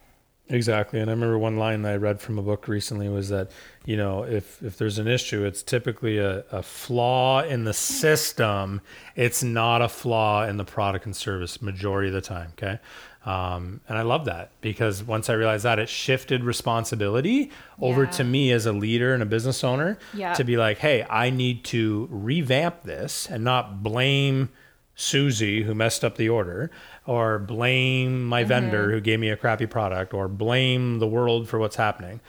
Exactly. 0.51 1.01
And 1.01 1.09
I 1.09 1.15
remember 1.15 1.39
one 1.39 1.57
line 1.57 1.83
that 1.83 1.93
I 1.95 1.97
read 1.97 2.21
from 2.21 2.39
a 2.39 2.43
book 2.43 2.69
recently 2.69 3.09
was 3.09 3.31
that, 3.31 3.51
you 3.87 3.97
know, 3.97 4.25
if, 4.25 4.63
if 4.63 4.77
there's 4.77 4.99
an 4.99 5.09
issue, 5.09 5.43
it's 5.43 5.63
typically 5.63 6.19
a, 6.19 6.45
a 6.53 6.63
flaw 6.63 7.43
in 7.43 7.65
the 7.65 7.73
system. 7.73 8.83
It's 9.17 9.43
not 9.43 9.81
a 9.81 9.89
flaw 9.89 10.45
in 10.45 10.59
the 10.59 10.65
product 10.65 11.07
and 11.07 11.17
service 11.17 11.63
majority 11.63 12.09
of 12.09 12.15
the 12.15 12.21
time. 12.21 12.53
Okay. 12.59 12.79
Um, 13.25 13.81
and 13.89 13.97
I 13.97 14.03
love 14.03 14.27
that 14.27 14.51
because 14.61 15.03
once 15.03 15.31
I 15.31 15.33
realized 15.33 15.65
that, 15.65 15.79
it 15.79 15.89
shifted 15.89 16.45
responsibility 16.45 17.51
over 17.81 18.05
yeah. 18.05 18.11
to 18.11 18.25
me 18.25 18.53
as 18.53 18.67
a 18.67 18.73
leader 18.73 19.15
and 19.15 19.23
a 19.23 19.27
business 19.27 19.65
owner 19.65 19.99
yeah. 20.13 20.35
to 20.35 20.45
be 20.45 20.59
like, 20.59 20.77
hey, 20.77 21.07
I 21.09 21.31
need 21.31 21.65
to 21.65 22.07
revamp 22.11 22.83
this 22.83 23.27
and 23.31 23.43
not 23.43 23.83
blame 23.83 24.51
Susie 24.95 25.63
who 25.63 25.75
messed 25.75 26.05
up 26.05 26.17
the 26.17 26.29
order 26.29 26.71
or 27.07 27.39
blame 27.39 28.25
my 28.25 28.43
mm-hmm. 28.43 28.49
vendor 28.49 28.91
who 28.91 29.01
gave 29.01 29.21
me 29.21 29.31
a 29.31 29.37
crappy 29.37 29.67
product 29.67 30.15
or 30.15 30.29
blame 30.29 30.99
the 30.99 31.07
world 31.07 31.49
for 31.49 31.59
what's 31.59 31.77
happening. 31.77 32.21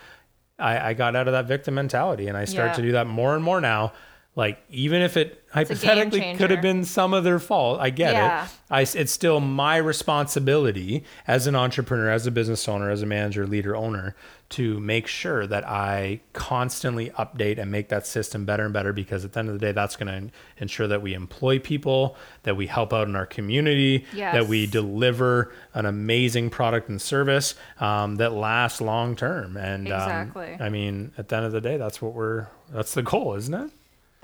I, 0.58 0.90
I 0.90 0.94
got 0.94 1.16
out 1.16 1.28
of 1.28 1.34
that 1.34 1.48
victim 1.48 1.76
mentality 1.76 2.28
and 2.28 2.38
I 2.38 2.46
start 2.46 2.70
yeah. 2.70 2.76
to 2.76 2.82
do 2.82 2.92
that 2.94 3.08
more 3.08 3.36
and 3.36 3.44
more 3.44 3.62
now 3.62 3.94
like 4.36 4.62
even 4.70 5.02
if 5.02 5.16
it 5.16 5.42
hypothetically 5.52 6.36
could 6.36 6.52
have 6.52 6.62
been 6.62 6.84
some 6.84 7.14
of 7.14 7.24
their 7.24 7.40
fault 7.40 7.80
i 7.80 7.90
get 7.90 8.14
yeah. 8.14 8.46
it 8.46 8.52
I, 8.70 8.82
it's 8.82 9.12
still 9.12 9.40
my 9.40 9.78
responsibility 9.78 11.04
as 11.28 11.48
an 11.48 11.56
entrepreneur 11.56 12.10
as 12.10 12.28
a 12.28 12.32
business 12.32 12.68
owner 12.68 12.90
as 12.90 13.02
a 13.02 13.06
manager 13.06 13.48
leader 13.48 13.76
owner 13.76 14.16
to 14.50 14.80
make 14.82 15.08
sure 15.08 15.48
that 15.48 15.66
i 15.68 16.20
constantly 16.34 17.10
update 17.12 17.58
and 17.58 17.72
make 17.72 17.88
that 17.90 18.06
system 18.06 18.46
better 18.46 18.66
and 18.66 18.74
better 18.74 18.92
because 18.92 19.24
at 19.24 19.34
the 19.34 19.40
end 19.40 19.48
of 19.48 19.54
the 19.54 19.60
day 19.60 19.72
that's 19.72 19.96
going 19.96 20.08
to 20.08 20.32
ensure 20.58 20.88
that 20.88 21.02
we 21.02 21.14
employ 21.14 21.58
people 21.58 22.18
that 22.44 22.58
we 22.58 22.68
help 22.68 22.92
out 22.92 23.08
in 23.08 23.16
our 23.16 23.26
community 23.26 24.06
yes. 24.14 24.34
that 24.34 24.48
we 24.48 24.68
deliver 24.68 25.54
an 25.74 25.86
amazing 25.86 26.50
product 26.50 26.90
and 26.90 27.02
service 27.02 27.56
um, 27.80 28.18
that 28.18 28.34
lasts 28.34 28.82
long 28.82 29.16
term 29.16 29.56
and 29.56 29.88
um, 29.88 30.02
exactly. 30.02 30.54
Um, 30.56 30.62
i 30.62 30.70
mean 30.70 31.14
at 31.18 31.30
the 31.30 31.38
end 31.38 31.46
of 31.46 31.54
the 31.54 31.62
day 31.62 31.78
that's 31.78 32.02
what 32.02 32.14
we're 32.14 32.48
that's 32.72 32.94
the 32.94 33.04
goal 33.04 33.36
isn't 33.36 33.54
it 33.54 33.72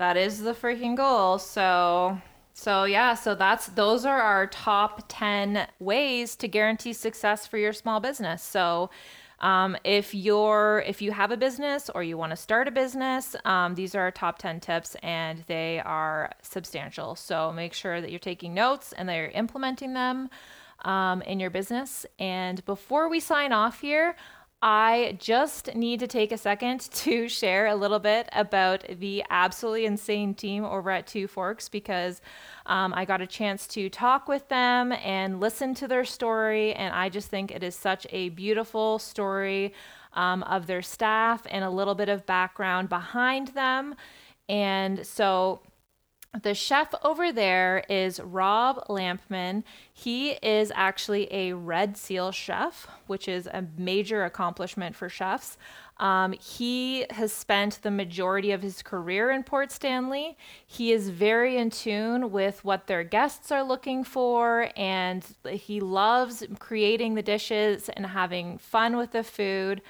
that 0.02 0.16
is 0.16 0.40
the 0.40 0.52
freaking 0.52 0.96
goal. 0.96 1.38
So 1.38 2.18
so 2.54 2.82
yeah, 2.82 3.14
so 3.14 3.36
that's 3.36 3.68
those 3.68 4.04
are 4.04 4.20
our 4.20 4.48
top 4.48 5.04
10 5.06 5.68
ways 5.78 6.34
to 6.36 6.48
guarantee 6.48 6.92
success 6.92 7.46
for 7.46 7.56
your 7.56 7.72
small 7.72 8.00
business. 8.00 8.42
So 8.42 8.90
um, 9.38 9.76
if 9.84 10.12
you're 10.12 10.82
if 10.88 11.02
you 11.02 11.12
have 11.12 11.30
a 11.30 11.36
business 11.36 11.88
or 11.88 12.02
you 12.02 12.18
want 12.18 12.30
to 12.30 12.36
start 12.36 12.66
a 12.66 12.72
business, 12.72 13.36
um, 13.44 13.76
these 13.76 13.94
are 13.94 14.00
our 14.00 14.10
top 14.10 14.38
10 14.38 14.58
tips 14.58 14.96
and 15.04 15.44
they 15.46 15.80
are 15.84 16.32
substantial. 16.42 17.14
So 17.14 17.52
make 17.52 17.72
sure 17.72 18.00
that 18.00 18.10
you're 18.10 18.18
taking 18.18 18.54
notes 18.54 18.92
and 18.92 19.08
that 19.08 19.14
you're 19.14 19.28
implementing 19.28 19.94
them 19.94 20.30
um, 20.84 21.22
in 21.22 21.38
your 21.38 21.50
business. 21.50 22.06
And 22.18 22.64
before 22.64 23.08
we 23.08 23.20
sign 23.20 23.52
off 23.52 23.80
here, 23.80 24.16
I 24.64 25.16
just 25.18 25.74
need 25.74 25.98
to 26.00 26.06
take 26.06 26.30
a 26.30 26.38
second 26.38 26.80
to 26.92 27.28
share 27.28 27.66
a 27.66 27.74
little 27.74 27.98
bit 27.98 28.28
about 28.32 28.84
the 29.00 29.24
absolutely 29.28 29.86
insane 29.86 30.34
team 30.34 30.64
over 30.64 30.90
at 30.90 31.06
Two 31.08 31.26
Forks 31.26 31.68
because 31.68 32.20
um, 32.66 32.94
I 32.94 33.04
got 33.04 33.20
a 33.20 33.26
chance 33.26 33.66
to 33.68 33.90
talk 33.90 34.28
with 34.28 34.48
them 34.48 34.92
and 34.92 35.40
listen 35.40 35.74
to 35.74 35.88
their 35.88 36.04
story. 36.04 36.74
And 36.74 36.94
I 36.94 37.08
just 37.08 37.28
think 37.28 37.50
it 37.50 37.64
is 37.64 37.74
such 37.74 38.06
a 38.10 38.28
beautiful 38.30 39.00
story 39.00 39.74
um, 40.12 40.44
of 40.44 40.68
their 40.68 40.82
staff 40.82 41.44
and 41.50 41.64
a 41.64 41.70
little 41.70 41.96
bit 41.96 42.08
of 42.08 42.24
background 42.24 42.88
behind 42.88 43.48
them. 43.48 43.96
And 44.48 45.04
so, 45.04 45.60
the 46.40 46.54
chef 46.54 46.94
over 47.04 47.30
there 47.30 47.84
is 47.90 48.18
Rob 48.20 48.86
Lampman. 48.88 49.64
He 49.92 50.30
is 50.30 50.72
actually 50.74 51.30
a 51.30 51.52
Red 51.52 51.96
Seal 51.98 52.32
chef, 52.32 52.86
which 53.06 53.28
is 53.28 53.46
a 53.46 53.66
major 53.76 54.24
accomplishment 54.24 54.96
for 54.96 55.10
chefs. 55.10 55.58
Um, 55.98 56.32
he 56.32 57.04
has 57.10 57.32
spent 57.32 57.80
the 57.82 57.90
majority 57.90 58.50
of 58.50 58.62
his 58.62 58.82
career 58.82 59.30
in 59.30 59.42
Port 59.42 59.70
Stanley. 59.70 60.38
He 60.66 60.90
is 60.90 61.10
very 61.10 61.58
in 61.58 61.68
tune 61.68 62.32
with 62.32 62.64
what 62.64 62.86
their 62.86 63.04
guests 63.04 63.52
are 63.52 63.62
looking 63.62 64.02
for, 64.02 64.70
and 64.74 65.22
he 65.48 65.80
loves 65.80 66.44
creating 66.58 67.14
the 67.14 67.22
dishes 67.22 67.90
and 67.90 68.06
having 68.06 68.56
fun 68.56 68.96
with 68.96 69.12
the 69.12 69.22
food. 69.22 69.82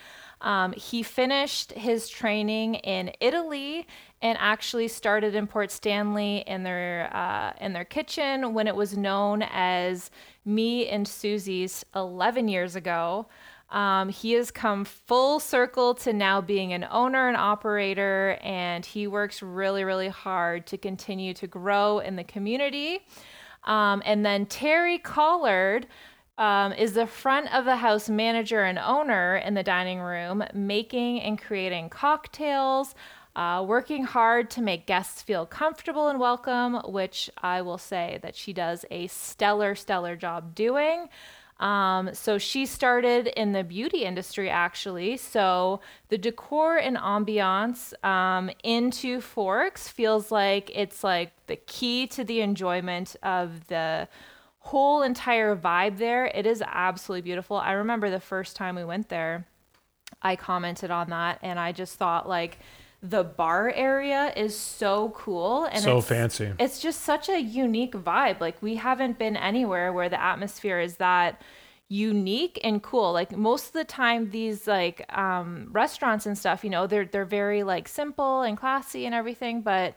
Um, 0.43 0.73
he 0.73 1.03
finished 1.03 1.73
his 1.73 2.09
training 2.09 2.75
in 2.75 3.13
Italy 3.21 3.87
and 4.21 4.37
actually 4.41 4.89
started 4.89 5.35
in 5.35 5.47
Port 5.47 5.71
Stanley 5.71 6.45
in 6.47 6.65
their 6.65 7.09
uh, 7.15 7.53
in 7.61 7.73
their 7.73 7.85
kitchen 7.85 8.53
when 8.53 8.67
it 8.67 8.75
was 8.75 8.97
known 8.97 9.43
as 9.43 10.11
Me 10.45 10.89
and 10.89 11.07
Susie's 11.07 11.85
11 11.95 12.49
years 12.49 12.77
ago. 12.77 13.27
Um, 13.71 14.11
he 14.11 14.33
has 14.33 14.51
come 14.51 14.85
full 14.85 15.41
circle 15.41 15.95
to 15.95 16.13
now 16.13 16.43
being 16.43 16.75
an 16.75 16.87
owner 16.91 17.29
and 17.29 17.37
operator, 17.37 18.39
and 18.43 18.85
he 18.85 19.07
works 19.07 19.43
really, 19.43 19.83
really 19.83 20.09
hard 20.09 20.67
to 20.67 20.77
continue 20.77 21.33
to 21.35 21.47
grow 21.47 22.01
in 22.01 22.17
the 22.17 22.25
community. 22.25 23.01
Um, 23.65 24.03
and 24.05 24.27
then 24.27 24.47
Terry 24.47 24.99
Collard 24.99 25.87
um, 26.39 26.73
is 26.73 26.95
the 26.95 27.07
front 27.07 27.53
of 27.55 27.65
the 27.65 27.77
house 27.77 28.09
manager 28.09 28.63
and 28.63 28.79
owner 28.79 29.37
in 29.37 29.55
the 29.55 29.63
dining 29.63 30.01
room, 30.01 30.43
making 30.55 31.21
and 31.21 31.41
creating 31.41 31.91
cocktails, 31.91 32.95
uh, 33.37 33.65
working 33.67 34.05
hard 34.05 34.51
to 34.51 34.63
make 34.63 34.87
guests 34.87 35.23
feel 35.23 35.47
comfortable 35.47 36.09
and 36.09 36.19
welcome, 36.19 36.75
which 36.85 37.31
I 37.39 37.63
will 37.63 37.79
say 37.79 38.19
that 38.23 38.37
she 38.37 38.53
does 38.53 38.85
a 38.91 39.07
stellar, 39.07 39.75
stellar 39.75 40.17
job 40.17 40.55
doing. 40.55 41.09
Um, 41.61 42.11
so 42.13 42.39
she 42.39 42.67
started 42.67 43.29
in 43.29 43.53
the 43.53 43.63
beauty 43.63 44.05
industry 44.05 44.51
actually. 44.51 45.17
So 45.17 45.81
the 46.09 46.19
decor 46.19 46.77
and 46.77 46.97
ambiance 46.97 47.93
um, 48.05 48.51
in 48.65 48.91
Two 48.91 49.21
Forks 49.21 49.87
feels 49.87 50.33
like 50.33 50.73
it's 50.75 51.05
like 51.05 51.31
the 51.47 51.57
key 51.57 52.09
to 52.09 52.25
the 52.25 52.41
enjoyment 52.41 53.15
of 53.23 53.69
the 53.69 54.09
whole 54.63 55.03
entire 55.03 55.57
vibe 55.57 55.99
there, 55.99 56.27
it 56.27 56.47
is 56.47 56.63
absolutely 56.65 57.23
beautiful. 57.23 57.57
I 57.57 57.73
remember 57.73 58.11
the 58.11 58.21
first 58.21 58.55
time 58.57 58.77
we 58.77 58.85
went 58.85 59.09
there, 59.09 59.47
I 60.23 60.37
commented 60.37 60.91
on 60.91 61.11
that 61.11 61.41
and 61.43 61.59
I 61.59 61.73
just 61.73 61.97
thought 61.97 62.29
like 62.29 62.59
the 63.03 63.25
bar 63.25 63.71
area 63.71 64.33
is 64.37 64.57
so 64.57 65.11
cool 65.17 65.65
and 65.65 65.83
so 65.83 65.99
it's, 65.99 66.07
fancy. 66.07 66.53
It's 66.61 66.79
just 66.79 67.01
such 67.01 67.29
a 67.29 67.41
unique 67.41 67.95
vibe. 67.95 68.41
Like 68.41 68.63
we 68.63 68.77
haven't 68.77 69.19
been 69.19 69.37
anywhere 69.37 69.93
where 69.93 70.09
the 70.09 70.23
atmosphere 70.23 70.79
is 70.79 70.97
that 70.97 71.43
unique 71.89 72.61
and 72.63 72.81
cool. 72.81 73.13
Like 73.13 73.37
most 73.37 73.67
of 73.67 73.73
the 73.73 73.85
time 73.85 74.31
these 74.31 74.69
like 74.69 75.05
um 75.13 75.71
restaurants 75.73 76.27
and 76.27 76.39
stuff, 76.39 76.63
you 76.63 76.71
know, 76.71 76.87
they're 76.87 77.05
they're 77.05 77.25
very 77.25 77.65
like 77.65 77.89
simple 77.89 78.43
and 78.43 78.57
classy 78.57 79.07
and 79.07 79.15
everything, 79.15 79.63
but 79.63 79.95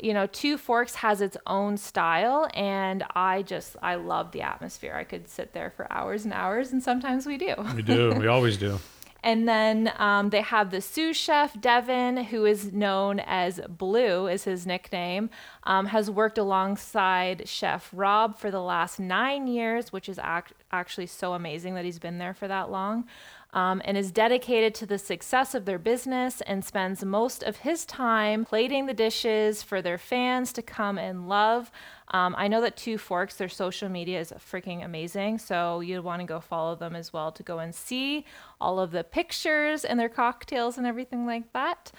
you 0.00 0.12
know, 0.12 0.26
Two 0.26 0.58
Forks 0.58 0.96
has 0.96 1.20
its 1.20 1.36
own 1.46 1.76
style, 1.76 2.48
and 2.54 3.04
I 3.14 3.42
just 3.42 3.76
I 3.82 3.94
love 3.94 4.32
the 4.32 4.42
atmosphere. 4.42 4.94
I 4.94 5.04
could 5.04 5.28
sit 5.28 5.52
there 5.52 5.70
for 5.70 5.90
hours 5.92 6.24
and 6.24 6.34
hours, 6.34 6.72
and 6.72 6.82
sometimes 6.82 7.26
we 7.26 7.38
do. 7.38 7.54
We 7.74 7.82
do. 7.82 8.12
We 8.14 8.26
always 8.36 8.56
do. 8.56 8.78
And 9.22 9.48
then 9.48 9.92
um, 9.98 10.30
they 10.30 10.42
have 10.42 10.70
the 10.70 10.80
sous 10.80 11.16
chef, 11.16 11.60
Devin, 11.60 12.16
who 12.16 12.44
is 12.44 12.72
known 12.72 13.18
as 13.18 13.60
Blue, 13.68 14.28
is 14.28 14.44
his 14.44 14.66
nickname, 14.66 15.30
um, 15.64 15.86
has 15.86 16.08
worked 16.08 16.38
alongside 16.38 17.48
Chef 17.48 17.90
Rob 17.92 18.38
for 18.38 18.52
the 18.52 18.60
last 18.60 19.00
nine 19.00 19.48
years, 19.48 19.92
which 19.92 20.08
is 20.08 20.20
act- 20.20 20.52
actually 20.70 21.08
so 21.08 21.32
amazing 21.32 21.74
that 21.74 21.84
he's 21.84 21.98
been 21.98 22.18
there 22.18 22.34
for 22.34 22.46
that 22.46 22.70
long 22.70 23.04
um, 23.52 23.80
and 23.84 23.96
is 23.96 24.12
dedicated 24.12 24.74
to 24.74 24.86
the 24.86 24.98
success 24.98 25.54
of 25.54 25.64
their 25.64 25.78
business 25.78 26.40
and 26.42 26.64
spends 26.64 27.04
most 27.04 27.42
of 27.42 27.58
his 27.58 27.84
time 27.86 28.44
plating 28.44 28.86
the 28.86 28.94
dishes 28.94 29.62
for 29.62 29.80
their 29.80 29.98
fans 29.98 30.52
to 30.52 30.62
come 30.62 30.98
and 30.98 31.28
love. 31.28 31.70
Um, 32.08 32.34
I 32.38 32.48
know 32.48 32.60
that 32.60 32.76
Two 32.76 32.98
Forks, 32.98 33.36
their 33.36 33.48
social 33.48 33.88
media 33.88 34.20
is 34.20 34.32
freaking 34.32 34.84
amazing. 34.84 35.38
So 35.38 35.80
you'd 35.80 36.04
want 36.04 36.20
to 36.20 36.26
go 36.26 36.40
follow 36.40 36.74
them 36.74 36.94
as 36.94 37.12
well 37.12 37.32
to 37.32 37.42
go 37.42 37.58
and 37.58 37.74
see 37.74 38.24
all 38.60 38.78
of 38.78 38.90
the 38.90 39.04
pictures 39.04 39.84
and 39.84 39.98
their 39.98 40.08
cocktails 40.08 40.78
and 40.78 40.86
everything 40.86 41.26
like 41.26 41.52
that. 41.52 41.92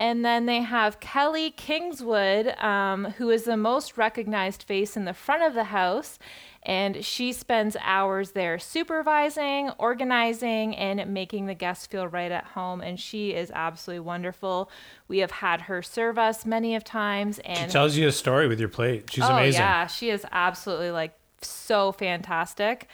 And 0.00 0.24
then 0.24 0.46
they 0.46 0.62
have 0.62 0.98
Kelly 0.98 1.52
Kingswood, 1.52 2.48
um, 2.60 3.04
who 3.18 3.30
is 3.30 3.44
the 3.44 3.56
most 3.56 3.96
recognized 3.96 4.64
face 4.64 4.96
in 4.96 5.04
the 5.04 5.14
front 5.14 5.44
of 5.44 5.54
the 5.54 5.64
house 5.64 6.18
and 6.64 7.04
she 7.04 7.32
spends 7.32 7.76
hours 7.80 8.32
there 8.32 8.58
supervising, 8.58 9.70
organizing, 9.78 10.76
and 10.76 11.12
making 11.12 11.46
the 11.46 11.54
guests 11.54 11.86
feel 11.86 12.06
right 12.06 12.30
at 12.30 12.44
home. 12.44 12.80
And 12.80 13.00
she 13.00 13.34
is 13.34 13.50
absolutely 13.52 14.00
wonderful. 14.00 14.70
We 15.08 15.18
have 15.18 15.32
had 15.32 15.62
her 15.62 15.82
serve 15.82 16.18
us 16.18 16.46
many 16.46 16.76
of 16.76 16.84
times. 16.84 17.40
And 17.40 17.70
she 17.70 17.72
tells 17.72 17.96
you 17.96 18.06
a 18.06 18.12
story 18.12 18.46
with 18.46 18.60
your 18.60 18.68
plate. 18.68 19.10
She's 19.12 19.24
oh, 19.24 19.32
amazing. 19.32 19.60
Yeah, 19.60 19.88
she 19.88 20.10
is 20.10 20.24
absolutely 20.30 20.92
like 20.92 21.14
so 21.40 21.90
fantastic. 21.90 22.86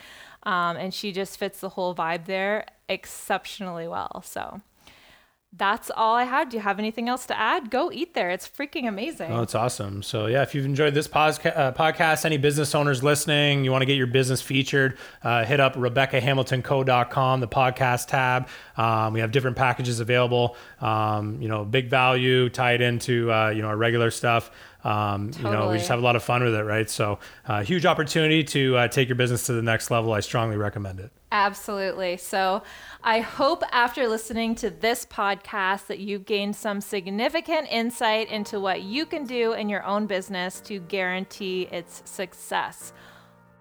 Um, 0.44 0.76
and 0.76 0.94
she 0.94 1.12
just 1.12 1.36
fits 1.36 1.60
the 1.60 1.68
whole 1.68 1.94
vibe 1.94 2.24
there 2.24 2.64
exceptionally 2.88 3.86
well. 3.86 4.22
So 4.24 4.62
that's 5.56 5.90
all 5.96 6.14
I 6.14 6.24
had. 6.24 6.50
Do 6.50 6.56
you 6.58 6.62
have 6.62 6.78
anything 6.78 7.08
else 7.08 7.24
to 7.26 7.38
add? 7.38 7.70
Go 7.70 7.90
eat 7.90 8.12
there. 8.14 8.30
It's 8.30 8.46
freaking 8.46 8.86
amazing. 8.86 9.32
Oh, 9.32 9.40
it's 9.42 9.54
awesome. 9.54 10.02
So, 10.02 10.26
yeah, 10.26 10.42
if 10.42 10.54
you've 10.54 10.66
enjoyed 10.66 10.92
this 10.92 11.08
podca- 11.08 11.56
uh, 11.56 11.72
podcast, 11.72 12.24
any 12.26 12.36
business 12.36 12.74
owners 12.74 13.02
listening, 13.02 13.64
you 13.64 13.72
want 13.72 13.82
to 13.82 13.86
get 13.86 13.96
your 13.96 14.06
business 14.06 14.42
featured, 14.42 14.98
uh, 15.22 15.44
hit 15.44 15.58
up 15.58 15.74
RebeccaHamiltonCo.com, 15.74 17.40
the 17.40 17.48
podcast 17.48 18.08
tab. 18.08 18.48
Um, 18.76 19.14
we 19.14 19.20
have 19.20 19.32
different 19.32 19.56
packages 19.56 20.00
available. 20.00 20.56
Um, 20.80 21.40
you 21.40 21.48
know, 21.48 21.64
big 21.64 21.88
value 21.88 22.50
tied 22.50 22.80
into, 22.82 23.32
uh, 23.32 23.48
you 23.48 23.62
know, 23.62 23.68
our 23.68 23.76
regular 23.76 24.10
stuff. 24.10 24.50
Um, 24.84 25.30
totally. 25.30 25.50
You 25.52 25.58
know, 25.58 25.70
we 25.70 25.78
just 25.78 25.88
have 25.88 25.98
a 25.98 26.02
lot 26.02 26.14
of 26.14 26.22
fun 26.22 26.44
with 26.44 26.54
it, 26.54 26.62
right? 26.62 26.88
So, 26.88 27.18
uh, 27.46 27.64
huge 27.64 27.86
opportunity 27.86 28.44
to 28.44 28.76
uh, 28.76 28.88
take 28.88 29.08
your 29.08 29.16
business 29.16 29.46
to 29.46 29.52
the 29.54 29.62
next 29.62 29.90
level. 29.90 30.12
I 30.12 30.20
strongly 30.20 30.56
recommend 30.56 31.00
it. 31.00 31.10
Absolutely. 31.30 32.16
So, 32.16 32.62
I 33.04 33.20
hope 33.20 33.62
after 33.70 34.08
listening 34.08 34.54
to 34.56 34.70
this 34.70 35.04
podcast 35.04 35.86
that 35.88 35.98
you've 35.98 36.24
gained 36.24 36.56
some 36.56 36.80
significant 36.80 37.68
insight 37.70 38.30
into 38.30 38.58
what 38.58 38.80
you 38.82 39.04
can 39.04 39.24
do 39.24 39.52
in 39.52 39.68
your 39.68 39.84
own 39.84 40.06
business 40.06 40.60
to 40.62 40.80
guarantee 40.80 41.68
its 41.70 42.02
success. 42.06 42.94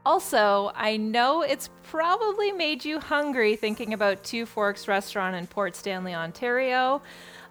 Also, 0.05 0.71
I 0.73 0.95
know 0.95 1.41
it's 1.41 1.69
probably 1.83 2.53
made 2.53 2.85
you 2.85 3.01
hungry 3.01 3.57
thinking 3.57 3.93
about 3.93 4.23
Two 4.23 4.45
Forks 4.45 4.87
Restaurant 4.87 5.35
in 5.35 5.45
Port 5.47 5.75
Stanley, 5.75 6.15
Ontario. 6.15 7.01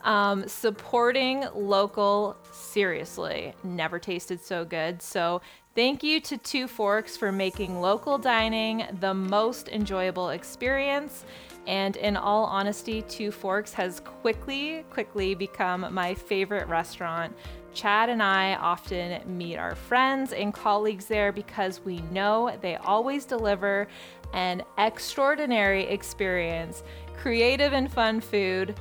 Um, 0.02 0.48
supporting 0.48 1.44
local, 1.54 2.38
seriously, 2.52 3.52
never 3.62 3.98
tasted 3.98 4.40
so 4.40 4.64
good. 4.64 5.02
So, 5.02 5.42
thank 5.76 6.02
you 6.02 6.20
to 6.20 6.38
Two 6.38 6.66
Forks 6.66 7.18
for 7.18 7.30
making 7.30 7.82
local 7.82 8.16
dining 8.16 8.86
the 9.00 9.12
most 9.12 9.68
enjoyable 9.68 10.30
experience. 10.30 11.26
And 11.66 11.96
in 11.96 12.16
all 12.16 12.46
honesty, 12.46 13.02
Two 13.02 13.30
Forks 13.30 13.74
has 13.74 14.00
quickly, 14.00 14.84
quickly 14.88 15.34
become 15.34 15.86
my 15.92 16.14
favorite 16.14 16.66
restaurant. 16.66 17.36
Chad 17.74 18.08
and 18.08 18.22
I 18.22 18.54
often 18.54 19.20
meet 19.36 19.58
our 19.58 19.74
friends 19.74 20.32
and 20.32 20.54
colleagues 20.54 21.04
there 21.04 21.30
because 21.30 21.82
we 21.84 21.98
know 22.10 22.56
they 22.62 22.76
always 22.76 23.26
deliver 23.26 23.86
an 24.32 24.62
extraordinary 24.78 25.82
experience, 25.82 26.84
creative 27.18 27.74
and 27.74 27.92
fun 27.92 28.22
food, 28.22 28.74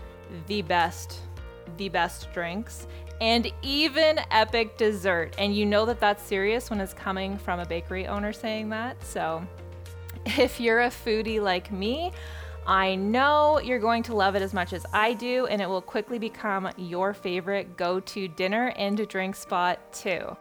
the 0.48 0.62
best, 0.62 1.20
the 1.76 1.89
best 1.89 2.32
drinks, 2.34 2.88
and 3.22 3.51
even 3.61 4.20
epic 4.32 4.78
dessert. 4.78 5.36
And 5.38 5.55
you 5.55 5.66
know 5.66 5.86
that 5.86 5.99
that's 5.99 6.24
serious 6.24 6.70
when 6.70 6.80
it's 6.80 6.93
coming 6.93 7.38
from 7.38 7.59
a 7.59 7.66
bakery 7.66 8.07
owner 8.07 8.34
saying 8.34 8.70
that. 8.70 9.01
So 9.03 9.45
if 10.26 10.59
you're 10.59 10.82
a 10.82 10.89
foodie 10.89 11.41
like 11.41 11.72
me, 11.72 12.11
I 12.68 12.95
know 12.95 13.59
you're 13.59 13.80
going 13.80 14.01
to 14.03 14.16
love 14.16 14.36
it 14.36 14.41
as 14.41 14.53
much 14.53 14.74
as 14.74 14.88
I 14.91 15.13
do, 15.13 15.45
and 15.45 15.61
it 15.61 15.70
will 15.70 15.84
quickly 15.84 16.18
become 16.18 16.68
your 16.78 17.13
favorite 17.13 17.78
go 17.78 17.99
to 17.99 18.28
dinner 18.28 18.74
and 18.76 19.07
drink 19.07 19.36
spot, 19.36 19.80
too. 19.93 20.36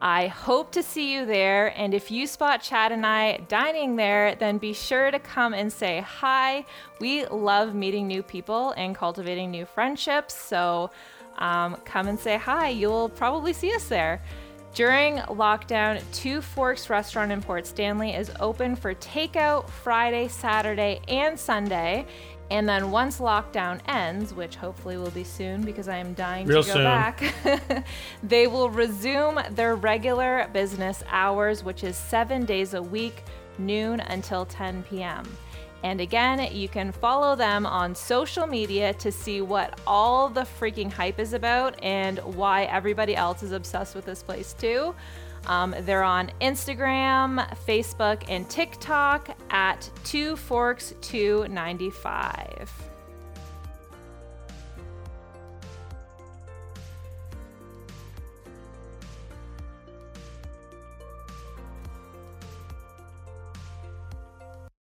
I 0.00 0.26
hope 0.26 0.72
to 0.72 0.82
see 0.82 1.12
you 1.12 1.24
there, 1.24 1.68
and 1.78 1.94
if 1.94 2.10
you 2.10 2.26
spot 2.26 2.60
Chad 2.60 2.90
and 2.90 3.06
I 3.06 3.36
dining 3.46 3.94
there, 3.94 4.34
then 4.34 4.58
be 4.58 4.72
sure 4.72 5.12
to 5.12 5.20
come 5.20 5.54
and 5.54 5.72
say 5.72 6.00
hi. 6.00 6.64
We 6.98 7.26
love 7.26 7.76
meeting 7.76 8.08
new 8.08 8.24
people 8.24 8.72
and 8.72 8.96
cultivating 8.96 9.52
new 9.52 9.64
friendships, 9.64 10.34
so 10.34 10.90
um, 11.38 11.76
come 11.84 12.08
and 12.08 12.18
say 12.18 12.36
hi. 12.36 12.68
You'll 12.68 13.08
probably 13.08 13.52
see 13.52 13.74
us 13.74 13.88
there. 13.88 14.20
During 14.74 15.16
lockdown, 15.16 16.02
Two 16.14 16.40
Forks 16.40 16.88
Restaurant 16.88 17.30
in 17.30 17.42
Port 17.42 17.66
Stanley 17.66 18.14
is 18.14 18.30
open 18.40 18.74
for 18.74 18.94
takeout 18.94 19.68
Friday, 19.68 20.28
Saturday, 20.28 21.00
and 21.08 21.38
Sunday. 21.38 22.06
And 22.50 22.68
then 22.68 22.90
once 22.90 23.18
lockdown 23.18 23.80
ends, 23.86 24.34
which 24.34 24.56
hopefully 24.56 24.96
will 24.96 25.10
be 25.10 25.24
soon 25.24 25.62
because 25.62 25.88
I 25.88 25.96
am 25.96 26.14
dying 26.14 26.46
Real 26.46 26.62
to 26.62 26.68
go 26.68 26.74
soon. 26.74 26.84
back, 26.84 27.84
they 28.22 28.46
will 28.46 28.70
resume 28.70 29.40
their 29.50 29.74
regular 29.74 30.48
business 30.52 31.02
hours, 31.08 31.62
which 31.64 31.84
is 31.84 31.96
seven 31.96 32.44
days 32.44 32.74
a 32.74 32.82
week, 32.82 33.24
noon 33.58 34.00
until 34.00 34.44
10 34.46 34.82
p.m. 34.84 35.24
And 35.82 36.00
again, 36.00 36.52
you 36.52 36.68
can 36.68 36.92
follow 36.92 37.34
them 37.34 37.66
on 37.66 37.94
social 37.94 38.46
media 38.46 38.94
to 38.94 39.10
see 39.10 39.40
what 39.40 39.80
all 39.86 40.28
the 40.28 40.42
freaking 40.42 40.90
hype 40.90 41.18
is 41.18 41.32
about 41.32 41.82
and 41.82 42.18
why 42.20 42.64
everybody 42.64 43.16
else 43.16 43.42
is 43.42 43.52
obsessed 43.52 43.94
with 43.94 44.04
this 44.04 44.22
place 44.22 44.52
too. 44.52 44.94
Um, 45.46 45.74
they're 45.80 46.04
on 46.04 46.30
Instagram, 46.40 47.44
Facebook, 47.66 48.22
and 48.28 48.48
TikTok 48.48 49.36
at 49.50 49.90
Two 50.04 50.36
Forks 50.36 50.94
295. 51.00 52.91